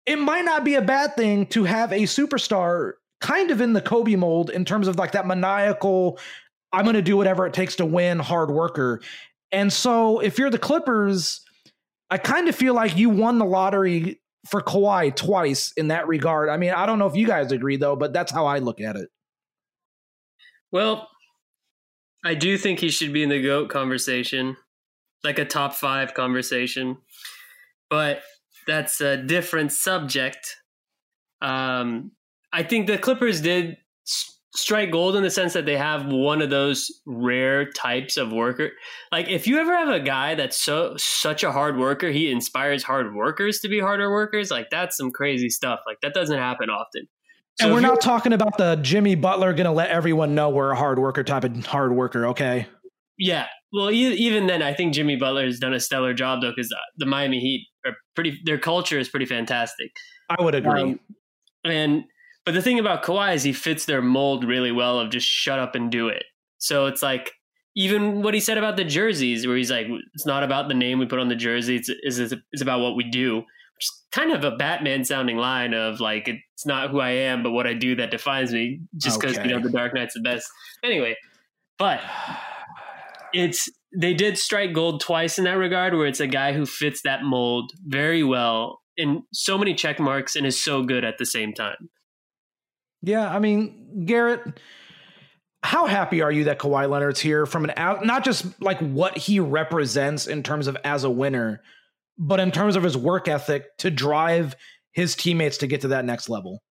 it 0.07 0.17
might 0.17 0.45
not 0.45 0.65
be 0.65 0.75
a 0.75 0.83
bad 0.83 1.17
thing 1.17 1.47
to 1.47 1.65
have 1.65 1.93
a 1.93 2.03
superstar 2.03 2.93
kind 3.21 3.51
of 3.51 3.61
in 3.61 3.73
the 3.73 3.83
Kobe 3.83 4.17
mold 4.17 4.51
in 4.51 4.65
terms 4.65 4.89
of 4.89 4.97
like 4.97 5.13
that 5.13 5.27
maniacal, 5.27 6.19
I'm 6.73 6.85
going 6.85 6.95
to 6.95 7.03
do 7.03 7.17
whatever 7.17 7.47
it 7.47 7.55
takes 7.55 7.77
to 7.77 7.87
win 7.87 8.19
hard 8.19 8.51
worker. 8.51 9.01
And 9.53 9.73
so 9.73 10.21
if 10.21 10.39
you're 10.39 10.51
the 10.51 10.59
Clippers, 10.59 11.41
I 12.11 12.19
kind 12.19 12.49
of 12.49 12.55
feel 12.55 12.75
like 12.75 12.97
you 12.97 13.11
won 13.11 13.39
the 13.39 13.45
lottery 13.45 14.21
for 14.49 14.61
Kawhi 14.63 15.15
twice 15.15 15.73
in 15.73 15.89
that 15.89 16.09
regard. 16.09 16.49
I 16.49 16.57
mean, 16.57 16.71
I 16.71 16.87
don't 16.87 16.99
know 16.99 17.07
if 17.07 17.15
you 17.15 17.27
guys 17.27 17.53
agree 17.53 17.77
though, 17.77 17.97
but 17.97 18.13
that's 18.13 18.33
how 18.33 18.47
I 18.47 18.59
look 18.59 18.81
at 18.81 18.97
it. 18.97 19.09
Well, 20.73 21.09
I 22.25 22.35
do 22.35 22.57
think 22.57 22.79
he 22.79 22.91
should 22.91 23.13
be 23.13 23.23
in 23.23 23.29
the 23.29 23.43
GOAT 23.43 23.69
conversation, 23.69 24.57
like 25.25 25.39
a 25.39 25.45
top 25.45 25.75
five 25.75 26.15
conversation. 26.15 26.99
But 27.89 28.23
that's 28.67 29.01
a 29.01 29.17
different 29.17 29.73
subject. 29.73 30.57
Um, 31.43 32.13
I 32.53 32.63
think 32.63 32.87
the 32.87 32.99
Clippers 32.99 33.41
did 33.41 33.79
strike 34.55 34.91
gold 34.91 35.17
in 35.17 35.23
the 35.23 35.31
sense 35.31 35.53
that 35.53 35.65
they 35.65 35.77
have 35.77 36.07
one 36.07 36.43
of 36.43 36.51
those 36.51 36.91
rare 37.07 37.71
types 37.71 38.17
of 38.17 38.33
worker. 38.33 38.71
Like 39.13 39.29
if 39.29 39.47
you 39.47 39.59
ever 39.59 39.77
have 39.77 39.89
a 39.89 40.01
guy 40.01 40.35
that's 40.35 40.61
so 40.61 40.95
such 40.97 41.45
a 41.45 41.53
hard 41.53 41.79
worker, 41.79 42.11
he 42.11 42.31
inspires 42.31 42.83
hard 42.83 43.15
workers 43.15 43.61
to 43.61 43.69
be 43.69 43.81
harder 43.81 44.11
workers. 44.11 44.51
Like 44.51 44.69
that's 44.71 44.97
some 44.97 45.11
crazy 45.13 45.51
stuff. 45.51 45.81
Like 45.87 45.99
that 46.03 46.15
doesn't 46.15 46.39
happen 46.39 46.69
often. 46.69 47.07
So 47.61 47.67
and 47.67 47.75
we're 47.75 47.81
not 47.81 48.01
talking 48.01 48.33
about 48.33 48.59
the 48.59 48.77
Jimmy 48.77 49.15
Butler 49.15 49.53
going 49.53 49.67
to 49.67 49.73
let 49.73 49.91
everyone 49.91 50.35
know 50.35 50.49
we're 50.49 50.71
a 50.71 50.77
hard 50.77 50.99
worker 50.99 51.23
type 51.23 51.45
of 51.45 51.67
hard 51.67 51.95
worker, 51.95 52.27
okay? 52.29 52.67
Yeah. 53.19 53.47
Well, 53.73 53.91
e- 53.91 54.15
even 54.15 54.47
then, 54.47 54.63
I 54.63 54.73
think 54.73 54.95
Jimmy 54.95 55.17
Butler 55.17 55.45
has 55.45 55.59
done 55.59 55.75
a 55.75 55.81
stellar 55.81 56.15
job 56.15 56.41
though, 56.41 56.51
because 56.51 56.75
the 56.97 57.07
Miami 57.07 57.39
Heat 57.39 57.69
are 57.87 57.93
pretty. 58.15 58.41
Their 58.45 58.59
culture 58.59 58.99
is 58.99 59.09
pretty 59.09 59.27
fantastic. 59.27 59.91
I 60.31 60.43
would 60.43 60.55
agree. 60.55 60.81
Um, 60.81 61.01
and 61.65 62.05
but 62.45 62.55
the 62.55 62.63
thing 62.63 62.79
about 62.79 63.03
Kawhi 63.03 63.35
is 63.35 63.43
he 63.43 63.53
fits 63.53 63.85
their 63.85 64.03
mold 64.03 64.45
really 64.45 64.73
well 64.73 64.99
of 64.99 65.11
just 65.11 65.27
shut 65.27 65.59
up 65.59 65.75
and 65.75 65.91
do 65.91 66.09
it. 66.09 66.25
So 66.59 66.87
it's 66.87 67.03
like 67.03 67.33
even 67.77 68.23
what 68.23 68.35
he 68.35 68.41
said 68.41 68.59
about 68.59 68.77
the 68.77 68.85
jerseys, 68.85 69.47
where 69.47 69.57
he's 69.57 69.71
like, 69.71 69.87
it's 70.15 70.27
not 70.27 70.43
about 70.43 70.69
the 70.69 70.75
name 70.75 70.99
we 70.99 71.07
put 71.07 71.19
on 71.19 71.29
the 71.29 71.37
jersey; 71.37 71.77
it's 71.77 71.89
it's, 71.89 72.35
it's 72.53 72.63
about 72.63 72.81
what 72.81 72.97
we 72.97 73.05
do. 73.05 73.37
Which 73.39 73.85
is 73.85 74.03
kind 74.13 74.33
of 74.33 74.45
a 74.45 74.57
Batman 74.57 75.05
sounding 75.05 75.37
line 75.37 75.73
of 75.75 76.01
like 76.01 76.29
it's 76.29 76.67
not 76.67 76.91
who 76.91 77.01
I 77.01 77.11
am, 77.11 77.43
but 77.43 77.53
what 77.53 77.67
I 77.67 77.75
do 77.75 77.95
that 77.97 78.11
defines 78.11 78.53
me. 78.53 78.81
Just 78.97 79.21
because 79.21 79.39
Okay. 79.39 79.49
you 79.49 79.55
know 79.55 79.63
the 79.63 79.71
Dark 79.71 79.95
Knight's 79.95 80.15
the 80.15 80.21
best. 80.21 80.49
Anyway, 80.83 81.17
but 81.79 82.01
it's 83.33 83.69
they 83.97 84.15
did 84.15 84.39
strike 84.39 84.73
gold 84.73 85.01
twice 85.01 85.39
in 85.39 85.45
that 85.45 85.57
regard 85.57 85.95
where 85.95 86.07
it's 86.07 86.21
a 86.21 86.27
guy 86.27 86.53
who 86.53 86.67
fits 86.67 87.03
that 87.03 87.23
mold 87.23 87.73
very 87.87 88.23
well 88.23 88.81
in 88.97 89.23
so 89.33 89.57
many 89.57 89.75
check 89.75 89.99
marks 89.99 90.37
and 90.37 90.47
is 90.47 90.63
so 90.63 90.83
good 90.83 91.05
at 91.05 91.19
the 91.19 91.27
same 91.27 91.53
time 91.53 91.89
Yeah, 93.03 93.29
I 93.29 93.39
mean, 93.39 94.05
Garrett, 94.07 94.61
how 95.63 95.87
happy 95.87 96.23
are 96.23 96.33
you 96.33 96.45
that 96.45 96.59
Kawhi 96.59 96.89
Leonard's 96.89 97.21
here 97.21 97.47
from 97.47 97.65
an 97.65 97.73
out, 97.77 98.05
not 98.05 98.25
just 98.25 98.61
like 98.63 98.79
what 98.81 99.17
he 99.17 99.41
represents 99.41 100.27
in 100.27 100.43
terms 100.43 100.67
of 100.67 100.77
as 100.85 101.05
a 101.05 101.11
winner, 101.11 101.63
but 102.19 102.41
in 102.41 102.51
terms 102.51 102.77
of 102.77 102.83
his 102.83 102.97
work 102.97 103.29
ethic 103.29 103.77
to 103.79 103.91
drive 103.91 104.55
his 104.93 105.15
teammates 105.15 105.59
to 105.59 105.67
get 105.67 105.83
to 105.83 105.89
that 105.89 106.05
next 106.05 106.29
level? 106.29 106.63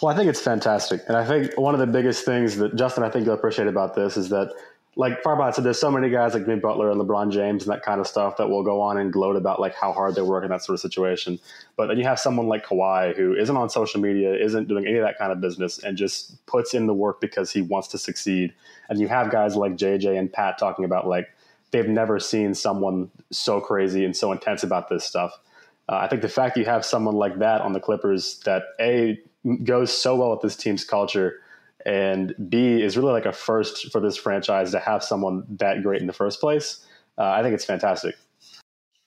Well, 0.00 0.12
I 0.12 0.16
think 0.16 0.28
it's 0.28 0.40
fantastic. 0.40 1.00
And 1.08 1.16
I 1.16 1.26
think 1.26 1.58
one 1.58 1.74
of 1.74 1.80
the 1.80 1.86
biggest 1.86 2.24
things 2.24 2.56
that 2.56 2.76
Justin, 2.76 3.02
I 3.02 3.10
think 3.10 3.26
you'll 3.26 3.34
appreciate 3.34 3.68
about 3.68 3.94
this 3.94 4.16
is 4.16 4.28
that, 4.28 4.52
like 4.96 5.22
Farbod 5.22 5.54
said, 5.54 5.64
there's 5.64 5.78
so 5.78 5.90
many 5.90 6.08
guys 6.08 6.34
like 6.34 6.44
Jimmy 6.44 6.60
Butler 6.60 6.90
and 6.90 7.00
LeBron 7.00 7.32
James 7.32 7.64
and 7.64 7.72
that 7.72 7.82
kind 7.82 8.00
of 8.00 8.06
stuff 8.06 8.36
that 8.36 8.48
will 8.48 8.62
go 8.62 8.80
on 8.80 8.96
and 8.96 9.12
gloat 9.12 9.34
about 9.34 9.60
like 9.60 9.74
how 9.74 9.92
hard 9.92 10.14
they 10.14 10.22
work 10.22 10.44
in 10.44 10.50
that 10.50 10.62
sort 10.62 10.74
of 10.74 10.80
situation. 10.80 11.38
But 11.76 11.88
then 11.88 11.98
you 11.98 12.04
have 12.04 12.20
someone 12.20 12.46
like 12.46 12.64
Kawhi 12.64 13.16
who 13.16 13.34
isn't 13.34 13.56
on 13.56 13.68
social 13.70 14.00
media, 14.00 14.34
isn't 14.34 14.68
doing 14.68 14.86
any 14.86 14.96
of 14.96 15.04
that 15.04 15.18
kind 15.18 15.32
of 15.32 15.40
business, 15.40 15.78
and 15.82 15.96
just 15.96 16.44
puts 16.46 16.74
in 16.74 16.86
the 16.86 16.94
work 16.94 17.20
because 17.20 17.50
he 17.50 17.60
wants 17.62 17.88
to 17.88 17.98
succeed. 17.98 18.52
And 18.88 19.00
you 19.00 19.08
have 19.08 19.30
guys 19.30 19.56
like 19.56 19.72
JJ 19.72 20.16
and 20.16 20.32
Pat 20.32 20.58
talking 20.58 20.84
about 20.84 21.08
like 21.08 21.28
they've 21.72 21.88
never 21.88 22.20
seen 22.20 22.54
someone 22.54 23.10
so 23.32 23.60
crazy 23.60 24.04
and 24.04 24.16
so 24.16 24.30
intense 24.30 24.62
about 24.62 24.88
this 24.88 25.04
stuff. 25.04 25.36
Uh, 25.88 25.96
I 25.96 26.08
think 26.08 26.22
the 26.22 26.28
fact 26.28 26.56
you 26.56 26.64
have 26.66 26.84
someone 26.84 27.16
like 27.16 27.40
that 27.40 27.62
on 27.62 27.72
the 27.72 27.80
Clippers 27.80 28.38
that 28.44 28.62
a 28.80 29.20
goes 29.64 29.92
so 29.92 30.16
well 30.16 30.30
with 30.30 30.40
this 30.40 30.56
team's 30.56 30.84
culture, 30.84 31.40
and 31.86 32.34
B 32.48 32.80
is 32.82 32.96
really 32.96 33.12
like 33.12 33.26
a 33.26 33.32
first 33.32 33.90
for 33.92 34.00
this 34.00 34.16
franchise 34.16 34.70
to 34.72 34.78
have 34.80 35.02
someone 35.04 35.44
that 35.58 35.82
great 35.82 36.00
in 36.00 36.06
the 36.06 36.12
first 36.12 36.40
place. 36.40 36.86
Uh, 37.18 37.24
I 37.24 37.42
think 37.42 37.54
it's 37.54 37.64
fantastic. 37.64 38.14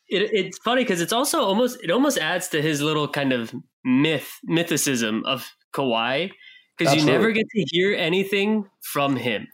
it, 0.09 0.29
it's 0.33 0.57
funny 0.59 0.83
because 0.83 1.01
it's 1.01 1.13
also 1.13 1.41
almost 1.41 1.79
it 1.83 1.91
almost 1.91 2.17
adds 2.17 2.47
to 2.49 2.61
his 2.61 2.81
little 2.81 3.07
kind 3.07 3.33
of 3.33 3.53
myth 3.83 4.29
mythicism 4.49 5.23
of 5.25 5.49
Kawhi 5.73 6.31
because 6.77 6.95
you 6.95 7.03
never 7.05 7.31
get 7.31 7.45
to 7.49 7.65
hear 7.71 7.93
anything 7.95 8.69
from 8.81 9.15
him 9.15 9.47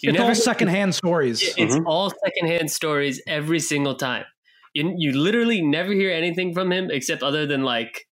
you 0.00 0.10
it's 0.10 0.14
never 0.18 0.24
all 0.24 0.28
get 0.30 0.36
to- 0.36 0.40
secondhand 0.42 0.94
stories. 0.94 1.42
It's 1.56 1.74
Mhm. 1.76 1.82
all 1.86 2.12
secondhand 2.24 2.70
stories 2.70 3.20
every 3.26 3.58
single 3.60 3.94
time. 3.96 4.24
You, 4.72 4.94
you 4.96 5.12
literally 5.12 5.62
never 5.62 5.92
hear 5.92 6.10
anything 6.12 6.54
from 6.54 6.70
him 6.72 6.90
except 6.90 7.22
other 7.22 7.44
than 7.46 7.62
like 7.64 8.06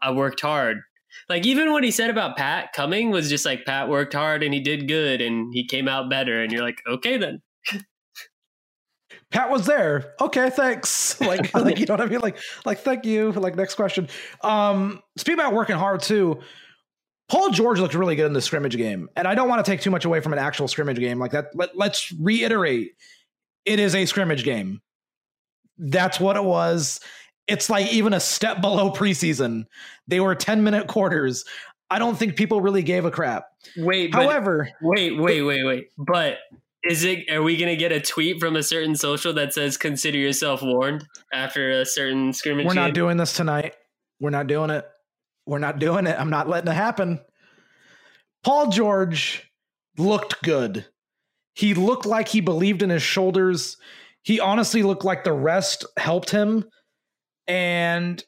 I 0.00 0.12
worked 0.12 0.40
hard. 0.40 0.78
Like 1.28 1.46
even 1.46 1.72
what 1.72 1.84
he 1.84 1.90
said 1.90 2.10
about 2.10 2.36
Pat 2.36 2.72
coming 2.72 3.10
was 3.10 3.28
just 3.28 3.44
like 3.44 3.64
Pat 3.64 3.88
worked 3.88 4.12
hard 4.12 4.42
and 4.42 4.52
he 4.52 4.60
did 4.60 4.88
good 4.88 5.20
and 5.20 5.52
he 5.52 5.66
came 5.66 5.88
out 5.88 6.10
better 6.10 6.42
and 6.42 6.52
you're 6.52 6.62
like, 6.62 6.80
okay 6.86 7.16
then. 7.16 7.42
Pat 9.30 9.50
was 9.50 9.64
there. 9.66 10.14
Okay, 10.20 10.50
thanks. 10.50 11.18
Like, 11.22 11.54
like 11.54 11.78
you 11.78 11.86
know 11.86 11.94
what 11.94 12.00
I 12.00 12.06
mean? 12.06 12.20
Like, 12.20 12.36
like 12.64 12.80
thank 12.80 13.04
you. 13.04 13.32
Like 13.32 13.56
next 13.56 13.76
question. 13.76 14.08
Um, 14.42 15.00
speaking 15.16 15.38
about 15.38 15.54
working 15.54 15.76
hard 15.76 16.02
too, 16.02 16.40
Paul 17.28 17.50
George 17.50 17.78
looked 17.80 17.94
really 17.94 18.16
good 18.16 18.26
in 18.26 18.32
the 18.32 18.42
scrimmage 18.42 18.76
game, 18.76 19.08
and 19.16 19.26
I 19.26 19.34
don't 19.34 19.48
want 19.48 19.64
to 19.64 19.70
take 19.70 19.80
too 19.80 19.90
much 19.90 20.04
away 20.04 20.20
from 20.20 20.32
an 20.32 20.38
actual 20.38 20.68
scrimmage 20.68 20.98
game 20.98 21.18
like 21.18 21.30
that. 21.30 21.46
Let, 21.54 21.76
let's 21.76 22.12
reiterate: 22.20 22.92
it 23.64 23.78
is 23.78 23.94
a 23.94 24.04
scrimmage 24.04 24.44
game. 24.44 24.82
That's 25.78 26.20
what 26.20 26.36
it 26.36 26.44
was. 26.44 27.00
It's 27.48 27.68
like 27.68 27.92
even 27.92 28.12
a 28.14 28.20
step 28.20 28.60
below 28.60 28.90
preseason. 28.90 29.64
They 30.06 30.20
were 30.20 30.34
ten 30.34 30.62
minute 30.62 30.86
quarters. 30.86 31.44
I 31.90 31.98
don't 31.98 32.16
think 32.16 32.36
people 32.36 32.60
really 32.60 32.82
gave 32.82 33.04
a 33.04 33.10
crap. 33.10 33.46
Wait, 33.76 34.12
but- 34.12 34.22
However, 34.22 34.68
wait, 34.80 35.18
wait, 35.18 35.42
wait, 35.42 35.64
wait. 35.64 35.88
But 35.98 36.38
is 36.84 37.04
it? 37.04 37.30
Are 37.30 37.42
we 37.42 37.56
gonna 37.56 37.76
get 37.76 37.92
a 37.92 38.00
tweet 38.00 38.40
from 38.40 38.56
a 38.56 38.62
certain 38.62 38.96
social 38.96 39.32
that 39.34 39.52
says 39.54 39.76
"Consider 39.76 40.18
yourself 40.18 40.62
warned" 40.62 41.06
after 41.32 41.70
a 41.70 41.84
certain 41.84 42.32
scrimmage? 42.32 42.66
we're 42.66 42.74
not 42.74 42.86
game? 42.88 42.94
doing 42.94 43.16
this 43.18 43.34
tonight. 43.34 43.74
We're 44.20 44.30
not 44.30 44.46
doing 44.46 44.70
it. 44.70 44.84
We're 45.46 45.58
not 45.58 45.78
doing 45.78 46.06
it. 46.06 46.16
I'm 46.18 46.30
not 46.30 46.48
letting 46.48 46.70
it 46.70 46.74
happen. 46.76 47.20
Paul 48.44 48.70
George 48.70 49.50
looked 49.98 50.42
good. 50.42 50.86
He 51.54 51.74
looked 51.74 52.06
like 52.06 52.28
he 52.28 52.40
believed 52.40 52.82
in 52.82 52.90
his 52.90 53.02
shoulders. 53.02 53.76
He 54.22 54.40
honestly 54.40 54.82
looked 54.82 55.04
like 55.04 55.24
the 55.24 55.32
rest 55.32 55.84
helped 55.96 56.30
him. 56.30 56.64
And 57.52 58.24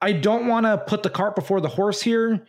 I 0.00 0.10
don't 0.10 0.48
want 0.48 0.66
to 0.66 0.76
put 0.76 1.04
the 1.04 1.10
cart 1.10 1.36
before 1.36 1.60
the 1.60 1.68
horse 1.68 2.02
here, 2.02 2.48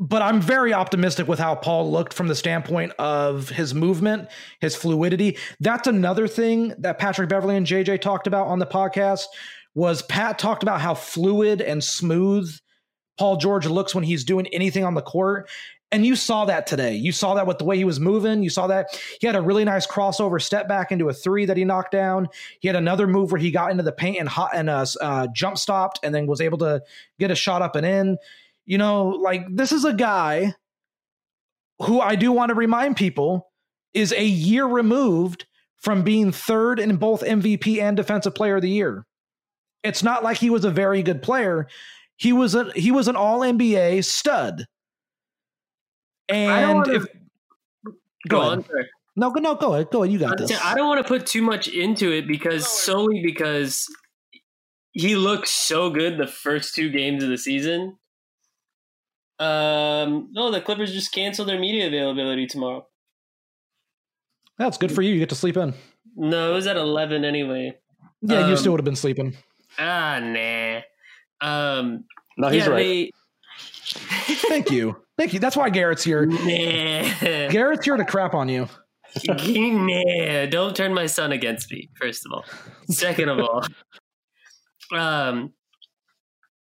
but 0.00 0.20
I'm 0.20 0.40
very 0.40 0.74
optimistic 0.74 1.28
with 1.28 1.38
how 1.38 1.54
Paul 1.54 1.92
looked 1.92 2.12
from 2.12 2.26
the 2.26 2.34
standpoint 2.34 2.90
of 2.98 3.50
his 3.50 3.72
movement, 3.72 4.28
his 4.60 4.74
fluidity. 4.74 5.38
That's 5.60 5.86
another 5.86 6.26
thing 6.26 6.74
that 6.78 6.98
Patrick 6.98 7.28
Beverley 7.28 7.56
and 7.56 7.64
JJ 7.64 8.00
talked 8.00 8.26
about 8.26 8.48
on 8.48 8.58
the 8.58 8.66
podcast 8.66 9.26
was 9.76 10.02
Pat 10.02 10.40
talked 10.40 10.64
about 10.64 10.80
how 10.80 10.94
fluid 10.94 11.60
and 11.60 11.84
smooth 11.84 12.52
Paul 13.18 13.36
George 13.36 13.66
looks 13.66 13.94
when 13.94 14.02
he's 14.02 14.24
doing 14.24 14.48
anything 14.48 14.82
on 14.82 14.94
the 14.94 15.02
court. 15.02 15.48
And 15.92 16.04
you 16.04 16.16
saw 16.16 16.44
that 16.46 16.66
today. 16.66 16.96
You 16.96 17.12
saw 17.12 17.34
that 17.34 17.46
with 17.46 17.58
the 17.58 17.64
way 17.64 17.76
he 17.76 17.84
was 17.84 18.00
moving. 18.00 18.42
You 18.42 18.50
saw 18.50 18.66
that 18.66 18.88
he 19.20 19.26
had 19.26 19.36
a 19.36 19.40
really 19.40 19.64
nice 19.64 19.86
crossover 19.86 20.42
step 20.42 20.66
back 20.66 20.90
into 20.90 21.08
a 21.08 21.12
three 21.12 21.46
that 21.46 21.56
he 21.56 21.64
knocked 21.64 21.92
down. 21.92 22.28
He 22.60 22.66
had 22.66 22.76
another 22.76 23.06
move 23.06 23.30
where 23.30 23.40
he 23.40 23.52
got 23.52 23.70
into 23.70 23.84
the 23.84 23.92
paint 23.92 24.18
and 24.18 24.28
hot 24.28 24.50
and 24.52 24.68
uh, 24.68 24.84
uh, 25.00 25.28
jump 25.32 25.58
stopped 25.58 26.00
and 26.02 26.12
then 26.14 26.26
was 26.26 26.40
able 26.40 26.58
to 26.58 26.82
get 27.20 27.30
a 27.30 27.36
shot 27.36 27.62
up 27.62 27.76
and 27.76 27.86
in. 27.86 28.18
You 28.64 28.78
know, 28.78 29.08
like 29.08 29.46
this 29.48 29.70
is 29.70 29.84
a 29.84 29.92
guy 29.92 30.54
who 31.78 32.00
I 32.00 32.16
do 32.16 32.32
want 32.32 32.48
to 32.48 32.54
remind 32.54 32.96
people 32.96 33.52
is 33.94 34.12
a 34.12 34.24
year 34.24 34.66
removed 34.66 35.46
from 35.76 36.02
being 36.02 36.32
third 36.32 36.80
in 36.80 36.96
both 36.96 37.22
MVP 37.22 37.80
and 37.80 37.96
Defensive 37.96 38.34
Player 38.34 38.56
of 38.56 38.62
the 38.62 38.70
Year. 38.70 39.06
It's 39.84 40.02
not 40.02 40.24
like 40.24 40.38
he 40.38 40.50
was 40.50 40.64
a 40.64 40.70
very 40.70 41.02
good 41.02 41.22
player. 41.22 41.68
He 42.16 42.32
was 42.32 42.54
a 42.56 42.72
he 42.72 42.90
was 42.90 43.06
an 43.06 43.14
All 43.14 43.40
NBA 43.40 44.04
stud. 44.04 44.66
And 46.28 46.78
wanna- 46.78 46.92
if 46.94 47.04
Go 48.28 48.40
ahead. 48.40 48.52
on. 48.52 48.64
sorry. 48.66 48.88
no, 49.16 49.30
go 49.30 49.40
no, 49.40 49.54
go 49.54 49.74
ahead, 49.74 49.88
go 49.90 50.02
ahead. 50.02 50.12
You 50.12 50.18
got 50.18 50.40
I'm 50.40 50.46
this. 50.46 50.60
I 50.62 50.74
don't 50.74 50.88
want 50.88 51.00
to 51.04 51.08
put 51.08 51.26
too 51.26 51.42
much 51.42 51.68
into 51.68 52.10
it 52.12 52.26
because 52.26 52.66
solely 52.66 53.22
because 53.24 53.86
he 54.92 55.14
looked 55.16 55.48
so 55.48 55.90
good 55.90 56.18
the 56.18 56.26
first 56.26 56.74
two 56.74 56.90
games 56.90 57.22
of 57.22 57.28
the 57.30 57.38
season. 57.38 57.98
Um, 59.38 60.30
no, 60.32 60.50
the 60.50 60.60
Clippers 60.60 60.92
just 60.92 61.12
canceled 61.12 61.48
their 61.48 61.58
media 61.60 61.86
availability 61.86 62.46
tomorrow. 62.46 62.86
That's 64.58 64.78
good 64.78 64.90
for 64.90 65.02
you. 65.02 65.12
You 65.12 65.18
get 65.18 65.28
to 65.28 65.34
sleep 65.34 65.56
in. 65.58 65.74
No, 66.16 66.50
it 66.50 66.54
was 66.54 66.66
at 66.66 66.76
eleven 66.78 67.24
anyway. 67.24 67.76
Yeah, 68.22 68.46
you 68.46 68.52
Um, 68.52 68.56
still 68.56 68.72
would 68.72 68.80
have 68.80 68.86
been 68.86 68.96
sleeping. 68.96 69.36
Ah, 69.78 70.18
nah. 70.20 70.80
Um, 71.42 72.04
No, 72.38 72.48
he's 72.48 72.64
yeah, 72.64 72.70
right. 72.72 73.10
Thank 73.58 74.70
you, 74.70 74.96
thank 75.18 75.32
you. 75.32 75.38
That's 75.40 75.56
why 75.56 75.70
Garrett's 75.70 76.04
here. 76.04 76.26
Nah. 76.26 77.48
Garrett's 77.50 77.84
here 77.84 77.96
to 77.96 78.04
crap 78.04 78.34
on 78.34 78.48
you. 78.48 78.68
nah, 79.28 80.46
don't 80.46 80.76
turn 80.76 80.92
my 80.92 81.06
son 81.06 81.32
against 81.32 81.70
me. 81.72 81.88
First 82.00 82.26
of 82.26 82.32
all, 82.32 82.44
second 82.90 83.28
of 83.30 83.38
all, 83.40 83.64
um, 84.92 85.52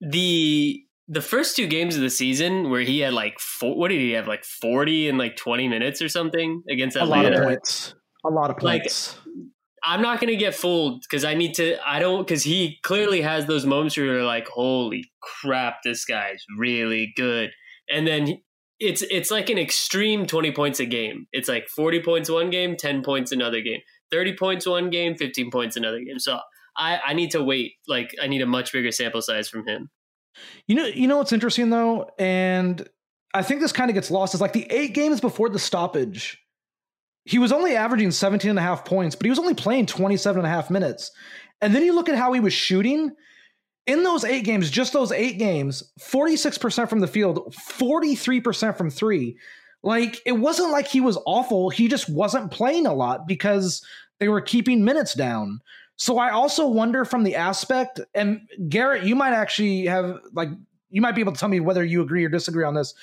the 0.01 0.83
the 1.07 1.21
first 1.21 1.55
two 1.55 1.67
games 1.67 1.95
of 1.95 2.01
the 2.01 2.09
season 2.09 2.69
where 2.69 2.81
he 2.81 2.99
had 2.99 3.13
like 3.13 3.39
four, 3.39 3.77
what 3.77 3.89
did 3.89 3.99
he 3.99 4.11
have 4.11 4.27
like 4.27 4.43
forty 4.43 5.07
in 5.07 5.17
like 5.17 5.35
twenty 5.35 5.67
minutes 5.67 6.01
or 6.01 6.09
something 6.09 6.63
against 6.69 6.95
Atlanta. 6.97 7.29
A 7.29 7.31
lot 7.31 7.41
of 7.41 7.43
points. 7.47 7.95
A 8.25 8.29
lot 8.29 8.49
of 8.49 8.63
Like, 8.63 8.83
points. 8.83 9.17
I'm 9.85 10.01
not 10.01 10.21
gonna 10.21 10.35
get 10.37 10.55
fooled 10.55 11.01
because 11.01 11.25
I 11.25 11.33
need 11.33 11.53
to. 11.55 11.77
I 11.87 11.99
don't 11.99 12.25
because 12.25 12.43
he 12.43 12.79
clearly 12.83 13.21
has 13.21 13.45
those 13.47 13.65
moments 13.65 13.97
where 13.97 14.05
you're 14.05 14.23
like, 14.23 14.47
"Holy 14.47 15.11
crap, 15.21 15.83
this 15.83 16.05
guy's 16.05 16.43
really 16.57 17.11
good," 17.17 17.51
and 17.93 18.07
then 18.07 18.41
it's 18.79 19.03
it's 19.03 19.31
like 19.31 19.49
an 19.49 19.57
extreme 19.57 20.25
20 20.25 20.51
points 20.51 20.79
a 20.79 20.85
game. 20.85 21.27
It's 21.31 21.47
like 21.47 21.69
40 21.69 22.01
points 22.01 22.29
one 22.29 22.49
game, 22.49 22.75
10 22.75 23.03
points 23.03 23.31
another 23.31 23.61
game, 23.61 23.79
30 24.11 24.35
points 24.35 24.65
one 24.65 24.89
game, 24.89 25.15
15 25.15 25.51
points 25.51 25.77
another 25.77 25.99
game. 25.99 26.19
So 26.19 26.39
I 26.75 26.99
I 27.05 27.13
need 27.13 27.31
to 27.31 27.43
wait. 27.43 27.73
Like 27.87 28.15
I 28.21 28.27
need 28.27 28.41
a 28.41 28.47
much 28.47 28.73
bigger 28.73 28.91
sample 28.91 29.21
size 29.21 29.47
from 29.47 29.65
him. 29.67 29.89
You 30.67 30.75
know, 30.75 30.85
you 30.85 31.07
know 31.07 31.17
what's 31.17 31.31
interesting 31.31 31.69
though, 31.69 32.09
and 32.17 32.87
I 33.35 33.43
think 33.43 33.61
this 33.61 33.71
kind 33.71 33.89
of 33.89 33.93
gets 33.93 34.09
lost 34.09 34.33
is 34.33 34.41
like 34.41 34.53
the 34.53 34.67
eight 34.71 34.93
games 34.95 35.21
before 35.21 35.49
the 35.49 35.59
stoppage, 35.59 36.43
he 37.25 37.37
was 37.37 37.51
only 37.51 37.75
averaging 37.75 38.09
17 38.09 38.49
and 38.49 38.59
a 38.59 38.61
half 38.61 38.83
points, 38.83 39.15
but 39.15 39.25
he 39.25 39.29
was 39.29 39.39
only 39.39 39.53
playing 39.53 39.85
27 39.85 40.39
and 40.39 40.47
a 40.47 40.49
half 40.49 40.71
minutes. 40.71 41.11
And 41.61 41.73
then 41.73 41.83
you 41.83 41.93
look 41.93 42.09
at 42.09 42.15
how 42.15 42.33
he 42.33 42.39
was 42.39 42.53
shooting 42.53 43.11
in 43.85 44.03
those 44.03 44.23
eight 44.23 44.45
games, 44.45 44.69
just 44.69 44.93
those 44.93 45.11
eight 45.11 45.37
games, 45.37 45.83
46% 45.99 46.89
from 46.89 46.99
the 46.99 47.07
field, 47.07 47.53
43% 47.53 48.77
from 48.77 48.89
three. 48.89 49.37
Like 49.81 50.21
it 50.25 50.33
wasn't 50.33 50.71
like 50.71 50.87
he 50.87 51.01
was 51.01 51.17
awful. 51.25 51.69
He 51.69 51.87
just 51.87 52.09
wasn't 52.09 52.51
playing 52.51 52.85
a 52.85 52.93
lot 52.93 53.27
because 53.27 53.85
they 54.19 54.29
were 54.29 54.41
keeping 54.41 54.85
minutes 54.85 55.13
down. 55.13 55.59
So 55.97 56.17
I 56.17 56.31
also 56.31 56.67
wonder 56.67 57.05
from 57.05 57.23
the 57.23 57.35
aspect, 57.35 57.99
and 58.15 58.41
Garrett, 58.69 59.03
you 59.03 59.15
might 59.15 59.33
actually 59.33 59.85
have 59.85 60.19
like 60.31 60.49
you 60.89 61.01
might 61.01 61.15
be 61.15 61.21
able 61.21 61.33
to 61.33 61.39
tell 61.39 61.49
me 61.49 61.59
whether 61.59 61.83
you 61.83 62.01
agree 62.01 62.23
or 62.23 62.29
disagree 62.29 62.63
on 62.63 62.73
this. 62.73 62.93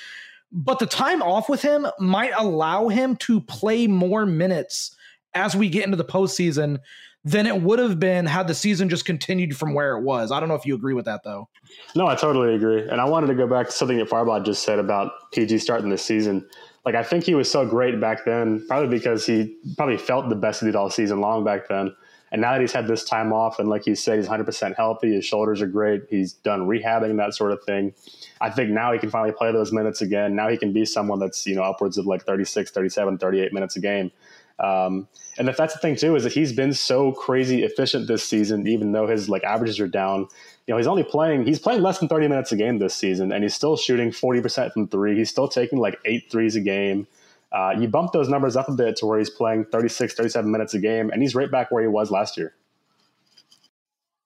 But 0.52 0.78
the 0.78 0.86
time 0.86 1.22
off 1.22 1.48
with 1.48 1.62
him 1.62 1.86
might 1.98 2.32
allow 2.36 2.88
him 2.88 3.16
to 3.16 3.40
play 3.40 3.86
more 3.86 4.26
minutes 4.26 4.96
as 5.34 5.54
we 5.54 5.68
get 5.68 5.84
into 5.84 5.96
the 5.96 6.04
postseason 6.04 6.78
than 7.24 7.46
it 7.46 7.60
would 7.60 7.78
have 7.78 8.00
been 8.00 8.26
had 8.26 8.48
the 8.48 8.54
season 8.54 8.88
just 8.88 9.04
continued 9.04 9.56
from 9.56 9.74
where 9.74 9.96
it 9.96 10.02
was. 10.02 10.32
I 10.32 10.40
don't 10.40 10.48
know 10.48 10.54
if 10.54 10.64
you 10.64 10.74
agree 10.74 10.94
with 10.94 11.04
that 11.04 11.22
though. 11.22 11.48
No, 11.94 12.06
I 12.06 12.14
totally 12.14 12.54
agree. 12.54 12.88
And 12.88 13.00
I 13.00 13.04
wanted 13.04 13.26
to 13.26 13.34
go 13.34 13.46
back 13.46 13.66
to 13.66 13.72
something 13.72 13.98
that 13.98 14.08
Farbod 14.08 14.44
just 14.44 14.62
said 14.62 14.78
about 14.78 15.12
PG 15.32 15.58
starting 15.58 15.90
this 15.90 16.02
season. 16.02 16.48
Like, 16.86 16.94
I 16.94 17.02
think 17.02 17.24
he 17.24 17.34
was 17.34 17.50
so 17.50 17.66
great 17.66 18.00
back 18.00 18.24
then, 18.24 18.64
probably 18.66 18.88
because 18.88 19.26
he 19.26 19.54
probably 19.76 19.98
felt 19.98 20.30
the 20.30 20.34
best 20.34 20.60
he 20.60 20.66
did 20.66 20.76
all 20.76 20.88
season 20.88 21.20
long 21.20 21.44
back 21.44 21.68
then. 21.68 21.94
And 22.32 22.40
now 22.40 22.52
that 22.52 22.60
he's 22.60 22.72
had 22.72 22.86
this 22.86 23.04
time 23.04 23.32
off, 23.32 23.58
and 23.58 23.68
like 23.68 23.86
you 23.86 23.94
said, 23.96 24.18
he's 24.18 24.28
100% 24.28 24.76
healthy, 24.76 25.12
his 25.12 25.24
shoulders 25.24 25.60
are 25.60 25.66
great, 25.66 26.02
he's 26.08 26.32
done 26.32 26.60
rehabbing, 26.60 27.16
that 27.16 27.34
sort 27.34 27.50
of 27.52 27.62
thing. 27.64 27.92
I 28.40 28.50
think 28.50 28.70
now 28.70 28.92
he 28.92 28.98
can 28.98 29.10
finally 29.10 29.32
play 29.32 29.52
those 29.52 29.72
minutes 29.72 30.00
again. 30.00 30.36
Now 30.36 30.48
he 30.48 30.56
can 30.56 30.72
be 30.72 30.84
someone 30.84 31.18
that's, 31.18 31.44
you 31.46 31.56
know, 31.56 31.64
upwards 31.64 31.98
of 31.98 32.06
like 32.06 32.24
36, 32.24 32.70
37, 32.70 33.18
38 33.18 33.52
minutes 33.52 33.76
a 33.76 33.80
game. 33.80 34.12
Um, 34.60 35.08
and 35.38 35.48
if 35.48 35.56
that's 35.56 35.72
the 35.72 35.80
thing 35.80 35.96
too, 35.96 36.14
is 36.16 36.24
that 36.24 36.32
he's 36.32 36.52
been 36.52 36.74
so 36.74 37.12
crazy 37.12 37.64
efficient 37.64 38.06
this 38.08 38.22
season, 38.22 38.66
even 38.66 38.92
though 38.92 39.06
his 39.06 39.28
like 39.28 39.42
averages 39.42 39.80
are 39.80 39.88
down. 39.88 40.28
You 40.66 40.74
know, 40.74 40.76
he's 40.76 40.86
only 40.86 41.02
playing 41.02 41.46
he's 41.46 41.58
playing 41.58 41.82
less 41.82 41.98
than 41.98 42.08
30 42.08 42.28
minutes 42.28 42.52
a 42.52 42.56
game 42.56 42.78
this 42.78 42.94
season, 42.94 43.32
and 43.32 43.42
he's 43.42 43.54
still 43.54 43.76
shooting 43.76 44.10
40% 44.10 44.72
from 44.72 44.86
three. 44.88 45.16
He's 45.16 45.30
still 45.30 45.48
taking 45.48 45.78
like 45.78 45.98
eight 46.04 46.30
threes 46.30 46.56
a 46.56 46.60
game. 46.60 47.06
Uh, 47.52 47.74
you 47.76 47.88
bump 47.88 48.12
those 48.12 48.28
numbers 48.28 48.54
up 48.54 48.68
a 48.68 48.72
bit 48.72 48.96
to 48.96 49.06
where 49.06 49.18
he's 49.18 49.30
playing 49.30 49.64
36, 49.64 50.14
37 50.14 50.50
minutes 50.50 50.74
a 50.74 50.78
game, 50.78 51.10
and 51.10 51.20
he's 51.22 51.34
right 51.34 51.50
back 51.50 51.70
where 51.70 51.82
he 51.82 51.88
was 51.88 52.10
last 52.10 52.36
year. 52.36 52.54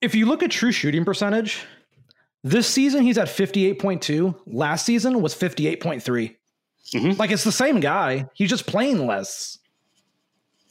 If 0.03 0.15
you 0.15 0.27
look 0.27 0.43
at 0.43 0.51
true 0.51 0.73
shooting 0.73 1.05
percentage, 1.05 1.65
this 2.43 2.67
season 2.67 3.03
he's 3.03 3.17
at 3.17 3.29
58.2. 3.29 4.35
Last 4.47 4.85
season 4.85 5.23
was 5.23 5.35
58.3. 5.35 6.37
Mhm. 6.93 7.19
Like 7.19 7.31
it's 7.31 7.45
the 7.45 7.53
same 7.53 7.81
guy. 7.81 8.27
He's 8.35 8.51
just 8.51 8.67
playing 8.67 9.07
less. 9.07 9.59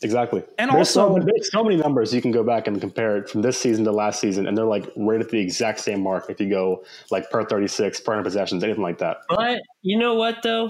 Exactly. 0.04 0.44
And 0.58 0.70
there's 0.72 0.90
so, 0.90 1.08
also- 1.10 1.26
there's 1.26 1.52
so 1.52 1.64
many 1.64 1.78
numbers 1.78 2.14
you 2.14 2.22
can 2.22 2.32
go 2.32 2.44
back 2.44 2.68
and 2.68 2.80
compare 2.82 3.18
it 3.18 3.30
from 3.30 3.42
this 3.42 3.58
season 3.58 3.86
to 3.86 3.92
last 3.92 4.20
season, 4.20 4.48
and 4.48 4.58
they're 4.58 4.66
like 4.66 4.90
right 4.98 5.22
at 5.22 5.30
the 5.30 5.40
exact 5.40 5.80
same 5.80 6.02
mark. 6.02 6.30
If 6.30 6.40
you 6.42 6.50
go 6.50 6.84
like 7.12 7.30
per 7.30 7.46
36, 7.46 8.00
per 8.02 8.12
100 8.14 8.24
possessions, 8.24 8.64
anything 8.64 8.84
like 8.84 8.98
that. 9.00 9.18
But 9.30 9.62
you 9.82 9.98
know 9.98 10.16
what 10.16 10.44
though? 10.44 10.70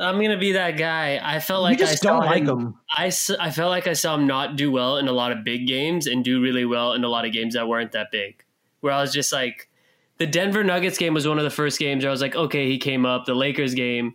I'm 0.00 0.20
gonna 0.22 0.38
be 0.38 0.52
that 0.52 0.78
guy. 0.78 1.20
I 1.22 1.38
felt 1.38 1.62
like 1.62 1.78
you 1.78 1.84
just 1.86 2.04
I 2.06 2.08
don't 2.08 2.24
like 2.24 2.44
him, 2.44 2.48
him. 2.48 2.74
I, 2.96 3.08
s- 3.08 3.30
I 3.38 3.50
felt 3.50 3.68
like 3.70 3.86
I 3.86 3.92
saw 3.92 4.14
him 4.14 4.26
not 4.26 4.56
do 4.56 4.70
well 4.72 4.96
in 4.96 5.06
a 5.06 5.12
lot 5.12 5.32
of 5.32 5.44
big 5.44 5.66
games 5.66 6.06
and 6.06 6.24
do 6.24 6.40
really 6.40 6.64
well 6.64 6.94
in 6.94 7.04
a 7.04 7.08
lot 7.08 7.26
of 7.26 7.32
games 7.32 7.54
that 7.54 7.68
weren't 7.68 7.92
that 7.92 8.10
big. 8.10 8.42
Where 8.80 8.92
I 8.92 9.00
was 9.02 9.12
just 9.12 9.32
like, 9.32 9.68
the 10.18 10.26
Denver 10.26 10.64
Nuggets 10.64 10.96
game 10.96 11.12
was 11.14 11.28
one 11.28 11.36
of 11.38 11.44
the 11.44 11.50
first 11.50 11.78
games 11.78 12.04
where 12.04 12.10
I 12.10 12.12
was 12.12 12.22
like, 12.22 12.34
okay, 12.34 12.68
he 12.70 12.78
came 12.78 13.04
up. 13.04 13.26
The 13.26 13.34
Lakers 13.34 13.74
game, 13.74 14.14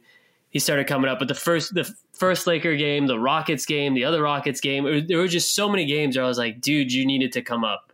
he 0.49 0.59
started 0.59 0.87
coming 0.87 1.09
up. 1.09 1.19
But 1.19 1.27
the 1.27 1.35
first 1.35 1.73
the 1.73 1.91
first 2.13 2.47
Laker 2.47 2.75
game, 2.75 3.07
the 3.07 3.19
Rockets 3.19 3.65
game, 3.65 3.93
the 3.93 4.05
other 4.05 4.21
Rockets 4.21 4.61
game, 4.61 5.07
there 5.07 5.17
were 5.17 5.27
just 5.27 5.55
so 5.55 5.69
many 5.69 5.85
games 5.85 6.15
where 6.15 6.25
I 6.25 6.27
was 6.27 6.37
like, 6.37 6.61
dude, 6.61 6.91
you 6.91 7.05
needed 7.05 7.31
to 7.33 7.41
come 7.41 7.63
up 7.63 7.91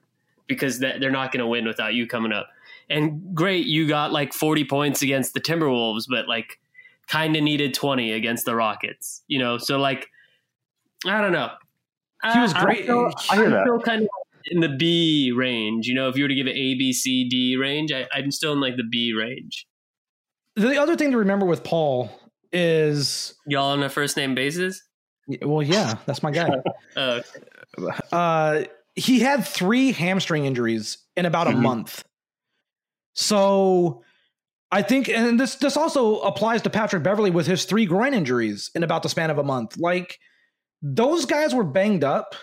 because 0.47 0.79
they're 0.79 1.11
not 1.11 1.31
going 1.31 1.39
to 1.39 1.47
win 1.47 1.65
without 1.65 1.93
you 1.93 2.07
coming 2.07 2.31
up. 2.31 2.47
And 2.89 3.33
great, 3.33 3.65
you 3.65 3.87
got 3.87 4.11
like 4.11 4.33
40 4.33 4.65
points 4.65 5.01
against 5.01 5.33
the 5.33 5.41
Timberwolves, 5.41 6.03
but 6.09 6.27
like 6.27 6.59
kind 7.07 7.35
of 7.35 7.43
needed 7.43 7.73
20 7.73 8.11
against 8.11 8.45
the 8.45 8.55
Rockets, 8.55 9.23
you 9.27 9.39
know? 9.39 9.57
So 9.57 9.77
like, 9.77 10.07
I 11.05 11.21
don't 11.21 11.31
know. 11.31 11.49
He 12.31 12.39
was 12.39 12.53
great. 12.53 12.83
I, 12.83 12.87
feel, 12.87 13.11
I 13.31 13.35
hear 13.35 13.49
that. 13.49 13.65
still 13.65 13.79
kind 13.79 14.03
of 14.03 14.07
in 14.45 14.61
the 14.61 14.69
B 14.69 15.33
range. 15.35 15.87
You 15.87 15.95
know, 15.95 16.07
if 16.07 16.15
you 16.15 16.23
were 16.23 16.29
to 16.29 16.35
give 16.35 16.47
it 16.47 16.55
A, 16.55 16.75
B, 16.75 16.93
C, 16.93 17.27
D 17.27 17.57
range, 17.57 17.91
I, 17.91 18.07
I'm 18.13 18.31
still 18.31 18.53
in 18.53 18.61
like 18.61 18.77
the 18.77 18.83
B 18.83 19.13
range. 19.13 19.67
The 20.55 20.77
other 20.77 20.95
thing 20.95 21.11
to 21.11 21.17
remember 21.17 21.45
with 21.45 21.63
Paul 21.63 22.11
is 22.53 23.33
y'all 23.45 23.71
on 23.71 23.83
a 23.83 23.89
first 23.89 24.15
name 24.15 24.35
basis. 24.35 24.81
Well, 25.41 25.63
yeah, 25.63 25.95
that's 26.05 26.23
my 26.23 26.31
guy. 26.31 26.49
uh, 26.95 27.21
uh, 28.11 28.63
he 28.95 29.19
had 29.19 29.45
three 29.45 29.91
hamstring 29.91 30.45
injuries 30.45 30.99
in 31.15 31.25
about 31.25 31.47
mm-hmm. 31.47 31.57
a 31.57 31.61
month. 31.61 32.03
So 33.13 34.03
I 34.71 34.81
think, 34.81 35.09
and 35.09 35.39
this 35.39 35.55
this 35.55 35.77
also 35.77 36.19
applies 36.19 36.61
to 36.63 36.69
Patrick 36.69 37.03
Beverley 37.03 37.31
with 37.31 37.47
his 37.47 37.65
three 37.65 37.85
groin 37.85 38.13
injuries 38.13 38.71
in 38.75 38.83
about 38.83 39.03
the 39.03 39.09
span 39.09 39.29
of 39.29 39.37
a 39.37 39.43
month. 39.43 39.77
Like 39.77 40.19
those 40.81 41.25
guys 41.25 41.55
were 41.55 41.63
banged 41.63 42.03
up. 42.03 42.35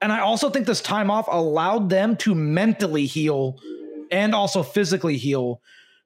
And 0.00 0.12
I 0.12 0.20
also 0.20 0.48
think 0.50 0.66
this 0.66 0.80
time 0.80 1.10
off 1.10 1.26
allowed 1.28 1.90
them 1.90 2.16
to 2.18 2.34
mentally 2.34 3.06
heal 3.06 3.58
and 4.12 4.34
also 4.34 4.62
physically 4.62 5.16
heal. 5.16 5.60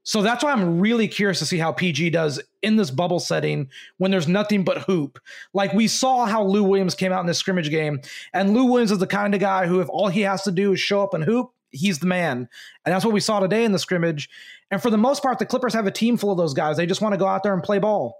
So 0.04 0.20
that's 0.20 0.42
why 0.42 0.52
I'm 0.52 0.80
really 0.80 1.06
curious 1.06 1.38
to 1.38 1.46
see 1.46 1.58
how 1.58 1.70
PG 1.70 2.10
does 2.10 2.40
in 2.62 2.76
this 2.76 2.90
bubble 2.90 3.20
setting 3.20 3.70
when 3.98 4.10
there's 4.10 4.26
nothing 4.26 4.64
but 4.64 4.82
hoop. 4.82 5.18
Like 5.54 5.72
we 5.72 5.86
saw 5.86 6.26
how 6.26 6.42
Lou 6.42 6.64
Williams 6.64 6.94
came 6.94 7.12
out 7.12 7.20
in 7.20 7.26
this 7.26 7.38
scrimmage 7.38 7.70
game, 7.70 8.00
and 8.32 8.52
Lou 8.52 8.64
Williams 8.64 8.90
is 8.90 8.98
the 8.98 9.06
kind 9.06 9.34
of 9.34 9.40
guy 9.40 9.66
who, 9.66 9.80
if 9.80 9.88
all 9.88 10.08
he 10.08 10.22
has 10.22 10.42
to 10.42 10.50
do 10.50 10.72
is 10.72 10.80
show 10.80 11.02
up 11.02 11.14
and 11.14 11.22
hoop, 11.22 11.50
he's 11.70 12.00
the 12.00 12.06
man. 12.06 12.48
And 12.84 12.94
that's 12.94 13.04
what 13.04 13.14
we 13.14 13.20
saw 13.20 13.40
today 13.40 13.64
in 13.64 13.72
the 13.72 13.78
scrimmage. 13.78 14.28
And 14.70 14.82
for 14.82 14.90
the 14.90 14.98
most 14.98 15.22
part, 15.22 15.38
the 15.38 15.46
Clippers 15.46 15.74
have 15.74 15.86
a 15.86 15.92
team 15.92 16.16
full 16.16 16.32
of 16.32 16.38
those 16.38 16.54
guys. 16.54 16.76
They 16.76 16.86
just 16.86 17.00
want 17.00 17.12
to 17.12 17.18
go 17.18 17.26
out 17.26 17.42
there 17.42 17.54
and 17.54 17.62
play 17.62 17.78
ball. 17.78 18.16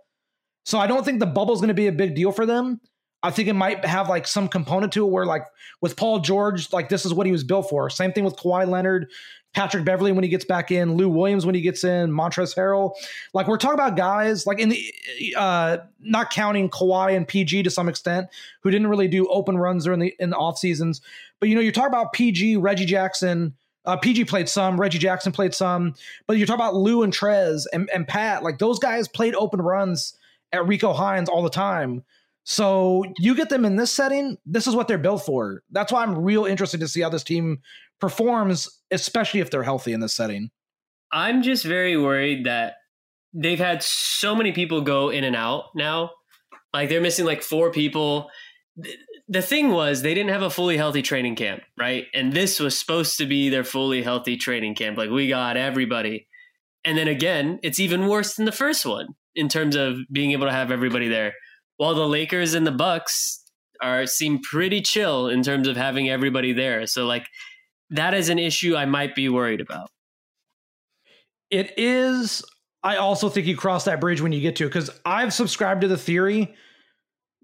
So 0.65 0.79
I 0.79 0.87
don't 0.87 1.05
think 1.05 1.19
the 1.19 1.27
bubble 1.27 1.55
is 1.55 1.61
going 1.61 1.69
to 1.69 1.75
be 1.75 1.89
a 1.89 1.93
big 1.93 2.15
deal 2.15 2.31
for 2.31 2.47
them. 2.47 2.81
I 3.25 3.31
think 3.31 3.49
it 3.49 3.55
might 3.55 3.85
have 3.85 4.09
like 4.09 4.27
some 4.27 4.49
component 4.49 4.93
to 4.95 5.07
it 5.07 5.11
where 5.11 5.27
like 5.27 5.45
with 5.81 5.97
Paul 5.97 6.21
George, 6.21 6.73
like 6.73 6.89
this 6.89 7.07
is 7.07 7.15
what 7.15 7.27
he 7.27 7.33
was 7.33 7.45
built 7.45 7.69
for. 7.69 7.89
Same 7.89 8.13
thing 8.13 8.25
with 8.25 8.37
Kawhi 8.37 8.69
Leonard, 8.69 9.11
Patrick 9.55 9.85
Beverley 9.85 10.13
when 10.13 10.25
he 10.25 10.31
gets 10.31 10.45
back 10.45 10.71
in, 10.71 10.95
Lou 10.95 11.09
Williams 11.09 11.45
when 11.45 11.55
he 11.55 11.61
gets 11.61 11.85
in, 11.85 12.11
Montrezl 12.11 12.57
Harrell. 12.57 12.93
Like 13.35 13.49
we're 13.49 13.59
talking 13.59 13.75
about 13.75 13.97
guys 13.97 14.47
like 14.47 14.59
in 14.59 14.71
the 14.71 14.95
uh 15.37 15.79
not 16.01 16.31
counting 16.31 16.71
Kawhi 16.71 17.17
and 17.17 17.27
PG 17.27 17.63
to 17.65 17.71
some 17.71 17.89
extent, 17.89 18.29
who 18.61 18.71
didn't 18.71 18.89
really 18.89 19.09
do 19.09 19.27
open 19.29 19.59
runs 19.59 19.85
during 19.85 20.01
the 20.01 20.15
in 20.19 20.31
the 20.31 20.37
off 20.37 20.59
seasons. 20.59 21.01
But 21.41 21.49
you 21.49 21.55
know, 21.55 21.61
you're 21.61 21.73
talking 21.73 21.89
about 21.89 22.13
PG, 22.13 22.57
Reggie 22.59 22.87
Jackson. 22.87 23.55
Uh, 23.85 23.97
PG 23.97 24.27
played 24.27 24.49
some, 24.49 24.81
Reggie 24.81 24.99
Jackson 24.99 25.33
played 25.33 25.53
some, 25.53 25.95
but 26.29 26.39
you're 26.39 26.47
talking 26.47 26.61
about 26.61 26.77
Lou 26.77 27.03
and 27.03 27.13
Trez 27.13 27.67
and, 27.73 27.91
and 27.93 28.07
Pat, 28.07 28.45
like 28.45 28.59
those 28.59 28.79
guys 28.79 29.09
played 29.09 29.35
open 29.35 29.61
runs 29.61 30.17
at 30.53 30.65
Rico 30.69 30.93
Hines 30.93 31.29
all 31.29 31.43
the 31.43 31.51
time. 31.51 32.05
So 32.45 33.05
you 33.19 33.35
get 33.35 33.51
them 33.51 33.65
in 33.65 33.77
this 33.77 33.91
setting, 33.91 34.37
this 34.45 34.67
is 34.67 34.75
what 34.75 34.89
they're 34.89 34.99
built 34.99 35.25
for. 35.25 35.63
That's 35.71 35.93
why 35.93 36.03
I'm 36.03 36.19
real 36.19 36.45
interested 36.45 36.81
to 36.81 36.89
see 36.89 37.01
how 37.01 37.09
this 37.09 37.23
team 37.23 37.59
performs, 38.01 38.69
especially 38.91 39.41
if 39.41 39.51
they're 39.51 39.63
healthy 39.63 39.93
in 39.93 40.01
this 40.01 40.15
setting. 40.15 40.51
I'm 41.13 41.43
just 41.43 41.65
very 41.65 41.97
worried 41.97 42.47
that 42.47 42.75
they've 43.33 43.59
had 43.59 43.83
so 43.83 44.35
many 44.35 44.53
people 44.53 44.81
go 44.81 45.11
in 45.11 45.25
and 45.25 45.37
out 45.37 45.67
now. 45.77 46.11
Like 46.73 46.89
they're 46.89 47.01
missing 47.01 47.27
like 47.27 47.43
four 47.43 47.71
people. 47.71 48.29
The 49.29 49.43
thing 49.43 49.71
was, 49.71 50.03
they 50.03 50.15
didn't 50.15 50.33
have 50.33 50.43
a 50.43 50.51
fully 50.51 50.77
healthy 50.77 51.03
training 51.03 51.37
camp, 51.37 51.63
right? 51.79 52.07
And 52.13 52.33
this 52.33 52.59
was 52.59 52.79
supposed 52.79 53.19
to 53.19 53.27
be 53.27 53.51
their 53.51 53.65
fully 53.65 54.03
healthy 54.03 54.37
training 54.37 54.75
camp. 54.75 54.99
Like 54.99 55.11
we 55.11 55.29
got 55.29 55.57
everybody. 55.57 56.27
And 56.85 56.99
then 56.99 57.09
again, 57.09 57.61
it's 57.63 57.79
even 57.79 58.09
worse 58.09 58.35
than 58.35 58.47
the 58.47 58.53
first 58.53 58.85
one 58.85 59.09
in 59.37 59.49
terms 59.49 59.77
of 59.77 59.99
being 60.11 60.33
able 60.33 60.47
to 60.47 60.53
have 60.53 60.73
everybody 60.73 61.09
there 61.09 61.35
while 61.77 61.95
the 61.95 62.07
Lakers 62.07 62.55
and 62.55 62.67
the 62.67 62.73
Bucks 62.73 63.43
are 63.81 64.07
seem 64.07 64.39
pretty 64.41 64.81
chill 64.81 65.29
in 65.29 65.43
terms 65.43 65.67
of 65.67 65.77
having 65.77 66.09
everybody 66.09 66.53
there. 66.53 66.87
So 66.87 67.07
like 67.07 67.27
that 67.91 68.15
is 68.15 68.29
an 68.29 68.39
issue 68.39 68.77
I 68.77 68.87
might 68.87 69.15
be 69.15 69.29
worried 69.29 69.61
about. 69.61 69.91
It 71.51 71.75
is. 71.77 72.45
I 72.83 72.97
also 72.97 73.29
think 73.29 73.47
you 73.47 73.57
cross 73.57 73.85
that 73.85 74.01
bridge 74.01 74.21
when 74.21 74.33
you 74.33 74.41
get 74.41 74.57
to 74.57 74.65
it 74.65 74.69
because 74.69 74.91
I've 75.05 75.33
subscribed 75.33 75.83
to 75.83 75.89
the 75.89 75.99
theory 75.99 76.55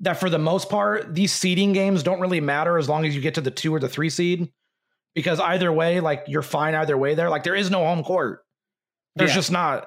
that 0.01 0.15
for 0.15 0.31
the 0.31 0.39
most 0.39 0.71
part, 0.71 1.15
these 1.15 1.33
seeding 1.33 1.73
games 1.73 2.03
don't 2.03 2.21
really 2.21 2.41
matter 2.41 2.79
as 2.79 2.89
long 2.89 3.05
as 3.05 3.15
you 3.15 3.21
get 3.21 3.35
to 3.35 3.41
the 3.41 3.51
two 3.51 3.75
or 3.75 3.81
the 3.81 3.89
three 3.89 4.11
seed. 4.11 4.51
Because 5.15 5.41
either 5.41 5.73
way, 5.73 6.01
like 6.01 6.25
you're 6.29 6.43
fine 6.43 6.75
either 6.75 6.97
way 6.97 7.15
there. 7.15 7.29
Like 7.29 7.43
there 7.43 7.55
is 7.55 7.71
no 7.71 7.81
home 7.81 8.05
court. 8.05 8.45
There's 9.17 9.31
yeah. 9.31 9.37
just 9.37 9.51
not. 9.51 9.87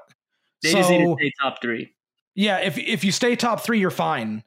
They 0.62 0.71
so, 0.71 0.77
just 0.77 0.89
need 0.89 1.06
to 1.06 1.15
stay 1.17 1.32
top 1.41 1.62
three. 1.62 1.93
Yeah, 2.36 2.60
if 2.60 2.78
if 2.78 3.04
you 3.04 3.12
stay 3.12 3.36
top 3.36 3.62
three, 3.62 3.80
you're 3.80 3.89
fine. 3.89 4.44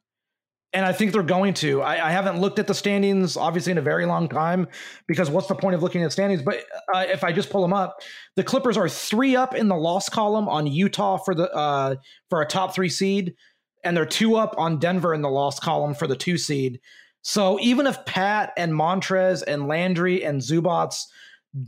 And 0.73 0.85
I 0.85 0.93
think 0.93 1.13
they're 1.13 1.23
going 1.23 1.55
to. 1.55 1.83
I, 1.83 2.09
I, 2.09 2.11
haven't 2.11 2.41
looked 2.41 2.59
at 2.59 2.67
the 2.67 2.75
standings, 2.75 3.37
obviously, 3.37 3.71
in 3.71 3.79
a 3.79 3.83
very 3.83 4.07
long 4.07 4.29
time, 4.29 4.67
because 5.07 5.31
what's 5.31 5.47
the 5.47 5.55
point 5.55 5.77
of 5.77 5.85
looking 5.85 6.03
at 6.03 6.11
standings? 6.11 6.43
But 6.43 6.65
uh, 6.93 7.05
if 7.09 7.23
I 7.23 7.31
just 7.31 7.49
pull 7.49 7.63
them 7.63 7.73
up, 7.73 8.01
the 8.35 8.43
Clippers 8.43 8.77
are 8.77 8.89
three 8.89 9.37
up 9.37 9.55
in 9.55 9.69
the 9.69 9.77
loss 9.77 10.09
column 10.09 10.49
on 10.49 10.67
Utah 10.67 11.19
for 11.19 11.33
the 11.33 11.49
uh, 11.55 11.95
for 12.29 12.43
a 12.43 12.47
top 12.47 12.75
three 12.75 12.89
seed, 12.89 13.37
and 13.85 13.97
they're 13.97 14.05
two 14.05 14.35
up 14.35 14.57
on 14.59 14.81
Denver 14.81 15.15
in 15.15 15.23
the 15.23 15.31
loss 15.31 15.61
column 15.61 15.95
for 15.95 16.09
the 16.09 16.17
two 16.17 16.37
seed. 16.37 16.81
So 17.23 17.59
even 17.61 17.87
if 17.87 18.05
Pat 18.05 18.53
and 18.57 18.73
Montrez 18.73 19.45
and 19.47 19.69
Landry 19.69 20.25
and 20.25 20.41
Zubac 20.41 20.95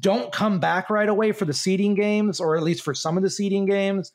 don't 0.00 0.32
come 0.32 0.58
back 0.58 0.90
right 0.90 1.08
away 1.08 1.30
for 1.30 1.44
the 1.44 1.54
seeding 1.54 1.94
games, 1.94 2.40
or 2.40 2.56
at 2.56 2.62
least 2.62 2.82
for 2.82 2.92
some 2.92 3.16
of 3.16 3.22
the 3.22 3.30
seeding 3.30 3.66
games, 3.66 4.12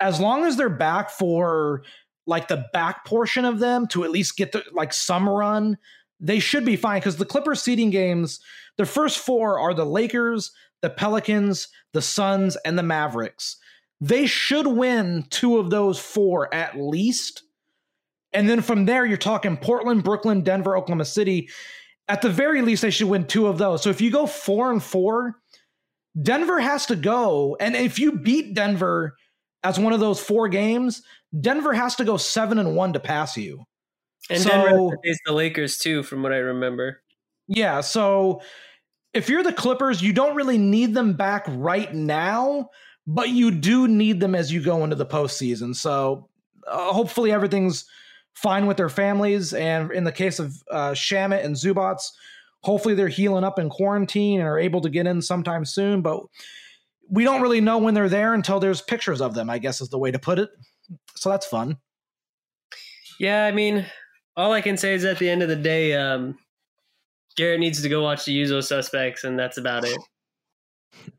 as 0.00 0.20
long 0.20 0.44
as 0.44 0.56
they're 0.56 0.68
back 0.68 1.10
for 1.10 1.82
like 2.26 2.48
the 2.48 2.66
back 2.72 3.04
portion 3.04 3.44
of 3.44 3.58
them 3.58 3.86
to 3.88 4.04
at 4.04 4.10
least 4.10 4.36
get 4.36 4.52
the 4.52 4.62
like 4.72 4.92
some 4.92 5.28
run, 5.28 5.78
they 6.20 6.38
should 6.38 6.64
be 6.64 6.76
fine 6.76 7.00
because 7.00 7.16
the 7.16 7.24
Clippers 7.24 7.62
seeding 7.62 7.90
games, 7.90 8.40
the 8.76 8.86
first 8.86 9.18
four 9.18 9.58
are 9.58 9.74
the 9.74 9.86
Lakers, 9.86 10.52
the 10.82 10.90
Pelicans, 10.90 11.68
the 11.92 12.02
Suns, 12.02 12.56
and 12.64 12.78
the 12.78 12.82
Mavericks. 12.82 13.56
They 14.00 14.26
should 14.26 14.66
win 14.66 15.24
two 15.30 15.58
of 15.58 15.70
those 15.70 15.98
four 15.98 16.52
at 16.54 16.78
least. 16.78 17.42
And 18.32 18.48
then 18.48 18.60
from 18.60 18.84
there, 18.84 19.06
you're 19.06 19.16
talking 19.16 19.56
Portland, 19.56 20.04
Brooklyn, 20.04 20.42
Denver, 20.42 20.76
Oklahoma 20.76 21.06
City. 21.06 21.48
At 22.08 22.22
the 22.22 22.30
very 22.30 22.62
least, 22.62 22.82
they 22.82 22.90
should 22.90 23.08
win 23.08 23.26
two 23.26 23.46
of 23.46 23.58
those. 23.58 23.82
So 23.82 23.90
if 23.90 24.00
you 24.00 24.10
go 24.10 24.26
four 24.26 24.70
and 24.70 24.82
four, 24.82 25.36
Denver 26.20 26.60
has 26.60 26.86
to 26.86 26.96
go. 26.96 27.56
And 27.58 27.74
if 27.74 27.98
you 27.98 28.12
beat 28.12 28.54
Denver, 28.54 29.16
as 29.62 29.78
one 29.78 29.92
of 29.92 30.00
those 30.00 30.20
four 30.20 30.48
games, 30.48 31.02
Denver 31.38 31.72
has 31.72 31.96
to 31.96 32.04
go 32.04 32.16
seven 32.16 32.58
and 32.58 32.76
one 32.76 32.92
to 32.92 33.00
pass 33.00 33.36
you. 33.36 33.64
And 34.30 34.40
so, 34.40 34.50
Denver 34.50 34.96
faced 35.04 35.20
the 35.26 35.32
Lakers 35.32 35.78
too, 35.78 36.02
from 36.02 36.22
what 36.22 36.32
I 36.32 36.38
remember. 36.38 37.02
Yeah, 37.48 37.80
so 37.80 38.42
if 39.14 39.28
you're 39.28 39.42
the 39.42 39.52
Clippers, 39.52 40.02
you 40.02 40.12
don't 40.12 40.36
really 40.36 40.58
need 40.58 40.94
them 40.94 41.14
back 41.14 41.44
right 41.48 41.92
now, 41.92 42.68
but 43.06 43.30
you 43.30 43.50
do 43.50 43.88
need 43.88 44.20
them 44.20 44.34
as 44.34 44.52
you 44.52 44.62
go 44.62 44.84
into 44.84 44.96
the 44.96 45.06
postseason. 45.06 45.74
So 45.74 46.28
uh, 46.66 46.92
hopefully 46.92 47.32
everything's 47.32 47.86
fine 48.34 48.66
with 48.66 48.76
their 48.76 48.90
families. 48.90 49.54
And 49.54 49.90
in 49.92 50.04
the 50.04 50.12
case 50.12 50.38
of 50.38 50.62
uh, 50.70 50.90
Shamet 50.90 51.44
and 51.44 51.56
Zubac, 51.56 51.98
hopefully 52.62 52.94
they're 52.94 53.08
healing 53.08 53.44
up 53.44 53.58
in 53.58 53.70
quarantine 53.70 54.40
and 54.40 54.48
are 54.48 54.58
able 54.58 54.82
to 54.82 54.90
get 54.90 55.06
in 55.06 55.22
sometime 55.22 55.64
soon. 55.64 56.02
But 56.02 56.20
we 57.10 57.24
don't 57.24 57.42
really 57.42 57.60
know 57.60 57.78
when 57.78 57.94
they're 57.94 58.08
there 58.08 58.34
until 58.34 58.60
there's 58.60 58.82
pictures 58.82 59.20
of 59.20 59.34
them, 59.34 59.50
I 59.50 59.58
guess 59.58 59.80
is 59.80 59.88
the 59.88 59.98
way 59.98 60.10
to 60.10 60.18
put 60.18 60.38
it. 60.38 60.50
So 61.16 61.30
that's 61.30 61.46
fun. 61.46 61.78
Yeah, 63.18 63.44
I 63.44 63.52
mean, 63.52 63.86
all 64.36 64.52
I 64.52 64.60
can 64.60 64.76
say 64.76 64.94
is 64.94 65.04
at 65.04 65.18
the 65.18 65.28
end 65.28 65.42
of 65.42 65.48
the 65.48 65.56
day, 65.56 65.94
um, 65.94 66.38
Garrett 67.36 67.60
needs 67.60 67.82
to 67.82 67.88
go 67.88 68.02
watch 68.02 68.24
the 68.24 68.32
usual 68.32 68.62
suspects, 68.62 69.24
and 69.24 69.38
that's 69.38 69.58
about 69.58 69.84
it. 69.84 69.98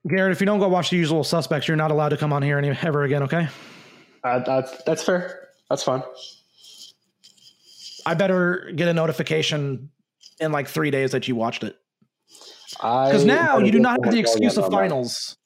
Garrett, 0.07 0.31
if 0.31 0.39
you 0.39 0.45
don't 0.45 0.59
go 0.59 0.67
watch 0.67 0.89
the 0.89 0.97
usual 0.97 1.23
suspects, 1.23 1.67
you're 1.67 1.77
not 1.77 1.91
allowed 1.91 2.09
to 2.09 2.17
come 2.17 2.33
on 2.33 2.41
here 2.41 2.57
any, 2.57 2.69
ever 2.69 3.03
again, 3.03 3.23
okay? 3.23 3.47
Uh, 4.23 4.39
that's, 4.39 4.83
that's 4.83 5.03
fair. 5.03 5.49
That's 5.69 5.83
fine. 5.83 6.03
I 8.05 8.13
better 8.13 8.71
get 8.75 8.87
a 8.87 8.93
notification 8.93 9.89
in 10.39 10.51
like 10.51 10.67
three 10.67 10.91
days 10.91 11.11
that 11.11 11.27
you 11.27 11.35
watched 11.35 11.63
it. 11.63 11.77
Because 12.71 13.25
now 13.25 13.57
you 13.57 13.71
do 13.71 13.79
not 13.79 13.99
have 14.03 14.13
the 14.13 14.19
excuse 14.19 14.57
of 14.57 14.71
finals. 14.71 15.37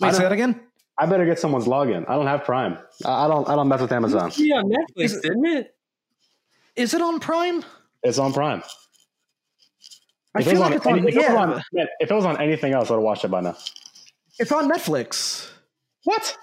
Wait, 0.00 0.14
say 0.14 0.22
that 0.22 0.32
again. 0.32 0.60
I 0.98 1.06
better 1.06 1.26
get 1.26 1.38
someone's 1.38 1.66
login. 1.66 2.08
I 2.08 2.14
don't 2.14 2.26
have 2.26 2.44
Prime. 2.44 2.78
I 3.04 3.26
don't. 3.26 3.48
I 3.48 3.56
don't 3.56 3.68
mess 3.68 3.80
with 3.80 3.92
Amazon. 3.92 4.30
Yeah, 4.36 4.62
Netflix, 4.62 4.86
is, 4.96 5.20
didn't 5.20 5.46
it? 5.46 5.74
Is 6.76 6.94
it 6.94 7.02
on 7.02 7.20
Prime? 7.20 7.64
It's 8.02 8.18
on 8.18 8.32
Prime. 8.32 8.62
I 10.36 10.40
if 10.40 10.46
feel 10.46 10.60
like 10.60 10.74
it's 10.74 10.86
on. 10.86 11.06
If, 11.06 11.14
yeah. 11.14 11.32
it 11.32 11.36
on, 11.36 11.62
if 12.00 12.10
it 12.10 12.14
was 12.14 12.24
on 12.24 12.40
anything 12.40 12.72
else, 12.72 12.90
I'd 12.90 12.94
have 12.94 13.02
watched 13.02 13.24
it 13.24 13.28
by 13.28 13.40
now. 13.40 13.56
It's 14.38 14.52
on 14.52 14.70
Netflix. 14.70 15.50
What? 16.04 16.36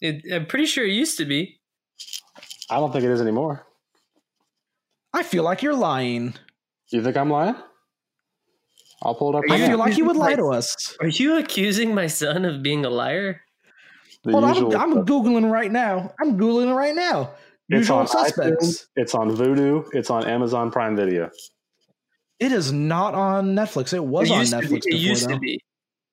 It, 0.00 0.24
I'm 0.32 0.46
pretty 0.46 0.66
sure 0.66 0.84
it 0.84 0.92
used 0.92 1.18
to 1.18 1.24
be. 1.24 1.60
I 2.70 2.76
don't 2.76 2.92
think 2.92 3.04
it 3.04 3.10
is 3.10 3.20
anymore. 3.20 3.66
I 5.12 5.22
feel 5.22 5.42
like 5.42 5.62
you're 5.62 5.74
lying. 5.74 6.34
You 6.90 7.02
think 7.02 7.16
I'm 7.16 7.30
lying? 7.30 7.56
I'll 9.02 9.14
pull 9.14 9.34
it 9.34 9.38
up. 9.38 9.44
Are 9.50 9.54
I 9.54 9.68
feel 9.68 9.78
like 9.78 9.96
you 9.96 10.04
would 10.04 10.16
lie 10.16 10.34
to 10.34 10.48
us. 10.48 10.96
Are 11.00 11.08
you 11.08 11.38
accusing 11.38 11.94
my 11.94 12.06
son 12.06 12.44
of 12.44 12.62
being 12.62 12.84
a 12.84 12.90
liar? 12.90 13.40
The 14.24 14.32
Hold 14.32 14.44
on, 14.44 14.54
usual 14.54 14.76
I'm, 14.76 14.98
I'm 14.98 15.06
googling 15.06 15.50
right 15.50 15.72
now. 15.72 16.12
I'm 16.20 16.38
googling 16.38 16.74
right 16.76 16.94
now. 16.94 17.32
It's 17.70 17.80
Usual 17.80 17.98
on 17.98 18.08
suspects. 18.08 18.66
iTunes, 18.66 18.86
it's 18.96 19.14
on 19.14 19.30
Vudu. 19.30 19.86
It's 19.92 20.10
on 20.10 20.26
Amazon 20.26 20.70
Prime 20.70 20.96
Video. 20.96 21.30
It 22.38 22.52
is 22.52 22.72
not 22.72 23.14
on 23.14 23.54
Netflix. 23.54 23.94
It 23.94 24.04
was 24.04 24.28
it 24.28 24.34
on 24.34 24.44
Netflix 24.44 24.62
to 24.62 24.68
be. 24.68 24.76
It 24.76 24.82
before, 24.82 24.98
used 24.98 25.28
though. 25.28 25.34
to 25.34 25.38
be. 25.38 25.60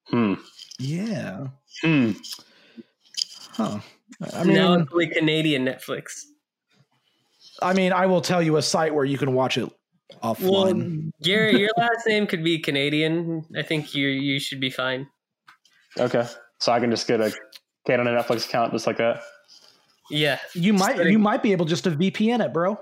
Hmm. 0.10 0.34
Yeah. 0.80 1.48
Hmm. 1.82 2.12
Huh. 3.52 3.80
I 4.34 4.44
now 4.44 4.72
mean, 4.76 4.82
it's 4.82 4.94
only 4.94 5.08
Canadian 5.08 5.66
Netflix. 5.66 6.26
I 7.62 7.74
mean, 7.74 7.92
I 7.92 8.06
will 8.06 8.22
tell 8.22 8.42
you 8.42 8.58
a 8.58 8.62
site 8.62 8.94
where 8.94 9.06
you 9.06 9.18
can 9.18 9.34
watch 9.34 9.58
it 9.58 9.70
Well, 10.22 10.36
offline. 10.36 11.12
Gary, 11.22 11.60
your 11.60 11.70
last 11.78 12.08
name 12.08 12.28
could 12.28 12.44
be 12.44 12.60
Canadian. 12.60 13.46
I 13.56 13.62
think 13.62 13.94
you 13.94 14.08
you 14.08 14.40
should 14.40 14.60
be 14.60 14.70
fine. 14.70 15.08
Okay. 15.98 16.26
So 16.60 16.72
I 16.72 16.80
can 16.80 16.90
just 16.90 17.08
get 17.08 17.22
a 17.22 17.34
Canon 17.86 18.08
Netflix 18.08 18.46
account 18.48 18.72
just 18.74 18.88
like 18.88 18.98
that. 18.98 19.22
Yeah. 20.10 20.40
you 20.54 20.74
might 20.74 21.06
you 21.06 21.20
might 21.20 21.44
be 21.44 21.52
able 21.52 21.66
just 21.66 21.84
to 21.84 21.92
VPN 21.92 22.44
it, 22.44 22.54
bro. 22.54 22.80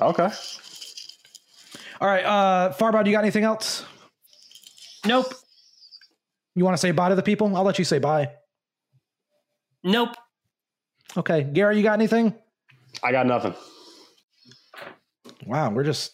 Okay. 0.00 0.28
All 2.00 2.08
right, 2.08 2.24
uh 2.24 2.72
Farbod, 2.72 3.06
you 3.06 3.12
got 3.12 3.24
anything 3.24 3.44
else? 3.44 3.84
Nope. 5.06 5.32
You 6.54 6.64
want 6.64 6.74
to 6.76 6.80
say 6.80 6.90
bye 6.92 7.08
to 7.08 7.14
the 7.14 7.22
people? 7.22 7.54
I'll 7.56 7.64
let 7.64 7.78
you 7.78 7.84
say 7.84 7.98
bye. 7.98 8.30
Nope. 9.82 10.10
Okay, 11.16 11.44
Gary, 11.44 11.76
you 11.76 11.82
got 11.82 11.94
anything? 11.94 12.34
I 13.02 13.12
got 13.12 13.26
nothing. 13.26 13.54
Wow, 15.46 15.70
we're 15.70 15.84
just 15.84 16.12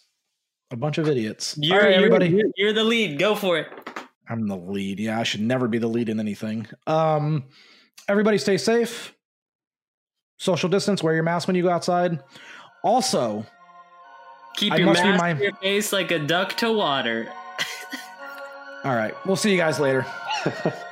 a 0.71 0.77
bunch 0.77 0.99
of 0.99 1.09
idiots. 1.09 1.57
You're, 1.61 1.79
All 1.81 1.87
right, 1.87 1.95
everybody. 1.95 2.29
You're, 2.29 2.51
you're 2.57 2.73
the 2.73 2.85
lead. 2.85 3.19
Go 3.19 3.35
for 3.35 3.59
it. 3.59 3.69
I'm 4.29 4.47
the 4.47 4.57
lead. 4.57 5.01
Yeah, 5.01 5.19
I 5.19 5.25
should 5.25 5.41
never 5.41 5.67
be 5.69 5.79
the 5.79 5.89
lead 5.89 6.09
in 6.09 6.21
anything. 6.21 6.67
Um, 6.87 7.45
everybody 8.09 8.39
stay 8.39 8.57
safe. 8.57 9.13
Social 10.39 10.69
distance. 10.69 11.03
Wear 11.03 11.15
your 11.15 11.23
mask 11.25 11.49
when 11.49 11.57
you 11.57 11.63
go 11.63 11.71
outside. 11.71 12.23
Also, 12.83 13.45
Keep 14.57 14.73
I 14.73 14.77
your 14.77 14.87
mask 14.93 15.21
my- 15.21 15.33
your 15.41 15.55
face 15.57 15.93
like 15.93 16.11
a 16.11 16.19
duck 16.19 16.57
to 16.59 16.73
water. 16.73 17.29
all 18.85 18.95
right, 18.95 19.15
we'll 19.27 19.37
see 19.37 19.51
you 19.51 19.57
guys 19.59 19.79
later. 19.81 20.07